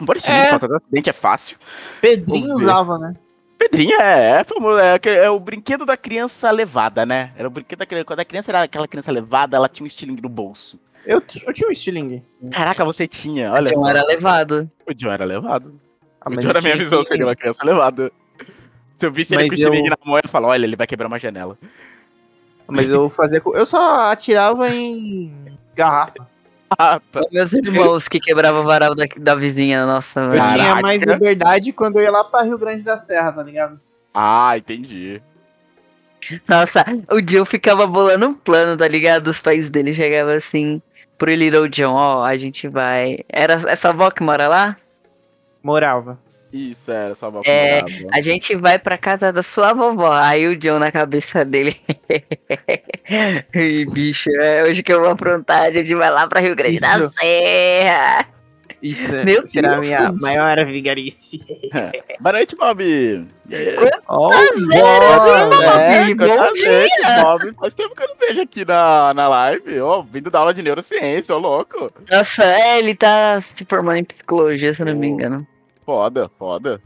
Embora 0.00 0.18
estilingue 0.18 0.46
É. 0.46 0.58
fazer 0.58 0.76
acidente 0.76 1.10
é 1.10 1.12
fácil. 1.12 1.56
Pedrinho 2.00 2.56
usava, 2.56 2.98
né? 2.98 3.14
Pedrinha 3.56 3.96
é, 4.00 4.40
é, 4.40 4.44
famoso, 4.44 4.78
é, 4.78 4.98
é 5.04 5.30
o 5.30 5.38
brinquedo 5.38 5.86
da 5.86 5.96
criança 5.96 6.50
levada, 6.50 7.06
né? 7.06 7.32
Era 7.36 7.46
o 7.48 7.50
brinquedo 7.50 7.78
da 7.78 7.86
criança. 7.86 8.04
Quando 8.04 8.20
a 8.20 8.24
criança 8.24 8.50
era 8.50 8.62
aquela 8.64 8.88
criança 8.88 9.12
levada, 9.12 9.56
ela 9.56 9.68
tinha 9.68 9.84
um 9.84 9.86
estilingue 9.86 10.20
no 10.20 10.28
bolso. 10.28 10.78
Eu, 11.06 11.22
eu 11.46 11.52
tinha 11.52 11.68
um 11.68 11.72
estilingue. 11.72 12.22
Caraca, 12.50 12.84
você 12.84 13.06
tinha, 13.06 13.52
olha. 13.52 13.70
John 13.72 13.84
só. 13.84 13.90
era 13.90 14.04
levado. 14.04 14.70
O 14.86 14.92
John 14.92 15.12
era 15.12 15.24
levado. 15.24 15.80
Ah, 16.20 16.28
o 16.30 16.36
John, 16.36 16.52
na 16.52 16.60
minha 16.60 16.74
tinha 16.74 16.76
visão, 16.76 17.02
que- 17.02 17.08
seria 17.08 17.26
uma 17.26 17.36
criança 17.36 17.64
levada. 17.64 18.10
Se 18.98 19.06
eu 19.06 19.12
visse 19.12 19.34
ele 19.34 19.42
Mas 19.42 19.50
com 19.50 19.54
o 19.54 19.58
estilingue 19.58 19.86
eu- 19.88 19.90
na 19.90 19.96
mão, 20.04 20.16
eu 20.18 20.22
ia 20.24 20.28
falar, 20.30 20.48
olha, 20.48 20.64
ele 20.64 20.76
vai 20.76 20.86
quebrar 20.86 21.06
uma 21.06 21.18
janela. 21.18 21.56
Mas 22.66 22.90
eu 22.90 23.08
fazia. 23.10 23.42
Eu 23.44 23.66
só 23.66 24.10
atirava 24.10 24.68
em 24.68 25.58
garrafa. 25.74 26.26
Ah. 26.78 27.00
Meus 27.30 27.52
irmãos 27.52 28.08
que 28.08 28.18
quebravam 28.18 28.62
o 28.62 28.64
varal 28.64 28.94
da, 28.94 29.04
da 29.18 29.34
vizinha, 29.34 29.86
nossa, 29.86 30.20
Eu 30.20 30.30
velho. 30.30 30.44
tinha 30.46 30.58
Caraca. 30.58 30.82
mais 30.82 31.02
liberdade 31.02 31.72
quando 31.72 31.96
eu 31.98 32.02
ia 32.02 32.10
lá 32.10 32.24
pra 32.24 32.42
Rio 32.42 32.58
Grande 32.58 32.82
da 32.82 32.96
Serra, 32.96 33.32
tá 33.32 33.42
ligado? 33.42 33.78
Ah, 34.12 34.56
entendi. 34.56 35.22
Nossa, 36.48 36.84
o 37.10 37.20
John 37.20 37.44
ficava 37.44 37.86
bolando 37.86 38.26
um 38.26 38.34
plano, 38.34 38.76
tá 38.76 38.88
ligado? 38.88 39.28
Os 39.28 39.40
pais 39.42 39.68
dele 39.68 39.92
chegavam 39.92 40.34
assim 40.34 40.80
pro 41.18 41.30
Little 41.32 41.68
John, 41.68 41.92
ó, 41.94 42.24
a 42.24 42.36
gente 42.36 42.66
vai. 42.66 43.18
Era 43.28 43.54
essa 43.68 43.90
avó 43.90 44.10
que 44.10 44.22
mora 44.22 44.48
lá? 44.48 44.76
Morava. 45.62 46.18
Isso, 46.54 46.88
era 46.88 47.16
só 47.16 47.30
uma 47.30 47.40
É. 47.44 47.80
A 48.12 48.20
gente 48.20 48.54
vai 48.54 48.78
pra 48.78 48.96
casa 48.96 49.32
da 49.32 49.42
sua 49.42 49.72
vovó. 49.72 50.12
Aí 50.12 50.46
o 50.46 50.56
John 50.56 50.78
na 50.78 50.92
cabeça 50.92 51.44
dele. 51.44 51.76
Ih, 53.54 53.84
bicho, 53.86 54.30
é 54.40 54.62
hoje 54.62 54.82
que 54.82 54.92
eu 54.92 55.00
vou 55.00 55.10
aprontar, 55.10 55.62
a 55.66 55.72
gente 55.72 55.92
vai 55.96 56.10
lá 56.10 56.26
pra 56.28 56.40
Rio 56.40 56.54
Grande 56.54 56.78
da 56.78 56.96
Isso. 56.98 57.10
Serra. 57.10 58.26
Isso 58.80 59.14
é- 59.14 59.24
Meu 59.24 59.46
será 59.46 59.68
a 59.68 59.74
Deus. 59.76 59.86
minha 59.86 60.12
maior 60.12 60.64
vigarice. 60.66 61.40
Boa 62.20 62.32
noite, 62.34 62.54
Bob. 62.54 62.82
E 62.84 63.54
aí? 63.54 63.76
Ó, 64.06 64.28
Prazer, 64.28 64.54
Bob, 64.68 65.50
Bob. 65.50 65.80
É, 65.80 66.14
bom 66.14 66.52
dia. 66.52 67.22
Bob. 67.22 67.54
Faz 67.58 67.74
tempo 67.74 67.96
que 67.96 68.02
eu 68.02 68.08
não 68.08 68.16
vejo 68.16 68.42
aqui 68.42 68.64
na, 68.64 69.12
na 69.14 69.26
live. 69.28 69.80
Ó, 69.80 70.02
vindo 70.02 70.30
da 70.30 70.38
aula 70.40 70.52
de 70.52 70.62
neurociência, 70.62 71.34
ô 71.34 71.38
louco. 71.38 71.90
Nossa, 72.10 72.44
é, 72.44 72.78
ele 72.78 72.94
tá 72.94 73.40
se 73.40 73.64
formando 73.64 73.96
em 73.96 74.04
psicologia, 74.04 74.72
se 74.74 74.82
eu 74.82 74.86
não 74.86 74.94
me 74.94 75.06
Oh. 75.08 75.10
engano. 75.14 75.46
Foda, 75.84 76.30
foda. 76.38 76.80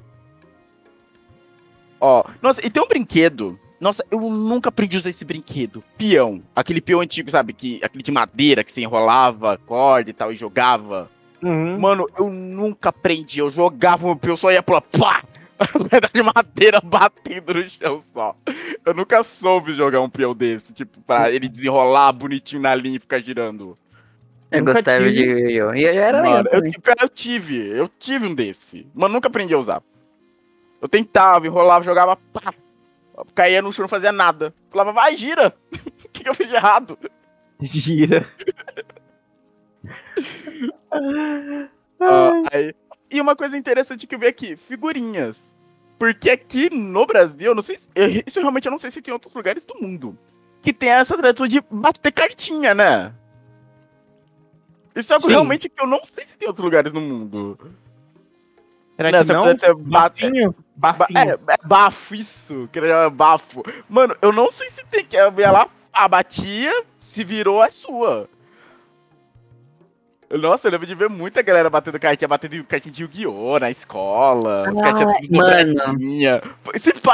Ó, 2.01 2.25
nossa, 2.43 2.65
e 2.65 2.71
tem 2.71 2.83
um 2.83 2.89
brinquedo. 2.89 3.59
Nossa, 3.81 4.05
eu 4.11 4.21
nunca 4.21 4.71
aprendi 4.71 4.97
a 4.97 4.99
usar 4.99 5.11
esse 5.11 5.25
brinquedo. 5.25 5.85
Peão. 5.97 6.43
Aquele 6.55 6.81
peão 6.81 7.01
antigo, 7.01 7.31
sabe? 7.31 7.53
Que, 7.53 7.81
aquele 7.83 8.03
de 8.03 8.11
madeira 8.11 8.65
que 8.65 8.73
você 8.73 8.83
enrolava 8.83 9.57
corda 9.59 10.11
e 10.11 10.13
tal 10.13 10.33
e 10.33 10.37
jogava. 10.37 11.09
Uhum. 11.43 11.79
Mano, 11.79 12.07
eu 12.19 12.29
nunca 12.29 12.89
aprendi. 12.89 13.39
Eu 13.39 13.51
jogava 13.51 14.05
o 14.05 14.07
meu 14.09 14.17
peão, 14.17 14.37
só 14.37 14.51
ia 14.51 14.63
pular. 14.63 14.81
Pá! 14.81 15.23
Pedra 15.91 16.11
de 16.13 16.23
madeira 16.23 16.81
batendo 16.81 17.55
no 17.55 17.69
chão 17.69 18.01
só. 18.01 18.37
Eu 18.85 18.95
nunca 18.95 19.23
soube 19.23 19.73
jogar 19.73 20.01
um 20.01 20.11
peão 20.11 20.35
desse, 20.35 20.73
tipo, 20.73 21.01
pra 21.01 21.31
ele 21.31 21.49
desenrolar 21.49 22.13
bonitinho 22.13 22.63
na 22.63 22.75
linha 22.75 22.97
e 22.97 23.01
ficar 23.01 23.21
girando. 23.21 23.77
Eu 24.51 24.61
Nunca 24.61 24.73
gostava 24.75 24.99
tive. 24.99 25.13
de 25.13 25.21
Yu-Gi-Oh! 25.23 25.75
E 25.75 25.85
eu 25.85 25.93
era 26.03 26.23
Mano, 26.23 26.49
eu, 26.49 26.51
também. 26.53 26.71
ti- 26.73 26.81
pior, 26.81 26.97
eu 27.01 27.09
tive, 27.09 27.69
eu 27.69 27.89
tive 27.99 28.27
um 28.27 28.35
desse, 28.35 28.87
mas 28.95 29.11
nunca 29.11 29.29
aprendi 29.29 29.53
a 29.55 29.59
usar. 29.59 29.83
Eu 30.81 30.89
tentava, 30.89 31.47
enrolava, 31.47 31.85
jogava, 31.85 32.17
pá, 32.17 32.55
caía 33.35 33.61
no 33.61 33.73
chão, 33.73 33.83
não 33.83 33.89
fazia 33.89 34.13
nada. 34.13 34.55
Falava, 34.71 34.93
vai, 34.93 35.17
gira! 35.17 35.55
O 36.09 36.11
que, 36.11 36.23
que 36.25 36.29
eu 36.31 36.35
fiz 36.35 36.49
de 36.49 36.55
errado? 36.55 36.99
Gira. 37.61 38.27
Ah, 42.01 42.31
aí- 42.53 42.75
E 43.11 43.21
uma 43.21 43.35
coisa 43.37 43.57
interessante 43.57 44.07
que 44.07 44.15
eu 44.15 44.19
vi 44.19 44.27
aqui, 44.27 44.57
figurinhas. 44.57 45.53
Porque 45.99 46.31
aqui 46.31 46.71
no 46.75 47.07
Brasil, 47.07 47.35
eu 47.49 47.55
não 47.55 47.63
sei 47.63 47.79
isso 48.27 48.39
realmente 48.41 48.67
eu 48.67 48.71
não 48.73 48.79
sei 48.79 48.91
se 48.91 49.03
tem 49.03 49.11
em 49.11 49.15
outros 49.15 49.33
lugares 49.35 49.65
do 49.65 49.75
mundo. 49.81 50.17
Que 50.63 50.73
tem 50.73 50.91
essa 50.91 51.17
tradição 51.17 51.47
de 51.49 51.61
bater 51.71 52.13
cartinha, 52.13 52.75
né? 52.75 53.13
Isso 54.99 55.13
é 55.13 55.15
algo 55.15 55.27
Sim. 55.27 55.33
realmente 55.33 55.69
que 55.69 55.81
eu 55.83 55.87
não 55.87 56.01
sei 56.15 56.25
se 56.27 56.37
tem 56.39 56.47
em 56.47 56.49
outros 56.49 56.65
lugares 56.65 56.93
do 56.93 57.01
mundo. 57.01 57.59
Será 58.97 59.13
Né, 59.13 59.25
que 59.25 59.33
não? 59.33 59.43
precisa 59.45 59.67
ter 59.67 59.75
bate- 59.75 60.23
Bafinho? 60.27 60.55
Ba- 60.75 60.93
Bafinho. 60.93 61.19
É, 61.19 61.39
é 61.55 61.57
bafo, 61.65 62.15
isso. 62.15 62.69
Que 62.73 62.79
era 62.81 63.09
bafo. 63.09 63.63
Mano, 63.89 64.17
eu 64.21 64.33
não 64.33 64.51
sei 64.51 64.69
se 64.71 64.85
tem 64.87 65.05
que. 65.05 65.17
Eu 65.17 65.33
ia 65.39 65.53
lá, 65.53 65.69
a 65.93 66.09
batia, 66.09 66.85
se 67.01 67.23
virou, 67.23 67.63
é 67.63 67.71
sua. 67.71 68.29
Nossa, 70.31 70.69
eu 70.69 70.73
lembro 70.73 70.87
de 70.87 70.95
ver 70.95 71.09
muita 71.09 71.41
galera 71.41 71.71
batendo 71.71 71.99
cartinha, 71.99 72.29
batendo 72.29 72.63
cartinha 72.65 72.93
de 72.93 73.03
Yu-Gi-Oh! 73.03 73.59
na 73.59 73.71
escola. 73.71 74.65
Ah, 74.67 74.93
tudo 74.93 75.31
mano. 75.31 75.75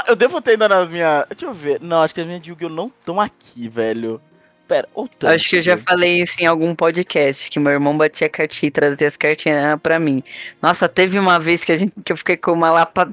Eu 0.09 0.16
devo 0.16 0.41
ter 0.43 0.53
ainda 0.53 0.68
nas 0.68 0.89
minhas. 0.89 1.24
Deixa 1.28 1.47
eu 1.47 1.55
ver. 1.55 1.80
Não, 1.80 2.03
acho 2.03 2.12
que 2.14 2.20
as 2.22 2.26
minhas 2.26 2.43
de 2.43 2.51
Yu-Gi-Oh! 2.51 2.68
não 2.68 2.87
estão 2.89 3.20
aqui, 3.20 3.68
velho. 3.68 4.20
Pera, 4.66 4.88
tão, 5.18 5.30
Acho 5.30 5.50
que 5.50 5.56
eu 5.56 5.62
já 5.62 5.76
falei 5.76 6.22
isso 6.22 6.40
em 6.40 6.46
algum 6.46 6.74
podcast, 6.74 7.50
que 7.50 7.60
meu 7.60 7.72
irmão 7.72 7.96
batia 7.96 8.28
cartinha 8.28 8.68
e 8.68 8.72
trazia 8.72 9.08
as 9.08 9.16
cartinhas 9.16 9.78
pra 9.82 9.98
mim. 9.98 10.22
Nossa, 10.62 10.88
teve 10.88 11.18
uma 11.18 11.38
vez 11.38 11.62
que, 11.62 11.72
a 11.72 11.76
gente, 11.76 11.92
que 12.02 12.12
eu 12.12 12.16
fiquei 12.16 12.36
com 12.36 12.52
uma 12.52 12.70
lapa 12.70 13.10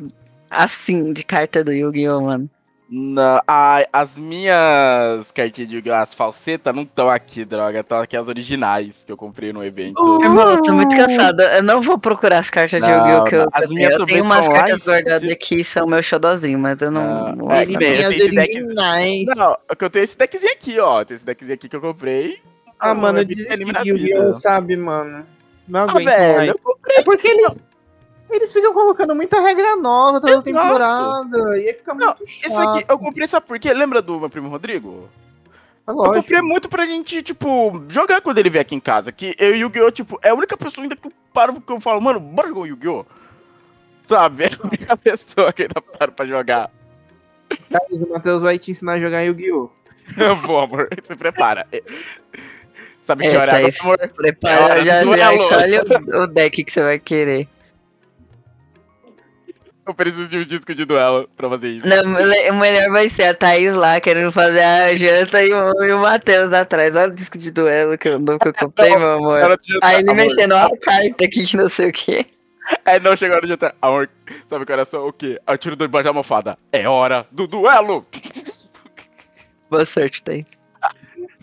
assim 0.49 1.11
de 1.11 1.23
carta 1.23 1.63
do 1.63 1.73
Yu-Gi-Oh, 1.73 2.21
mano. 2.21 2.49
Na, 2.93 3.41
a- 3.47 3.87
as 3.93 4.13
minhas 4.17 5.31
cartinhas 5.31 5.69
de 5.69 5.75
Yu-Gi-Oh! 5.77 5.93
As 5.93 6.13
falsetas 6.13 6.75
não 6.75 6.83
estão 6.83 7.09
aqui, 7.09 7.45
droga. 7.45 7.79
Estão 7.79 8.01
aqui 8.01 8.17
as 8.17 8.27
originais 8.27 9.03
que 9.05 9.11
eu 9.11 9.15
comprei 9.15 9.53
no 9.53 9.63
evento. 9.63 9.97
Uh! 10.01 10.21
Irmão, 10.23 10.51
eu 10.51 10.61
tô 10.61 10.73
muito 10.73 10.93
cansada. 10.93 11.55
Eu 11.55 11.63
não 11.63 11.79
vou 11.81 11.97
procurar 11.97 12.39
as 12.39 12.49
cartas 12.49 12.83
de 12.83 12.89
Não, 12.89 12.97
Yu-Gi-Oh! 12.97 13.23
que 13.23 13.35
eu, 13.35 13.39
não. 13.43 13.49
As 13.53 13.63
eu 13.69 13.69
minhas 13.75 13.91
tenho. 13.93 14.01
Eu 14.01 14.05
tenho 14.07 14.23
umas 14.25 14.47
cartas 14.49 14.83
guardadas 14.83 15.21
cima. 15.21 15.31
aqui, 15.33 15.63
são 15.63 15.87
meu 15.87 16.03
xodózinho, 16.03 16.59
mas 16.59 16.81
eu 16.81 16.91
não. 16.91 17.27
Não. 17.29 17.35
não 17.47 17.51
É, 17.51 17.61
Ele 17.61 17.71
que 17.71 17.77
tem 17.79 17.91
nem 17.91 18.03
as 18.03 18.11
esse 18.11 18.29
deck- 18.31 18.55
originais. 18.57 19.25
Não, 19.37 19.53
é 19.53 19.57
eu 19.79 19.89
tenho 19.89 20.03
esse 20.03 20.17
deckzinho 20.17 20.51
aqui, 20.51 20.79
ó. 20.79 21.05
Tem 21.05 21.15
esse 21.15 21.25
deckzinho 21.25 21.53
aqui 21.55 21.69
que 21.69 21.75
eu 21.77 21.81
comprei. 21.81 22.39
Ah, 22.77 22.93
Não, 22.93 23.01
mano, 23.03 23.19
é 23.19 23.21
eu 23.21 23.25
desisti 23.25 23.63
de 23.63 23.89
Yu-Gi-Oh, 23.89 24.19
vida. 24.19 24.33
sabe, 24.33 24.75
mano? 24.75 25.25
Não 25.65 25.79
Ah, 25.79 25.83
aguento 25.83 26.05
velho, 26.05 26.35
mais. 26.35 26.49
eu 26.49 26.59
comprei. 26.61 26.97
É 26.97 27.03
porque 27.03 27.27
eles. 27.29 27.70
Eles 28.31 28.51
ficam 28.53 28.73
colocando 28.73 29.13
muita 29.13 29.41
regra 29.41 29.75
nova 29.75 30.19
toda 30.21 30.31
Exato. 30.33 30.45
temporada. 30.45 31.57
E 31.59 31.67
aí 31.67 31.73
fica 31.73 31.93
Não, 31.93 32.07
muito 32.07 32.25
chato. 32.27 32.47
Esse 32.47 32.57
aqui 32.57 32.85
eu 32.89 32.97
comprei, 32.97 33.27
sabe 33.27 33.45
por 33.45 33.59
quê? 33.59 33.73
Lembra 33.73 34.01
do 34.01 34.19
meu 34.19 34.29
primo 34.29 34.47
Rodrigo? 34.49 35.09
É 35.87 35.91
Eu 35.91 35.95
lógico. 35.95 36.15
comprei 36.15 36.41
muito 36.41 36.69
pra 36.69 36.85
gente, 36.85 37.21
tipo, 37.23 37.83
jogar 37.89 38.21
quando 38.21 38.37
ele 38.37 38.49
vier 38.49 38.61
aqui 38.61 38.75
em 38.75 38.79
casa. 38.79 39.11
Que 39.11 39.35
eu 39.37 39.49
e 39.49 39.63
o 39.63 39.67
Yu-Gi-Oh! 39.67 39.91
tipo, 39.91 40.19
é 40.23 40.29
a 40.29 40.33
única 40.33 40.55
pessoa 40.55 40.83
ainda 40.85 40.95
que 40.95 41.07
eu 41.07 41.13
paro 41.33 41.59
que 41.59 41.71
eu 41.73 41.79
falo, 41.81 41.99
mano, 42.01 42.19
bora 42.19 42.47
jogar 42.47 42.61
o 42.61 42.65
Yu-Gi-Oh! 42.67 43.05
Sabe? 44.05 44.45
É 44.45 44.49
a 44.53 44.67
única 44.67 44.95
pessoa 44.97 45.51
que 45.51 45.63
ainda 45.63 45.81
paro 45.81 46.11
pra 46.13 46.25
jogar. 46.25 46.71
Carlos, 47.69 48.01
o 48.01 48.09
Matheus 48.09 48.41
vai 48.41 48.57
te 48.57 48.71
ensinar 48.71 48.93
a 48.93 48.99
jogar 48.99 49.21
Yu-Gi-Oh! 49.23 49.69
Eu 50.17 50.35
vou, 50.37 50.59
amor. 50.59 50.87
Se 51.05 51.15
prepara. 51.15 51.67
Sabe 53.05 53.29
que 53.29 53.35
hora 53.37 53.51
é, 53.57 53.61
Thaís. 53.61 53.81
amor? 53.81 53.97
Prepara, 54.15 54.79
É 54.79 54.83
já, 54.83 55.03
já 55.05 55.33
escolhe 55.35 55.77
o, 55.79 56.21
o 56.23 56.27
deck 56.27 56.63
que 56.63 56.71
você 56.71 56.81
vai 56.81 56.99
querer. 56.99 57.47
Eu 59.91 59.95
preciso 59.95 60.25
de 60.29 60.37
um 60.37 60.45
disco 60.45 60.73
de 60.73 60.85
duelo 60.85 61.29
pra 61.35 61.49
fazer 61.49 61.67
isso. 61.67 61.85
Não, 61.85 62.01
o 62.01 62.59
melhor 62.59 62.89
vai 62.91 63.09
ser 63.09 63.25
a 63.25 63.33
Thaís 63.33 63.73
lá 63.73 63.99
querendo 63.99 64.31
fazer 64.31 64.63
a 64.63 64.95
janta 64.95 65.43
e 65.43 65.53
o, 65.53 65.83
e 65.83 65.91
o 65.91 65.99
Matheus 65.99 66.53
atrás. 66.53 66.95
Olha 66.95 67.11
o 67.11 67.15
disco 67.15 67.37
de 67.37 67.51
duelo 67.51 67.97
que 67.97 68.07
eu, 68.07 68.23
que 68.39 68.47
eu 68.47 68.53
comprei, 68.53 68.95
meu 68.95 69.17
amor. 69.17 69.59
Aí 69.83 69.99
ele 69.99 70.09
amor, 70.09 70.15
mexendo, 70.15 70.53
a 70.53 70.69
carta 70.79 71.25
aqui 71.25 71.45
que 71.45 71.57
não 71.57 71.67
sei 71.67 71.89
o 71.89 71.91
que. 71.91 72.25
É, 72.85 73.01
não, 73.01 73.17
chegou 73.17 73.33
a 73.33 73.37
hora 73.37 73.45
de 73.45 73.51
jantar. 73.51 73.75
Amor, 73.81 74.09
sabe 74.49 74.65
que 74.65 74.71
horas 74.71 74.87
são 74.87 75.05
o 75.09 75.11
quê? 75.11 75.41
Eu 75.45 75.57
tiro 75.57 75.75
do 75.75 75.83
embaixo 75.83 76.05
da 76.05 76.09
almofada. 76.11 76.57
É 76.71 76.87
hora 76.87 77.27
do 77.29 77.47
duelo! 77.47 78.05
Boa 79.69 79.85
sorte, 79.85 80.23
Thaís. 80.23 80.45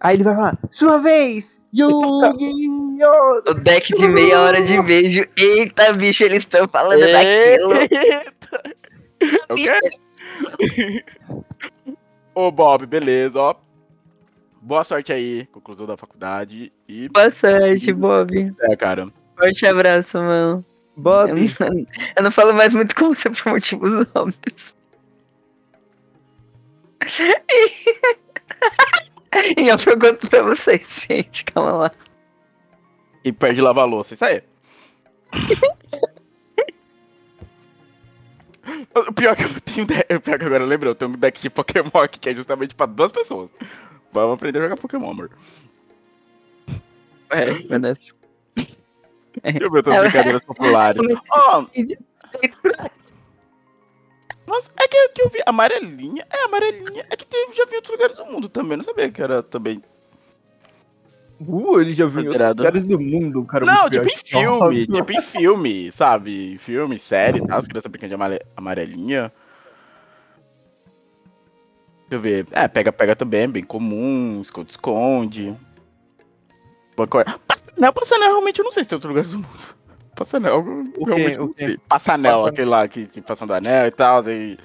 Aí 0.00 0.16
ele 0.16 0.24
vai 0.24 0.34
falar, 0.34 0.58
sua 0.70 0.98
vez! 0.98 1.62
Yu-Gi-Oh! 1.74 3.50
O 3.50 3.54
deck 3.54 3.94
de 3.94 4.08
meia 4.08 4.40
hora 4.40 4.62
de 4.62 4.80
beijo. 4.82 5.26
Eita, 5.36 5.92
bicho, 5.92 6.24
eles 6.24 6.38
estão 6.38 6.66
falando 6.68 7.00
daquilo. 7.00 7.74
Eita. 7.80 8.62
O 9.48 9.54
quê? 9.54 11.04
Ô, 12.34 12.50
Bob, 12.50 12.86
beleza, 12.86 13.38
ó. 13.38 13.54
Boa 14.60 14.84
sorte 14.84 15.12
aí, 15.12 15.46
conclusão 15.46 15.86
da 15.86 15.96
faculdade. 15.96 16.72
E. 16.88 17.08
Boa 17.08 17.30
sorte, 17.30 17.92
Bob. 17.92 18.52
É, 18.60 18.76
cara. 18.76 19.06
Forte 19.38 19.66
abraço, 19.66 20.18
mano. 20.18 20.64
Eu 20.96 21.02
Bob, 21.02 21.54
não, 21.60 21.86
eu 22.16 22.22
não 22.22 22.30
falo 22.30 22.54
mais 22.54 22.72
muito 22.74 22.94
com 22.94 23.14
você 23.14 23.30
por 23.30 23.52
motivos 23.52 24.06
óbvios. 24.14 24.74
E 29.56 29.68
eu 29.68 29.78
pergunto 29.78 30.28
pra 30.28 30.42
vocês, 30.42 31.06
gente, 31.08 31.44
calma 31.44 31.72
lá. 31.72 31.90
E 33.24 33.32
perde 33.32 33.60
lavar 33.60 33.84
a 33.84 33.86
louça. 33.86 34.14
Isso 34.14 34.24
aí. 34.24 34.42
O 38.94 39.12
pior 39.12 39.36
que 39.36 39.44
eu 39.44 39.60
tenho. 39.60 39.86
de- 39.86 40.14
O 40.16 40.20
pior 40.20 40.38
que 40.38 40.44
agora 40.44 40.64
eu 40.64 40.66
lembro, 40.68 40.88
eu 40.90 40.94
tenho 40.94 41.10
um 41.10 41.14
deck 41.14 41.40
de 41.40 41.48
Pokémon 41.50 41.90
aqui 42.02 42.18
que 42.18 42.30
é 42.30 42.34
justamente 42.34 42.74
pra 42.74 42.86
duas 42.86 43.12
pessoas. 43.12 43.48
Vamos 44.12 44.34
aprender 44.34 44.58
a 44.58 44.62
jogar 44.62 44.76
Pokémon, 44.76 45.10
amor. 45.10 45.30
É, 47.30 47.52
Vanessa. 47.68 48.12
Eu 49.44 49.70
ver 49.70 49.82
todas 49.82 49.98
as 49.98 50.02
brincadeiras 50.10 50.44
populares. 50.44 51.00
Ó, 51.30 51.64
nossa, 54.46 54.70
é 54.75 54.75
que, 55.16 55.22
eu 55.22 55.30
vi 55.30 55.40
amarelinha. 55.46 56.26
É, 56.30 56.44
amarelinha. 56.44 57.06
É 57.10 57.16
que 57.16 57.26
tem, 57.26 57.48
já 57.54 57.64
vi 57.64 57.72
em 57.72 57.76
outros 57.76 57.92
lugares 57.94 58.16
do 58.16 58.26
mundo 58.26 58.48
também. 58.48 58.76
Não 58.76 58.84
sabia 58.84 59.10
que 59.10 59.22
era 59.22 59.42
também. 59.42 59.82
uh, 61.40 61.80
ele 61.80 61.92
já 61.94 62.06
viu 62.06 62.22
em 62.22 62.26
outros 62.28 62.46
Considerado. 62.46 62.56
lugares 62.58 62.84
do 62.84 63.00
mundo, 63.00 63.44
cara. 63.44 63.64
Não, 63.64 63.90
tipo 63.90 64.06
em 64.06 64.16
filme. 64.16 64.86
Tipo 64.86 65.12
em 65.12 65.20
filme, 65.22 65.92
sabe? 65.92 66.58
Filme, 66.58 66.98
série 66.98 67.38
e 67.38 67.46
tal. 67.46 67.58
As 67.58 67.66
crianças 67.66 67.90
brincando 67.90 68.08
de 68.10 68.14
amare- 68.14 68.46
amarelinha. 68.56 69.32
Deixa 72.08 72.14
eu 72.14 72.20
ver. 72.20 72.46
É, 72.52 72.68
pega-pega 72.68 73.16
também, 73.16 73.42
é 73.42 73.48
bem 73.48 73.64
comum. 73.64 74.40
Esconde-esconde. 74.40 75.56
Passanel, 76.94 77.92
Passanel, 77.92 78.28
realmente 78.30 78.58
eu 78.60 78.64
não 78.64 78.72
sei 78.72 78.84
se 78.84 78.88
tem 78.88 78.96
outros 78.96 79.08
lugares 79.08 79.30
do 79.30 79.38
mundo. 79.38 79.76
Passanel, 80.14 80.54
eu 80.96 81.04
realmente 81.04 81.38
não 81.38 81.52
sei. 81.52 81.76
Passanel, 81.88 82.32
Passanel. 82.32 82.46
aquele 82.52 82.70
lá 82.70 82.88
que 82.88 83.06
se 83.10 83.20
passando 83.20 83.52
anel 83.52 83.86
e 83.86 83.90
tal. 83.90 84.26
E... 84.30 84.58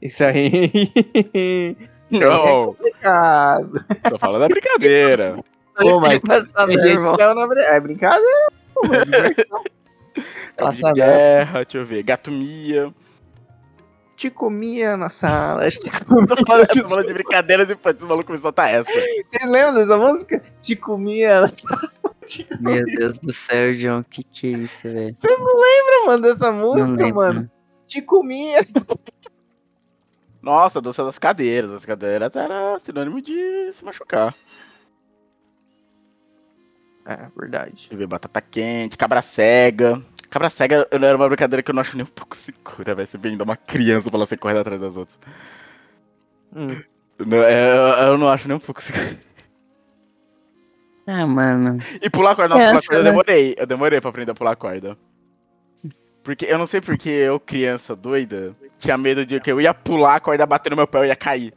Isso 0.00 0.24
aí. 0.24 1.76
Não, 2.10 2.66
complicado. 2.66 3.84
tô 4.08 4.18
falando 4.18 4.40
da 4.42 4.48
brincadeira. 4.48 5.34
Pô, 5.78 6.00
mas 6.00 6.20
Passar 6.22 6.66
tem 6.66 6.76
gente 6.76 7.06
é, 7.06 7.34
na 7.34 7.42
é 7.62 7.80
brincadeira, 7.80 8.52
pô, 8.74 8.82
é 8.86 9.04
guerra, 10.92 11.62
deixa 11.62 11.78
eu 11.78 11.86
ver. 11.86 12.02
Gato 12.02 12.32
Mia. 12.32 12.92
Te 14.16 14.28
comia 14.28 14.96
na 14.96 15.08
sala, 15.08 15.70
te 15.70 15.88
comia. 16.04 16.26
Tô 16.26 16.44
falando, 16.44 16.66
tô 16.66 16.88
falando 16.88 17.06
de 17.06 17.12
brincadeira 17.14 17.64
depois 17.64 17.94
esse 17.94 18.04
maluco 18.04 18.26
começou 18.26 18.48
a 18.48 18.50
soltar 18.50 18.74
essa. 18.74 18.90
Vocês 18.90 19.48
lembram 19.48 19.74
dessa 19.74 19.96
música? 19.96 20.42
Te 20.60 20.74
comia 20.74 21.42
na 21.42 21.48
sala. 21.54 21.92
Meu 22.58 22.84
Deus 22.84 23.18
do 23.20 23.32
céu, 23.32 23.72
John, 23.74 24.04
que 24.10 24.24
que 24.24 24.54
é 24.54 24.58
isso, 24.58 24.82
velho? 24.82 25.14
Vocês 25.14 25.38
não 25.38 25.60
lembram, 25.60 26.06
mano, 26.06 26.22
dessa 26.24 26.50
Não 26.50 26.58
música, 26.58 27.04
lembro. 27.04 27.14
mano? 27.14 27.50
Te 27.86 28.02
comia. 28.02 28.58
Nossa, 30.40 30.80
dança 30.80 31.04
das 31.04 31.18
cadeiras. 31.18 31.70
As 31.72 31.84
cadeiras 31.84 32.34
era 32.34 32.78
sinônimo 32.80 33.20
de 33.20 33.72
se 33.72 33.84
machucar. 33.84 34.34
É, 37.04 37.28
verdade. 37.36 37.72
Deixa 37.72 37.94
eu 37.94 37.98
ver, 37.98 38.06
batata 38.06 38.40
quente, 38.40 38.98
cabra 38.98 39.22
cega. 39.22 40.02
Cabra 40.30 40.50
cega 40.50 40.86
eu 40.90 40.98
não 40.98 41.08
era 41.08 41.16
uma 41.16 41.26
brincadeira 41.26 41.62
que 41.62 41.70
eu 41.70 41.74
não 41.74 41.80
acho 41.80 41.96
nem 41.96 42.04
um 42.04 42.08
pouco 42.08 42.36
segura, 42.36 42.94
vai 42.94 43.06
ser 43.06 43.16
bem 43.16 43.36
dar 43.36 43.44
uma 43.44 43.56
criança 43.56 44.10
pra 44.10 44.18
ela 44.18 44.26
ser 44.26 44.36
correndo 44.36 44.60
atrás 44.60 44.80
das 44.80 44.96
outras. 44.96 45.18
Hum. 46.54 46.82
Não, 47.18 47.42
é, 47.42 47.70
eu, 47.70 48.08
eu 48.08 48.18
não 48.18 48.28
acho 48.28 48.46
nem 48.46 48.56
um 48.56 48.60
pouco 48.60 48.82
segura. 48.82 49.18
Ah, 51.06 51.26
mano. 51.26 51.78
E 52.02 52.10
pular 52.10 52.36
corda, 52.36 52.54
nossa, 52.54 52.66
pular 52.66 52.82
corda 52.82 52.96
eu 52.96 53.04
demorei. 53.04 53.54
Eu 53.56 53.66
demorei 53.66 53.98
pra 53.98 54.10
aprender 54.10 54.32
a 54.32 54.34
pular 54.34 54.54
corda. 54.56 54.94
Porque 56.22 56.44
eu 56.46 56.58
não 56.58 56.66
sei 56.66 56.80
porque 56.80 57.08
eu, 57.08 57.40
criança 57.40 57.96
doida, 57.96 58.54
tinha 58.78 58.98
medo 58.98 59.24
de 59.24 59.40
que 59.40 59.50
eu 59.50 59.60
ia 59.60 59.72
pular, 59.72 60.16
a 60.16 60.20
corda 60.20 60.44
bater 60.44 60.70
no 60.70 60.76
meu 60.76 60.86
pé 60.86 60.98
e 60.98 61.00
eu 61.02 61.06
ia 61.06 61.16
cair. 61.16 61.54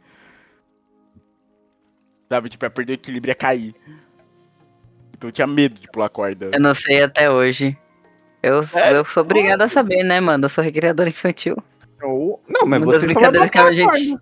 Sabe, 2.30 2.48
tipo, 2.48 2.64
ia 2.64 2.70
perder 2.70 2.92
o 2.92 2.94
equilíbrio 2.94 3.30
e 3.30 3.32
ia 3.32 3.34
cair. 3.34 3.74
Então 5.12 5.28
eu 5.28 5.32
tinha 5.32 5.46
medo 5.46 5.78
de 5.78 5.88
pular 5.90 6.08
corda. 6.08 6.50
Eu 6.52 6.60
não 6.60 6.74
sei 6.74 7.02
até 7.02 7.30
hoje. 7.30 7.76
Eu, 8.42 8.62
Sério? 8.62 8.98
eu 8.98 9.04
sou 9.04 9.22
obrigado 9.22 9.62
a 9.62 9.68
saber, 9.68 10.02
né, 10.02 10.18
mano? 10.20 10.46
Eu 10.46 10.48
sou 10.48 10.64
recreador 10.64 11.06
infantil. 11.06 11.56
Ou- 12.02 12.42
Não, 12.48 12.66
mas 12.66 12.82
Uma 12.82 12.92
você 12.92 13.06
só 13.08 13.30
vai 13.30 13.48
que 13.48 13.58
a 13.58 13.72
gente. 13.72 14.16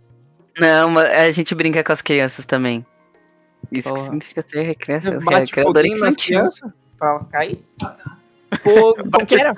Não, 0.59 0.91
mas 0.91 1.09
a 1.09 1.30
gente 1.30 1.55
brinca 1.55 1.82
com 1.82 1.93
as 1.93 2.03
crianças 2.03 2.45
também. 2.45 2.84
Isso 3.72 3.88
que 3.88 3.95
Porra. 3.95 4.05
significa 4.05 4.43
ser 4.47 4.62
recreação, 4.62 5.12
Você 5.14 5.24
bate 5.24 5.47
recreador 5.55 5.74
foguinho 5.76 5.99
nas 6.01 6.09
infantil. 6.14 6.36
crianças 6.38 6.70
pra 6.99 7.11
elas 7.11 7.26
caírem? 7.28 7.64
Fogo. 8.59 8.97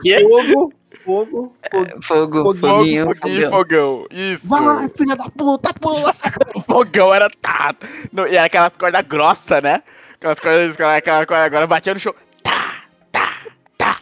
Quê? 0.03 0.21
Fogo, 0.21 0.73
fogo, 1.05 1.57
fogo. 1.71 2.03
Fogo, 2.03 2.03
Fogo, 2.03 2.57
foguinho, 2.57 3.07
Fogo, 3.07 3.17
foguinho, 3.17 3.51
fogão. 3.51 3.51
fogão. 3.51 4.07
Isso. 4.11 4.41
Vai, 4.45 4.89
filha 4.91 5.17
da 5.17 5.31
puta, 5.31 5.73
pula, 5.75 6.13
saca. 6.13 6.39
O 6.55 6.61
fogão 6.63 7.13
era 7.15 7.31
tá. 7.31 7.75
Não, 8.13 8.27
e 8.27 8.37
era 8.37 8.47
aquelas 8.47 8.77
cordas 8.77 9.07
grossas, 9.07 9.63
né? 9.63 9.83
Aquelas 10.15 10.39
cordas, 10.39 10.81
aquela, 10.81 11.27
corda 11.27 11.45
agora 11.45 11.67
batia 11.67 11.95
no 11.95 12.01
chão. 12.01 12.15
Tá, 12.43 12.85
tá, 13.11 13.39
tá. 13.79 14.01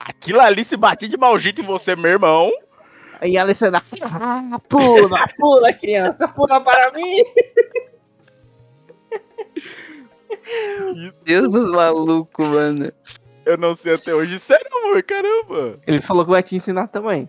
Aquilo 0.00 0.40
ali 0.40 0.64
se 0.64 0.76
batia 0.76 1.08
de 1.08 1.16
mau 1.16 1.38
jeito 1.38 1.62
em 1.62 1.66
você, 1.66 1.94
meu 1.94 2.10
irmão. 2.10 2.50
Aí 3.20 3.36
a 3.38 3.42
Alessandra, 3.42 3.80
ah, 4.10 4.58
pula, 4.68 5.24
pula, 5.38 5.72
criança, 5.72 6.26
pula 6.26 6.60
para 6.60 6.90
mim. 6.90 7.22
Deus 11.24 11.52
dos 11.52 11.70
malucos, 11.70 12.48
mano. 12.48 12.92
Eu 13.44 13.56
não 13.56 13.74
sei 13.74 13.94
até 13.94 14.14
hoje. 14.14 14.38
Sério, 14.38 14.66
amor, 14.84 15.02
caramba. 15.02 15.78
Ele 15.86 16.00
falou 16.00 16.24
que 16.24 16.30
vai 16.30 16.42
te 16.42 16.56
ensinar 16.56 16.88
também. 16.88 17.28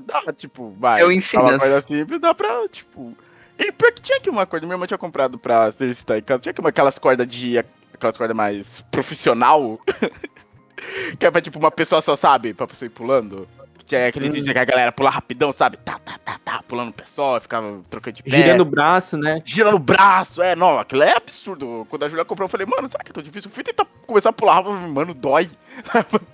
Dá, 0.00 0.32
tipo, 0.32 0.74
vai. 0.78 1.00
Eu 1.00 1.12
ensino. 1.12 1.42
Uma 1.42 1.58
coisa 1.58 1.82
simples, 1.82 2.20
dá 2.20 2.34
pra, 2.34 2.68
tipo. 2.68 3.16
E 3.58 3.70
pior 3.70 3.92
que 3.92 4.02
tinha 4.02 4.18
aqui 4.18 4.28
uma 4.28 4.46
corda, 4.46 4.66
minha 4.66 4.74
irmã 4.74 4.86
tinha 4.86 4.98
comprado 4.98 5.38
pra 5.38 5.68
exercitar 5.68 6.18
em 6.18 6.22
casa. 6.22 6.40
Tinha 6.40 6.50
aqui 6.50 6.60
uma, 6.60 6.70
aquelas 6.70 6.98
cordas 6.98 7.28
de. 7.28 7.58
Aquelas 7.92 8.16
cordas 8.16 8.36
mais 8.36 8.80
profissional. 8.90 9.78
que 11.18 11.26
é 11.26 11.30
pra, 11.30 11.40
tipo, 11.40 11.58
uma 11.58 11.70
pessoa 11.70 12.00
só 12.00 12.16
sabe, 12.16 12.52
pra 12.52 12.66
pessoa 12.66 12.86
ir 12.86 12.90
pulando. 12.90 13.48
Tinha 13.86 14.08
aquele 14.08 14.28
Hum. 14.28 14.32
vídeo 14.32 14.52
que 14.52 14.58
a 14.58 14.64
galera 14.64 14.90
pula 14.92 15.10
rapidão, 15.10 15.52
sabe? 15.52 15.76
Tá, 15.76 15.98
tá, 15.98 16.18
tá, 16.24 16.40
tá, 16.42 16.62
pulando 16.66 16.88
o 16.88 16.92
pessoal, 16.92 17.40
ficava 17.40 17.82
trocando 17.90 18.16
de 18.16 18.22
pé. 18.22 18.30
Girando 18.30 18.62
o 18.62 18.64
braço, 18.64 19.16
né? 19.18 19.42
girando 19.44 19.76
o 19.76 19.78
braço, 19.78 20.40
é, 20.40 20.56
não, 20.56 20.78
aquilo 20.78 21.02
é 21.02 21.16
absurdo. 21.16 21.86
Quando 21.90 22.04
a 22.04 22.08
Julia 22.08 22.24
comprou, 22.24 22.46
eu 22.46 22.50
falei, 22.50 22.66
mano, 22.66 22.90
será 22.90 23.04
que 23.04 23.10
é 23.10 23.12
tão 23.12 23.22
difícil? 23.22 23.50
Eu 23.50 23.54
fui 23.54 23.62
tentar 23.62 23.86
começar 24.06 24.30
a 24.30 24.32
pular, 24.32 24.62
mano, 24.62 25.12
dói. 25.12 25.50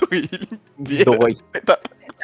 Dói. 0.78 1.34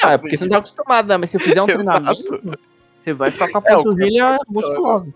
Ah, 0.03 0.13
é 0.13 0.19
porque 0.19 0.37
você 0.37 0.45
não 0.45 0.51
tá 0.51 0.59
acostumado, 0.59 1.09
né? 1.09 1.17
Mas 1.17 1.31
se 1.31 1.39
eu 1.39 1.41
fizer 1.41 1.63
um 1.63 1.67
treinamento, 1.67 2.59
você 2.97 3.13
vai 3.13 3.31
ficar 3.31 3.49
com 3.51 3.59
a 3.59 3.63
É, 3.65 3.75
panturrilha 3.77 4.39
musculosa. 4.49 5.15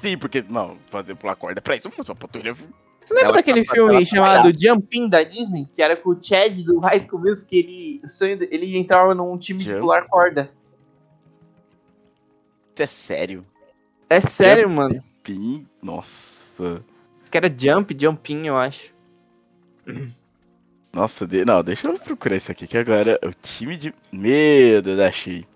Sim, 0.00 0.16
porque, 0.16 0.44
não, 0.48 0.76
fazer 0.90 1.14
pular 1.14 1.36
corda 1.36 1.58
é 1.58 1.62
pra 1.62 1.76
isso, 1.76 1.90
mas 1.96 2.08
a 2.08 2.14
panturrilha... 2.14 2.56
Você 3.08 3.14
lembra 3.14 3.28
Ela 3.28 3.36
daquele 3.36 3.64
tá- 3.64 3.72
filme 3.72 3.98
tá 4.00 4.04
chamado 4.04 4.52
Jumping 4.60 5.08
da 5.08 5.22
Disney? 5.22 5.66
Que 5.74 5.80
era 5.80 5.96
com 5.96 6.10
o 6.10 6.22
Chad 6.22 6.52
do 6.62 6.78
High 6.78 7.00
School 7.00 7.22
Music, 7.22 7.48
que 7.48 7.56
ele, 7.58 8.00
o 8.04 8.10
sonho 8.10 8.38
ele 8.50 8.76
entrava 8.76 9.14
num 9.14 9.38
time 9.38 9.64
de 9.64 9.70
Jump? 9.70 9.80
pular 9.80 10.06
corda. 10.06 10.50
Isso 12.74 12.82
é 12.82 12.86
sério. 12.86 13.46
É 14.10 14.20
sério, 14.20 14.68
mano. 14.68 15.02
Pim, 15.22 15.66
nossa. 15.82 16.10
Que 17.30 17.38
era 17.38 17.48
Jump, 17.48 17.96
Jumping, 17.98 18.46
eu 18.46 18.58
acho. 18.58 18.92
Nossa, 20.92 21.26
de... 21.26 21.46
não, 21.46 21.64
deixa 21.64 21.88
eu 21.88 21.98
procurar 21.98 22.36
isso 22.36 22.52
aqui, 22.52 22.66
que 22.66 22.76
agora 22.76 23.18
o 23.24 23.30
time 23.30 23.74
de... 23.78 23.94
Meu 24.12 24.82
Deus, 24.82 25.00
achei. 25.00 25.46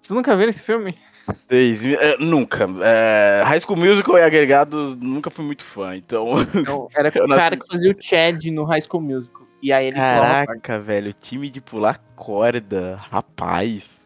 Vocês 0.00 0.14
nunca 0.16 0.36
viram 0.36 0.48
esse 0.48 0.62
filme? 0.62 0.96
Seis 1.34 1.84
é, 1.84 2.16
nunca. 2.18 2.66
É, 2.82 3.42
High 3.44 3.60
School 3.60 3.78
Musical 3.78 4.18
e 4.18 4.22
agregados, 4.22 4.96
nunca 4.96 5.30
fui 5.30 5.44
muito 5.44 5.64
fã, 5.64 5.96
então... 5.96 6.26
Não, 6.66 6.88
era 6.96 7.08
o 7.08 7.28
cara 7.28 7.56
que 7.56 7.66
fazia 7.66 7.92
o 7.92 8.02
Chad 8.02 8.44
no 8.46 8.64
High 8.64 8.82
School 8.82 9.02
Musical. 9.02 9.46
E 9.60 9.72
aí 9.72 9.88
ele. 9.88 9.96
Caraca, 9.96 10.78
velho, 10.78 11.12
time 11.12 11.50
de 11.50 11.60
pular 11.60 11.98
corda, 12.14 12.96
rapaz. 13.10 14.00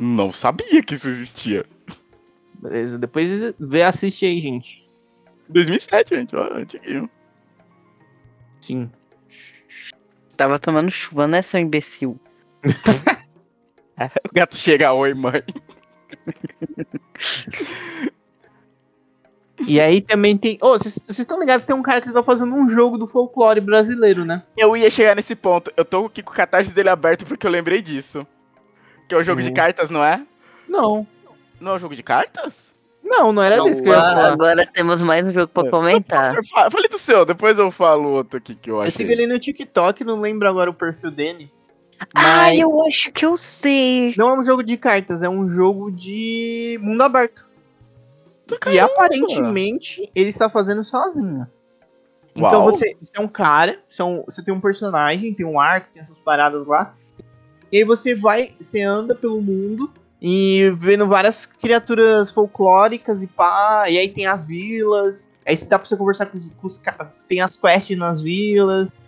Não 0.00 0.32
sabia 0.32 0.80
que 0.82 0.94
isso 0.94 1.08
existia. 1.08 1.66
Beleza, 2.54 2.98
depois 2.98 3.52
vê, 3.58 3.82
assiste 3.82 4.24
aí, 4.24 4.40
gente. 4.40 4.88
2007, 5.48 6.14
gente, 6.14 6.36
ó, 6.36 6.54
antiguinho. 6.54 7.10
Sim. 8.60 8.90
Tava 10.36 10.58
tomando 10.58 10.90
chuva, 10.90 11.26
né, 11.26 11.42
seu 11.42 11.58
imbecil? 11.58 12.18
O 14.30 14.34
gato 14.34 14.56
chega, 14.56 14.92
oi, 14.92 15.14
mãe. 15.14 15.42
E 19.66 19.80
aí 19.80 20.00
também 20.00 20.36
tem. 20.36 20.56
Ô, 20.62 20.78
vocês 20.78 20.94
vocês 21.04 21.18
estão 21.18 21.38
ligados 21.40 21.64
que 21.64 21.66
tem 21.72 21.76
um 21.76 21.82
cara 21.82 22.00
que 22.00 22.12
tá 22.12 22.22
fazendo 22.22 22.54
um 22.54 22.70
jogo 22.70 22.96
do 22.96 23.06
folclore 23.08 23.60
brasileiro, 23.60 24.24
né? 24.24 24.44
Eu 24.56 24.76
ia 24.76 24.88
chegar 24.90 25.16
nesse 25.16 25.34
ponto. 25.34 25.72
Eu 25.76 25.84
tô 25.84 26.06
aqui 26.06 26.22
com 26.22 26.30
o 26.30 26.34
catarse 26.34 26.70
dele 26.70 26.88
aberto 26.88 27.26
porque 27.26 27.44
eu 27.46 27.50
lembrei 27.50 27.82
disso. 27.82 28.24
Que 29.08 29.14
é 29.14 29.18
o 29.18 29.24
jogo 29.24 29.42
de 29.42 29.50
Hum. 29.50 29.54
cartas, 29.54 29.90
não 29.90 30.04
é? 30.04 30.22
Não. 30.68 31.06
Não 31.60 31.72
é 31.72 31.74
o 31.74 31.78
jogo 31.78 31.96
de 31.96 32.02
cartas? 32.04 32.54
Não, 33.02 33.32
não 33.32 33.42
era 33.42 33.60
desse 33.64 33.82
que 33.82 33.88
eu 33.88 33.92
ia 33.94 33.98
Agora, 33.98 34.14
falar. 34.16 34.32
agora 34.32 34.66
temos 34.72 35.02
mais 35.02 35.26
um 35.26 35.30
jogo 35.32 35.48
pra 35.48 35.66
É. 35.66 35.70
comentar. 35.70 36.34
Fa- 36.52 36.70
Falei 36.70 36.88
do 36.88 36.98
seu, 36.98 37.24
depois 37.24 37.58
eu 37.58 37.70
falo 37.70 38.10
outro 38.10 38.36
aqui 38.38 38.54
que 38.54 38.70
eu 38.70 38.76
Eu 38.76 38.80
achei. 38.82 38.92
sigo 38.92 39.10
ele 39.10 39.26
no 39.26 39.38
TikTok, 39.38 40.04
não 40.04 40.20
lembro 40.20 40.46
agora 40.48 40.70
o 40.70 40.74
perfil 40.74 41.10
dele. 41.10 41.50
Ah, 42.14 42.22
Mas 42.46 42.60
eu 42.60 42.84
acho 42.86 43.12
que 43.12 43.24
eu 43.24 43.36
sei. 43.36 44.14
não 44.16 44.30
é 44.30 44.38
um 44.40 44.44
jogo 44.44 44.62
de 44.62 44.76
cartas, 44.76 45.22
é 45.22 45.28
um 45.28 45.48
jogo 45.48 45.90
de 45.90 46.78
mundo 46.82 47.02
aberto. 47.02 47.46
E 48.50 48.56
Caramba! 48.56 48.92
aparentemente 48.92 50.10
ele 50.14 50.30
está 50.30 50.48
fazendo 50.48 50.84
sozinho. 50.84 51.46
Então 52.34 52.62
você, 52.64 52.96
você 53.00 53.12
é 53.14 53.20
um 53.20 53.26
cara, 53.28 53.80
você, 53.88 54.00
é 54.00 54.04
um- 54.04 54.22
você 54.24 54.42
tem 54.42 54.54
um 54.54 54.60
personagem, 54.60 55.34
tem 55.34 55.44
um 55.44 55.58
arco, 55.58 55.88
tem 55.92 56.00
essas 56.00 56.20
paradas 56.20 56.66
lá. 56.66 56.94
E 57.70 57.78
aí 57.78 57.84
você 57.84 58.14
vai, 58.14 58.54
você 58.58 58.80
anda 58.80 59.14
pelo 59.14 59.42
mundo 59.42 59.92
e 60.22 60.70
vendo 60.76 61.06
várias 61.06 61.46
criaturas 61.46 62.30
folclóricas 62.30 63.22
e 63.22 63.26
pá. 63.26 63.86
E 63.90 63.98
aí 63.98 64.08
tem 64.08 64.24
as 64.26 64.44
vilas. 64.44 65.32
Aí 65.44 65.56
se 65.56 65.68
dá 65.68 65.78
pra 65.78 65.88
você 65.88 65.96
conversar 65.96 66.26
com, 66.26 66.38
os- 66.38 66.46
com 66.60 66.66
os 66.66 66.78
caras. 66.78 67.08
Tem 67.26 67.40
as 67.40 67.56
quests 67.56 67.98
nas 67.98 68.20
vilas. 68.20 69.04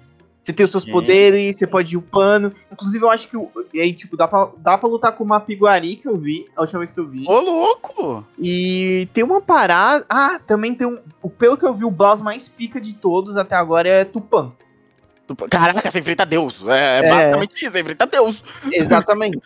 Você 0.51 0.57
tem 0.57 0.64
os 0.66 0.72
seus 0.72 0.84
Gente. 0.84 0.92
poderes, 0.92 1.57
você 1.57 1.66
pode 1.66 1.94
ir 1.94 1.96
upando. 1.96 2.53
Inclusive, 2.72 3.05
eu 3.05 3.11
acho 3.11 3.28
que. 3.28 3.36
o- 3.36 3.48
E 3.72 3.80
aí, 3.80 3.92
tipo, 3.92 4.16
dá 4.16 4.26
pra, 4.26 4.51
dá 4.59 4.76
pra 4.76 4.88
lutar 4.88 5.12
com 5.12 5.22
uma 5.22 5.38
piguari 5.40 5.94
que 5.96 6.09
eu 6.09 6.16
vi, 6.16 6.46
a 6.57 6.62
última 6.62 6.80
vez 6.80 6.90
que 6.90 6.98
eu 6.98 7.07
vi. 7.07 7.24
Ô, 7.26 7.38
louco! 7.40 8.24
E 8.38 9.09
tem 9.12 9.22
uma 9.22 9.40
parada. 9.40 10.05
Ah, 10.09 10.40
também 10.46 10.74
tem 10.74 10.86
um. 10.86 10.98
o- 11.22 11.30
Pelo 11.30 11.57
que 11.57 11.64
eu 11.64 11.72
vi, 11.74 11.84
o 11.84 11.90
boss 11.90 12.20
mais 12.20 12.48
pica 12.48 12.80
de 12.80 12.92
todos 12.94 13.36
até 13.36 13.55
agora 13.55 13.88
é 13.88 14.05
Tupã. 14.05 14.53
Tu- 15.26 15.36
Caraca, 15.48 15.88
você 15.90 16.01
enfrenta 16.01 16.26
Deus. 16.26 16.64
É, 16.66 16.98
É. 16.98 17.09
basicamente 17.11 17.55
isso, 17.64 17.70
você 17.72 17.80
enfrenta 17.80 18.07
Deus. 18.07 18.42
Exatamente. 18.72 19.38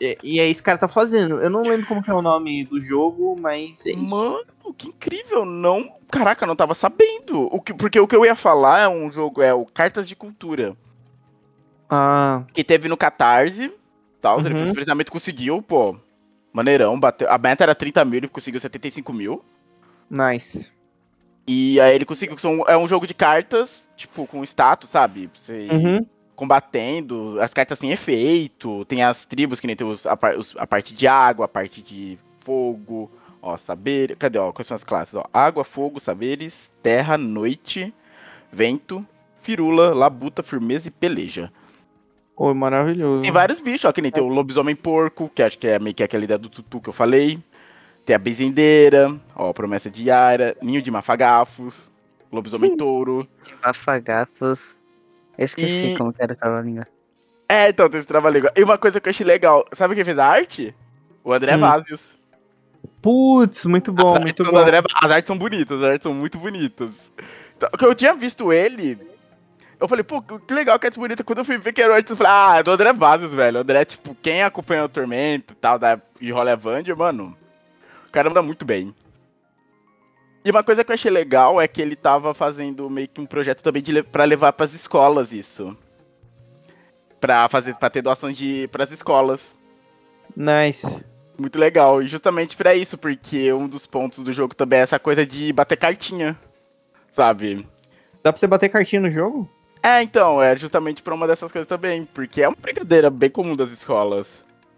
e, 0.00 0.16
e 0.22 0.38
é 0.40 0.44
isso 0.44 0.46
que 0.46 0.50
esse 0.52 0.62
cara 0.62 0.78
tá 0.78 0.86
fazendo. 0.86 1.40
Eu 1.40 1.50
não 1.50 1.62
lembro 1.62 1.86
como 1.86 2.00
que 2.02 2.10
é 2.10 2.14
o 2.14 2.22
nome 2.22 2.64
do 2.64 2.80
jogo, 2.80 3.36
mas 3.40 3.84
é 3.86 3.90
isso. 3.90 4.06
Mano, 4.06 4.44
que 4.76 4.88
incrível. 4.88 5.44
Não. 5.44 5.97
Caraca, 6.10 6.46
não 6.46 6.56
tava 6.56 6.74
sabendo. 6.74 7.42
O 7.54 7.60
que, 7.60 7.74
porque 7.74 8.00
o 8.00 8.06
que 8.06 8.16
eu 8.16 8.24
ia 8.24 8.34
falar 8.34 8.80
é 8.80 8.88
um 8.88 9.10
jogo, 9.10 9.42
é 9.42 9.52
o 9.52 9.64
Cartas 9.66 10.08
de 10.08 10.16
Cultura. 10.16 10.76
Ah, 11.88 12.44
Que 12.52 12.62
teve 12.64 12.88
no 12.88 12.96
Catarse. 12.96 13.72
Tal, 14.20 14.40
ele 14.40 14.54
Uhum. 14.54 14.72
precisamente 14.72 15.10
conseguiu, 15.10 15.62
pô. 15.62 15.96
Maneirão, 16.52 16.98
bateu. 16.98 17.30
A 17.30 17.38
meta 17.38 17.62
era 17.62 17.74
30 17.74 18.04
mil, 18.04 18.16
ele 18.18 18.28
conseguiu 18.28 18.60
75 18.60 19.12
mil. 19.12 19.44
nice. 20.10 20.72
E 21.50 21.80
aí 21.80 21.94
ele 21.94 22.04
conseguiu. 22.04 22.36
É 22.66 22.76
um 22.76 22.86
jogo 22.86 23.06
de 23.06 23.14
cartas, 23.14 23.88
tipo, 23.96 24.26
com 24.26 24.42
status, 24.44 24.90
sabe? 24.90 25.30
Você 25.32 25.66
Uhum. 25.70 26.06
combatendo. 26.36 27.40
As 27.40 27.54
cartas 27.54 27.78
têm 27.78 27.90
efeito. 27.90 28.84
Tem 28.84 29.02
as 29.02 29.24
tribos 29.24 29.58
que 29.58 29.66
nem 29.66 29.74
tem 29.74 29.86
os, 29.86 30.04
a, 30.06 30.18
os- 30.36 30.54
a 30.58 30.66
parte 30.66 30.94
de 30.94 31.06
água, 31.06 31.46
a 31.46 31.48
parte 31.48 31.80
de 31.82 32.18
fogo. 32.40 33.10
Ó, 33.40 33.56
saber. 33.56 34.16
Cadê, 34.16 34.38
ó? 34.38 34.52
Quais 34.52 34.66
são 34.66 34.74
as 34.74 34.84
classes? 34.84 35.14
Ó, 35.14 35.24
água, 35.32 35.64
fogo, 35.64 36.00
saberes, 36.00 36.72
terra, 36.82 37.16
noite, 37.16 37.94
vento, 38.52 39.06
firula, 39.42 39.94
labuta, 39.94 40.42
firmeza 40.42 40.88
e 40.88 40.90
peleja. 40.90 41.52
Oi, 42.36 42.54
maravilhoso. 42.54 43.22
Tem 43.22 43.32
vários 43.32 43.58
bichos, 43.60 43.84
ó, 43.84 43.92
que 43.92 44.00
nem 44.00 44.12
tem 44.12 44.22
o 44.22 44.28
lobisomem 44.28 44.76
porco, 44.76 45.28
que 45.28 45.42
acho 45.42 45.58
que 45.58 45.66
é 45.66 45.78
meio 45.78 45.94
que 45.94 46.02
aquela 46.02 46.24
ideia 46.24 46.38
do 46.38 46.48
tutu 46.48 46.80
que 46.80 46.88
eu 46.88 46.92
falei. 46.92 47.38
Tem 48.04 48.14
a 48.14 48.18
bezendeira, 48.18 49.14
ó, 49.34 49.52
promessa 49.52 49.90
de 49.90 50.04
Yara, 50.04 50.56
ninho 50.62 50.80
de 50.80 50.90
mafagafos, 50.90 51.90
lobisomem 52.32 52.76
touro. 52.76 53.26
Afagafos. 53.62 54.80
Eu 55.36 55.44
esqueci 55.44 55.86
E- 55.88 55.98
como 55.98 56.12
que 56.12 56.22
era 56.22 56.32
essa 56.32 56.60
língua. 56.60 56.86
É, 57.48 57.68
então, 57.70 57.88
tem 57.88 57.98
esse 57.98 58.06
trava-língua. 58.06 58.52
E 58.54 58.62
uma 58.62 58.76
coisa 58.78 59.00
que 59.00 59.08
eu 59.08 59.10
achei 59.10 59.24
legal, 59.26 59.66
sabe 59.72 59.94
quem 59.94 60.04
fez 60.04 60.18
a 60.18 60.26
arte? 60.26 60.74
O 61.24 61.32
André 61.32 61.56
Hum. 61.56 61.60
Vazios. 61.60 62.14
Putz, 63.00 63.66
muito 63.66 63.92
bom, 63.92 64.14
As 64.16 64.20
muito 64.22 64.44
bom. 64.44 64.56
André- 64.58 64.82
as 65.02 65.10
artes 65.10 65.26
são 65.26 65.38
bonitas, 65.38 65.78
as 65.78 65.84
artes 65.84 66.02
são 66.02 66.14
muito 66.14 66.38
bonitas. 66.38 66.90
Então, 67.56 67.68
eu 67.80 67.94
tinha 67.94 68.14
visto 68.14 68.52
ele, 68.52 68.98
eu 69.80 69.86
falei, 69.86 70.02
pô, 70.02 70.20
que 70.20 70.52
legal 70.52 70.78
que 70.78 70.86
arte 70.86 70.98
bonita. 70.98 71.22
Quando 71.22 71.38
eu 71.38 71.44
fui 71.44 71.56
ver 71.58 71.72
que 71.72 71.80
era 71.80 71.92
o 71.92 71.94
arte, 71.96 72.10
eu 72.10 72.16
falei, 72.16 72.32
ah, 72.32 72.56
é 72.58 72.62
do 72.62 72.70
André 72.72 72.92
Vazios, 72.92 73.32
velho. 73.32 73.58
O 73.58 73.60
André, 73.60 73.84
tipo, 73.84 74.14
quem 74.20 74.42
acompanha 74.42 74.84
o 74.84 74.88
Tormento 74.88 75.52
e 75.52 75.56
tal, 75.56 75.78
da 75.78 76.00
e 76.20 76.32
Avenger, 76.32 76.96
mano, 76.96 77.36
o 78.06 78.10
cara 78.10 78.28
anda 78.28 78.42
muito 78.42 78.64
bem. 78.64 78.94
E 80.44 80.50
uma 80.50 80.62
coisa 80.64 80.82
que 80.82 80.90
eu 80.90 80.94
achei 80.94 81.10
legal 81.10 81.60
é 81.60 81.68
que 81.68 81.80
ele 81.82 81.94
tava 81.94 82.32
fazendo 82.34 82.88
meio 82.88 83.06
que 83.08 83.20
um 83.20 83.26
projeto 83.26 83.60
também 83.62 83.82
de, 83.82 84.02
pra 84.02 84.24
levar 84.24 84.52
pras 84.52 84.72
escolas 84.74 85.32
isso. 85.32 85.76
Pra, 87.20 87.48
fazer, 87.48 87.76
pra 87.76 87.90
ter 87.90 88.02
doações 88.02 88.36
de, 88.36 88.68
pras 88.68 88.90
escolas. 88.92 89.54
Nice. 90.36 91.04
Muito 91.38 91.58
legal. 91.58 92.02
E 92.02 92.08
justamente 92.08 92.56
pra 92.56 92.74
isso, 92.74 92.98
porque 92.98 93.52
um 93.52 93.68
dos 93.68 93.86
pontos 93.86 94.24
do 94.24 94.32
jogo 94.32 94.54
também 94.54 94.80
é 94.80 94.82
essa 94.82 94.98
coisa 94.98 95.24
de 95.24 95.52
bater 95.52 95.76
cartinha. 95.76 96.36
Sabe? 97.12 97.66
Dá 98.22 98.32
pra 98.32 98.40
você 98.40 98.46
bater 98.46 98.68
cartinha 98.68 99.00
no 99.00 99.10
jogo? 99.10 99.48
É, 99.80 100.02
então, 100.02 100.42
é 100.42 100.56
justamente 100.56 101.00
pra 101.00 101.14
uma 101.14 101.26
dessas 101.28 101.52
coisas 101.52 101.68
também. 101.68 102.04
Porque 102.12 102.42
é 102.42 102.48
uma 102.48 102.56
brincadeira 102.60 103.08
bem 103.08 103.30
comum 103.30 103.54
das 103.54 103.70
escolas. 103.70 104.26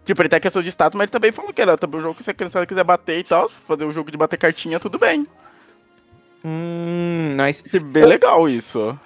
Tipo, 0.05 0.21
ele 0.21 0.29
tem 0.29 0.37
a 0.37 0.41
questão 0.41 0.61
de 0.61 0.69
status, 0.69 0.95
mas 0.95 1.05
ele 1.05 1.11
também 1.11 1.31
falou 1.31 1.51
que 1.51 1.61
era 1.61 1.77
também 1.77 1.99
um 1.99 2.03
jogo 2.03 2.15
que 2.15 2.23
se 2.23 2.29
a 2.31 2.33
criançada 2.33 2.65
quiser 2.65 2.83
bater 2.83 3.19
e 3.19 3.23
tal, 3.23 3.49
fazer 3.67 3.85
um 3.85 3.91
jogo 3.91 4.11
de 4.11 4.17
bater 4.17 4.37
cartinha, 4.37 4.79
tudo 4.79 4.99
bem. 4.99 5.27
Hum, 6.43 7.35
nice. 7.37 7.63
Bem 7.79 8.05
legal 8.05 8.47
isso. 8.49 8.97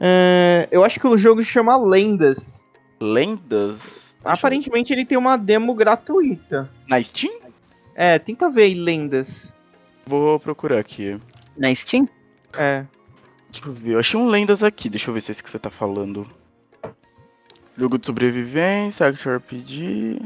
É, 0.00 0.68
eu 0.70 0.84
acho 0.84 1.00
que 1.00 1.06
o 1.06 1.18
jogo 1.18 1.42
chama 1.42 1.76
Lendas. 1.76 2.64
Lendas? 3.00 4.07
Aparentemente 4.24 4.92
ele 4.92 5.04
tem 5.04 5.16
uma 5.16 5.36
demo 5.36 5.74
gratuita. 5.74 6.68
Na 6.86 7.02
Steam? 7.02 7.40
É, 7.94 8.18
tenta 8.18 8.50
ver 8.50 8.62
aí 8.64 8.74
Lendas. 8.74 9.54
Vou 10.06 10.38
procurar 10.38 10.78
aqui. 10.78 11.20
Na 11.56 11.74
Steam? 11.74 12.08
É. 12.52 12.84
Deixa 13.50 13.66
eu 13.66 13.72
ver, 13.72 13.92
eu 13.94 13.98
achei 13.98 14.18
um 14.18 14.28
Lendas 14.28 14.62
aqui, 14.62 14.88
deixa 14.90 15.10
eu 15.10 15.14
ver 15.14 15.20
se 15.20 15.30
é 15.30 15.32
esse 15.32 15.42
que 15.42 15.50
você 15.50 15.58
tá 15.58 15.70
falando. 15.70 16.26
Jogo 17.76 17.98
de 17.98 18.06
sobrevivência, 18.06 19.06
Action 19.06 19.36
RPG. 19.36 20.20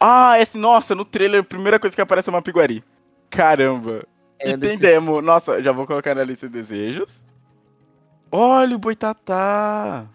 Ah, 0.00 0.40
esse, 0.40 0.58
nossa, 0.58 0.94
no 0.94 1.04
trailer 1.04 1.40
a 1.40 1.44
primeira 1.44 1.78
coisa 1.78 1.94
que 1.94 2.02
aparece 2.02 2.28
é 2.28 2.32
uma 2.32 2.42
piguari. 2.42 2.82
Caramba. 3.30 4.04
É, 4.38 4.50
e 4.50 4.58
tem 4.58 4.76
demo. 4.76 5.22
Nossa, 5.22 5.62
já 5.62 5.70
vou 5.70 5.86
colocar 5.86 6.14
na 6.14 6.24
lista 6.24 6.48
de 6.48 6.54
desejos. 6.54 7.22
Olha 8.30 8.74
o 8.74 8.78
Boitatá. 8.78 10.06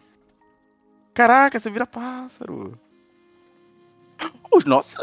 Caraca, 1.17 1.59
você 1.59 1.71
vira 1.71 1.87
pássaro. 1.87 2.77
Oh, 4.51 4.59
nossa, 4.67 4.99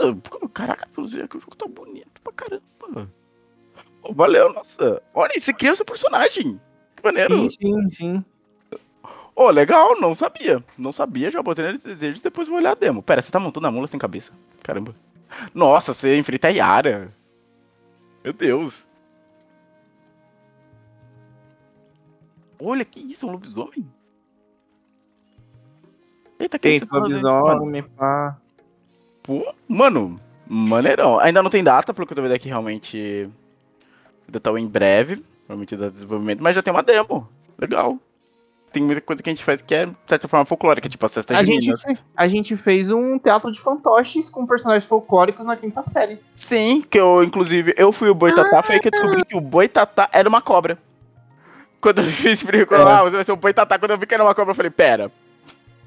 caraca, 0.53 0.89
que 0.95 1.01
o 1.01 1.09
jogo 1.09 1.57
tá 1.57 1.67
bonito 1.67 2.21
pra 2.23 2.33
caramba. 2.33 3.11
Valeu, 4.15 4.53
nossa. 4.53 5.03
Olha, 5.13 5.33
você 5.41 5.53
criou 5.53 5.75
seu 5.75 5.85
personagem. 5.85 6.61
Que 6.95 7.03
maneiro. 7.03 7.37
Sim, 7.37 7.49
sim, 7.49 7.91
sim. 7.91 8.25
Oh, 9.35 9.51
legal, 9.51 10.01
não 10.01 10.15
sabia. 10.15 10.65
Não 10.79 10.93
sabia, 10.93 11.33
já 11.33 11.43
botei 11.43 11.65
neles 11.65 11.83
desejos, 11.83 12.23
depois 12.23 12.47
vou 12.47 12.59
olhar 12.59 12.71
a 12.71 12.77
demo. 12.77 13.03
Pera, 13.03 13.21
você 13.21 13.33
tá 13.33 13.41
montando 13.41 13.67
a 13.67 13.73
mula 13.73 13.89
sem 13.89 13.99
cabeça. 13.99 14.33
Caramba. 14.63 14.95
Nossa, 15.53 15.93
você 15.93 16.17
enfrenta 16.17 16.47
a 16.47 16.51
Yara. 16.51 17.13
Meu 18.23 18.33
Deus. 18.33 18.87
Olha, 22.61 22.85
que 22.85 23.01
isso, 23.01 23.27
um 23.27 23.33
lobisomem? 23.33 23.85
Eita, 26.45 26.59
que 26.59 26.69
Eita, 26.69 26.99
lobisomem, 26.99 27.83
pá. 27.83 28.37
Pô, 29.23 29.53
mano, 29.69 30.21
maneirão. 30.47 31.19
Ainda 31.19 31.43
não 31.43 31.51
tem 31.51 31.65
data, 31.65 31.93
pelo 31.93 32.07
que 32.07 32.13
eu 32.13 32.17
tô 32.17 32.23
vendo 32.23 32.35
aqui, 32.35 32.49
realmente. 32.49 33.29
Ainda 34.27 34.41
tá 34.41 34.51
em 34.59 34.67
breve, 34.67 35.25
provavelmente 35.47 35.77
dá 35.77 35.89
desenvolvimento, 35.91 36.43
mas 36.43 36.55
já 36.57 36.63
tem 36.63 36.73
uma 36.73 36.83
demo. 36.83 37.29
Legal 37.59 37.99
tem 38.75 38.83
muita 38.83 39.01
coisa 39.01 39.23
que 39.23 39.31
a 39.31 39.33
gente 39.33 39.45
faz 39.45 39.63
que 39.63 39.73
é, 39.73 39.87
de 39.87 39.95
certa 40.09 40.27
forma, 40.27 40.45
folclórica, 40.45 40.89
tipo 40.89 41.07
as 41.07 41.15
festas 41.15 41.37
a 41.37 41.43
de 41.43 41.47
gente. 41.47 41.77
Fez, 41.81 42.05
a 42.17 42.27
gente 42.27 42.57
fez 42.57 42.91
um 42.91 43.19
teatro 43.21 43.53
de 43.53 43.61
fantoches 43.61 44.29
com 44.29 44.45
personagens 44.45 44.85
folclóricos 44.85 45.47
na 45.47 45.57
quinta 45.57 45.85
série. 45.85 46.19
Sim, 46.35 46.83
que 46.83 46.99
eu, 46.99 47.23
inclusive, 47.23 47.73
eu 47.79 47.93
fui 47.93 48.09
o 48.09 48.15
Boitatá, 48.15 48.59
ah. 48.59 48.63
foi 48.65 48.75
aí 48.75 48.81
que 48.81 48.89
eu 48.89 48.93
descobri 48.93 49.25
que 49.25 49.37
o 49.37 49.41
Boitatá 49.41 50.11
era 50.13 50.29
uma 50.29 50.43
cobra. 50.43 50.77
Quando 51.81 52.01
eu 52.01 52.07
fiz 52.11 52.43
brinco, 52.43 52.75
é. 52.75 52.83
ah, 52.83 53.05
você 53.05 53.17
vai 53.17 53.25
ser 53.25 53.33
o 53.33 53.37
Boitatá, 53.37 53.79
quando 53.79 53.93
eu 53.93 53.99
vi 53.99 54.07
que 54.07 54.15
era 54.15 54.25
uma 54.25 54.35
cobra, 54.35 54.51
eu 54.51 54.57
falei, 54.57 54.71
pera. 54.73 55.11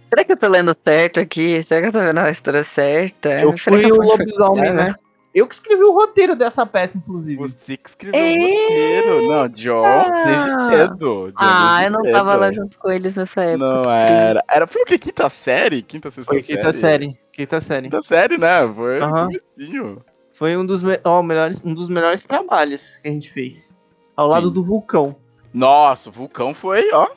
Será 0.10 0.24
que 0.24 0.32
eu 0.32 0.38
tô 0.38 0.48
lendo 0.48 0.76
certo 0.84 1.20
aqui? 1.20 1.62
Será 1.64 1.82
que 1.82 1.88
eu 1.88 1.92
tô 1.92 2.00
vendo 2.00 2.20
a 2.20 2.32
história 2.32 2.64
certa? 2.64 3.30
Eu 3.42 3.52
Será 3.54 3.78
fui 3.78 3.92
o 3.92 4.02
lobisomem, 4.02 4.74
né? 4.74 4.96
Eu 5.38 5.46
que 5.46 5.54
escrevi 5.54 5.84
o 5.84 5.94
roteiro 5.94 6.36
dessa 6.36 6.66
peça, 6.66 6.98
inclusive. 6.98 7.38
Você 7.38 7.78
que 7.78 7.90
escreveu 7.90 8.20
Eita. 8.20 8.42
o 8.42 9.14
roteiro. 9.14 9.28
Não, 9.30 9.48
John, 9.50 10.06
desde 10.26 10.50
cedo. 10.72 11.34
ah, 11.36 11.84
eu 11.84 11.92
não 11.92 12.02
cedo. 12.02 12.12
tava 12.12 12.36
lá 12.36 12.52
junto 12.52 12.80
com 12.80 12.90
eles 12.90 13.16
nessa 13.16 13.44
época. 13.44 13.82
Não 13.84 13.92
era. 13.94 14.44
Era 14.50 14.66
foi 14.66 14.82
o 14.82 14.86
que? 14.86 14.98
Quinta 14.98 15.30
série? 15.30 15.84
Quinta, 15.84 16.10
sexta 16.10 16.32
Foi 16.32 16.42
quinta 16.42 16.72
série. 16.72 17.16
Quinta 17.32 17.62
série. 17.62 17.90
Quinta 17.90 18.02
série, 18.02 18.38
né? 18.40 18.74
Foi 18.74 19.00
uhum. 19.00 19.98
Foi 20.34 20.58
um 20.58 20.66
dos, 20.66 20.82
oh, 21.04 21.22
melhores, 21.22 21.62
um 21.64 21.74
dos 21.74 21.88
melhores 21.88 22.26
trabalhos 22.26 22.98
que 22.98 23.08
a 23.08 23.12
gente 23.12 23.32
fez. 23.32 23.78
Ao 24.16 24.28
lado 24.28 24.48
Sim. 24.48 24.54
do 24.54 24.64
vulcão. 24.64 25.16
Nossa, 25.54 26.10
o 26.10 26.12
vulcão 26.12 26.54
foi, 26.54 26.92
ó. 26.92 27.10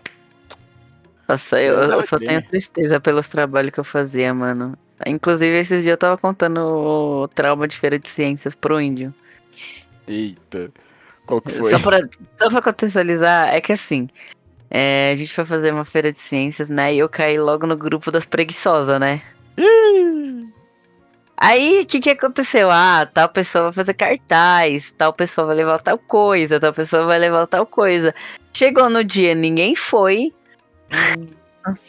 Nossa, 1.30 1.60
eu, 1.60 1.76
eu 1.76 2.02
só 2.02 2.18
tenho 2.18 2.42
tristeza 2.42 2.98
pelos 2.98 3.28
trabalhos 3.28 3.72
que 3.72 3.78
eu 3.78 3.84
fazia, 3.84 4.34
mano. 4.34 4.76
Inclusive, 5.06 5.60
esses 5.60 5.84
dias 5.84 5.92
eu 5.92 5.96
tava 5.96 6.18
contando 6.18 6.58
o 6.58 7.28
trauma 7.28 7.68
de 7.68 7.78
feira 7.78 8.00
de 8.00 8.08
ciências 8.08 8.52
pro 8.52 8.80
índio. 8.80 9.14
Eita. 10.08 10.72
Qual 11.24 11.40
que 11.40 11.52
foi? 11.52 11.70
Só 11.70 11.78
pra, 11.78 12.00
só 12.36 12.50
pra 12.50 12.62
contextualizar, 12.62 13.48
é 13.48 13.60
que 13.60 13.72
assim, 13.72 14.08
é, 14.68 15.12
a 15.12 15.14
gente 15.14 15.32
foi 15.32 15.44
fazer 15.44 15.72
uma 15.72 15.84
feira 15.84 16.10
de 16.10 16.18
ciências, 16.18 16.68
né? 16.68 16.92
E 16.92 16.98
eu 16.98 17.08
caí 17.08 17.38
logo 17.38 17.64
no 17.64 17.76
grupo 17.76 18.10
das 18.10 18.26
preguiçosas, 18.26 18.98
né? 18.98 19.22
Aí, 21.36 21.80
o 21.80 21.86
que 21.86 22.00
que 22.00 22.10
aconteceu? 22.10 22.68
Ah, 22.70 23.06
tal 23.06 23.28
pessoa 23.28 23.64
vai 23.66 23.72
fazer 23.72 23.94
cartaz, 23.94 24.92
tal 24.98 25.12
pessoa 25.12 25.46
vai 25.46 25.56
levar 25.56 25.80
tal 25.80 25.96
coisa, 25.96 26.58
tal 26.58 26.72
pessoa 26.72 27.06
vai 27.06 27.20
levar 27.20 27.46
tal 27.46 27.64
coisa. 27.64 28.12
Chegou 28.52 28.90
no 28.90 29.04
dia, 29.04 29.32
ninguém 29.32 29.76
foi. 29.76 30.34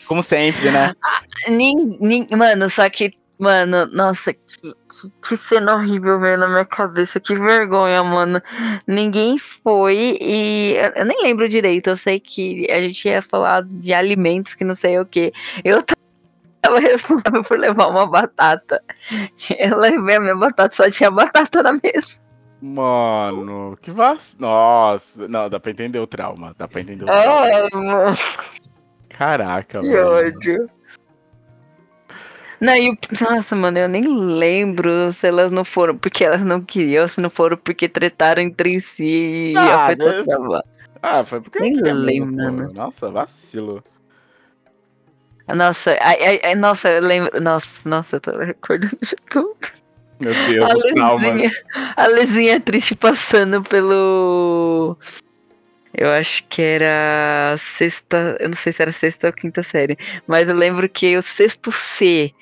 Como 0.08 0.22
sempre, 0.24 0.72
né? 0.72 0.93
Ah, 1.04 1.24
nin, 1.49 1.97
nin, 1.99 2.28
mano, 2.36 2.70
só 2.70 2.89
que, 2.89 3.14
mano, 3.39 3.86
nossa, 3.88 4.34
que, 4.34 4.39
que, 4.62 5.12
que, 5.28 5.38
cena 5.38 5.76
horrível 5.76 6.20
veio 6.20 6.38
na 6.38 6.47
minha 6.47 6.66
cabeça, 6.66 7.20
que 7.20 7.36
vergonha, 7.36 8.04
mano. 8.04 8.41
Ninguém 8.86 9.38
foi 9.38 10.18
e 10.20 10.76
eu, 10.95 11.06
nem 11.06 11.24
lembro 11.24 11.47
direito, 11.47 11.89
eu 11.89 11.97
sei 11.97 12.20
que 12.20 12.70
a 12.70 12.82
gente 12.82 13.08
ia 13.08 13.22
falar 13.22 13.64
de 13.64 13.93
alimentos 13.93 14.56
que 14.56 14.64
não 14.64 14.76
sei 14.76 14.99
o 14.99 15.06
que. 15.06 15.32
Eu 15.64 15.82
tava 16.62 16.80
responsável 16.80 17.43
por 17.43 17.58
levar 17.58 17.88
uma 17.88 18.06
batata. 18.06 18.84
Eu 19.58 19.78
levei 19.78 20.18
a 20.18 20.20
minha 20.20 20.36
batata, 20.36 20.76
só 20.76 20.91
tinha 20.91 21.10
batata 21.10 21.64
na 21.64 21.74
mesa. 21.74 22.20
Mano, 22.62 23.76
que 23.82 23.89
vac... 23.89 24.22
Nossa, 24.38 25.04
não, 25.16 25.49
dá 25.49 25.60
pra 25.60 25.72
entender 25.72 25.97
o 25.97 26.06
trauma. 26.06 26.54
Dá 26.56 26.68
pra 26.68 26.82
entender 26.82 27.06
o 27.06 27.08
trauma. 27.08 27.47
É, 27.47 27.70
mano. 27.76 28.18
Caraca, 29.22 29.82
que 29.82 29.88
mano. 29.88 30.13
ódio. 30.13 30.67
Não, 32.59 32.74
nossa, 33.22 33.55
mano, 33.55 33.78
eu 33.78 33.88
nem 33.88 34.03
lembro 34.03 35.13
se 35.13 35.28
elas 35.28 35.51
não 35.51 35.63
foram 35.63 35.95
porque 35.95 36.24
elas 36.24 36.43
não 36.43 36.59
queriam, 36.59 37.07
se 37.07 37.22
não 37.22 37.30
foram 37.30 37.55
porque 37.55 37.88
tretaram 37.88 38.41
entre 38.41 38.82
si 38.82 39.53
ah, 39.55 39.91
e 39.91 39.95
né? 39.95 40.61
Ah, 41.03 41.24
foi 41.24 41.39
porque 41.39 41.59
nem 41.59 41.76
lembro, 41.76 42.34
mano. 42.34 42.74
Nossa, 42.74 43.11
vacilo. 43.11 43.84
Nossa, 45.47 45.95
ai, 46.01 46.41
ai, 46.43 46.55
nossa, 46.55 46.89
eu 46.89 47.01
lembro. 47.03 47.39
Nossa, 47.39 47.88
nossa, 47.88 48.15
eu 48.15 48.22
tô 48.22 48.36
recordando 48.39 48.97
de 49.03 49.15
tudo. 49.30 49.55
Meu 50.19 50.34
Deus, 50.34 50.72
a 50.72 50.74
Lezinha, 50.74 51.51
a 51.95 52.07
Lezinha 52.07 52.59
triste 52.59 52.95
passando 52.95 53.61
pelo 53.61 54.97
eu 55.94 56.10
acho 56.10 56.44
que 56.48 56.62
era 56.62 57.56
sexta. 57.58 58.38
Eu 58.39 58.50
não 58.50 58.58
sei 58.58 58.72
se 58.72 58.82
era 58.82 58.92
sexta 58.92 59.28
ou 59.28 59.34
quinta 59.34 59.62
série. 59.62 59.98
Mas 60.26 60.48
eu 60.48 60.56
lembro 60.56 60.88
que 60.88 61.18
o 61.18 61.22
sexto 61.22 61.72
C. 61.72 62.34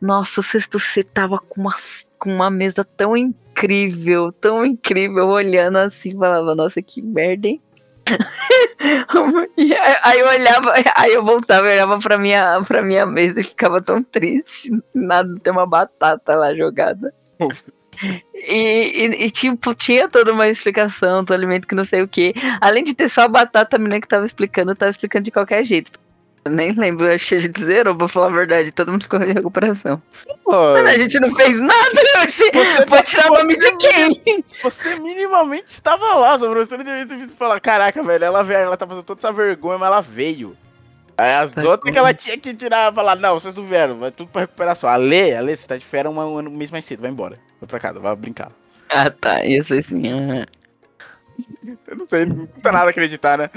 Nossa, 0.00 0.40
o 0.40 0.42
sexto 0.42 0.78
C 0.78 1.02
tava 1.02 1.38
com 1.38 1.60
uma, 1.60 1.74
com 2.18 2.30
uma 2.34 2.50
mesa 2.50 2.84
tão 2.84 3.16
incrível, 3.16 4.32
tão 4.32 4.64
incrível, 4.64 5.26
olhando 5.28 5.78
assim, 5.78 6.16
falava, 6.16 6.54
nossa, 6.54 6.80
que 6.80 7.02
merda, 7.02 7.48
hein? 7.48 7.62
aí 10.02 10.20
eu 10.20 10.26
olhava, 10.26 10.72
aí 10.94 11.12
eu 11.12 11.24
voltava 11.24 11.68
e 11.68 11.72
olhava 11.74 11.98
pra 11.98 12.16
minha, 12.16 12.62
pra 12.66 12.82
minha 12.82 13.04
mesa 13.04 13.40
e 13.40 13.44
ficava 13.44 13.82
tão 13.82 14.02
triste. 14.02 14.70
Nada, 14.94 15.34
ter 15.42 15.50
uma 15.50 15.66
batata 15.66 16.34
lá 16.34 16.54
jogada. 16.54 17.12
E, 18.34 19.06
e, 19.06 19.24
e, 19.24 19.30
tipo, 19.30 19.74
tinha 19.74 20.08
toda 20.08 20.32
uma 20.32 20.48
explicação 20.48 21.24
do 21.24 21.34
alimento 21.34 21.66
que 21.66 21.74
não 21.74 21.84
sei 21.84 22.02
o 22.02 22.08
que. 22.08 22.34
Além 22.60 22.84
de 22.84 22.94
ter 22.94 23.08
só 23.08 23.22
a 23.22 23.28
batata, 23.28 23.76
a 23.76 23.78
menina 23.78 24.00
que 24.00 24.08
tava 24.08 24.24
explicando, 24.24 24.74
tava 24.74 24.90
explicando 24.90 25.24
de 25.24 25.30
qualquer 25.30 25.64
jeito. 25.64 25.90
Eu 26.44 26.52
nem 26.52 26.72
lembro, 26.72 27.12
acho 27.12 27.26
que 27.26 27.34
a 27.34 27.38
gente 27.38 27.62
zerou, 27.62 27.94
pra 27.94 28.08
falar 28.08 28.28
a 28.28 28.30
verdade. 28.30 28.72
Todo 28.72 28.90
mundo 28.90 29.02
ficou 29.02 29.20
em 29.22 29.32
recuperação. 29.32 30.00
Mano, 30.46 30.88
a 30.88 30.96
gente 30.96 31.20
não 31.20 31.34
fez 31.34 31.60
nada, 31.60 32.26
Você 32.26 32.50
tá 32.86 33.02
tirar 33.02 33.30
o 33.30 33.34
nome 33.34 33.56
de 33.56 33.76
quem? 33.76 34.44
Você 34.62 34.98
minimamente 35.00 35.66
estava 35.66 36.14
lá, 36.14 36.38
sua 36.38 36.48
professora 36.48 36.82
devia 36.82 37.06
ter 37.06 37.16
visto 37.16 37.36
falar: 37.36 37.60
caraca, 37.60 38.02
velho, 38.02 38.24
ela 38.24 38.42
veio, 38.42 38.60
ela 38.60 38.76
tá 38.76 38.86
fazendo 38.86 39.04
toda 39.04 39.20
essa 39.20 39.32
vergonha, 39.32 39.78
mas 39.78 39.88
ela 39.88 40.00
veio. 40.00 40.56
Aí 41.18 41.34
as 41.34 41.52
tá 41.52 41.62
outras 41.68 41.92
que 41.92 41.98
ela 41.98 42.14
tinha 42.14 42.38
que 42.38 42.54
tirar, 42.54 42.94
falar, 42.94 43.16
não, 43.16 43.38
vocês 43.38 43.54
não 43.54 43.64
vieram, 43.64 43.98
vai 43.98 44.12
tudo 44.12 44.30
pra 44.30 44.42
recuperação. 44.42 44.88
A 44.88 44.96
Lê, 44.96 45.34
a 45.34 45.40
Lê, 45.40 45.56
você 45.56 45.66
tá 45.66 45.76
de 45.76 45.84
férias 45.84 46.14
um 46.14 46.42
mês 46.50 46.70
mais 46.70 46.84
cedo, 46.84 47.02
vai 47.02 47.10
embora. 47.10 47.38
Vai 47.60 47.68
pra 47.68 47.80
casa, 47.80 48.00
vai 48.00 48.14
brincar. 48.16 48.52
Ah 48.88 49.10
tá, 49.10 49.44
isso 49.44 49.74
assim. 49.74 50.02
Eu 51.86 51.96
não 51.96 52.06
sei, 52.06 52.24
não 52.24 52.46
custa 52.46 52.72
nada 52.72 52.90
acreditar, 52.90 53.38
né? 53.38 53.50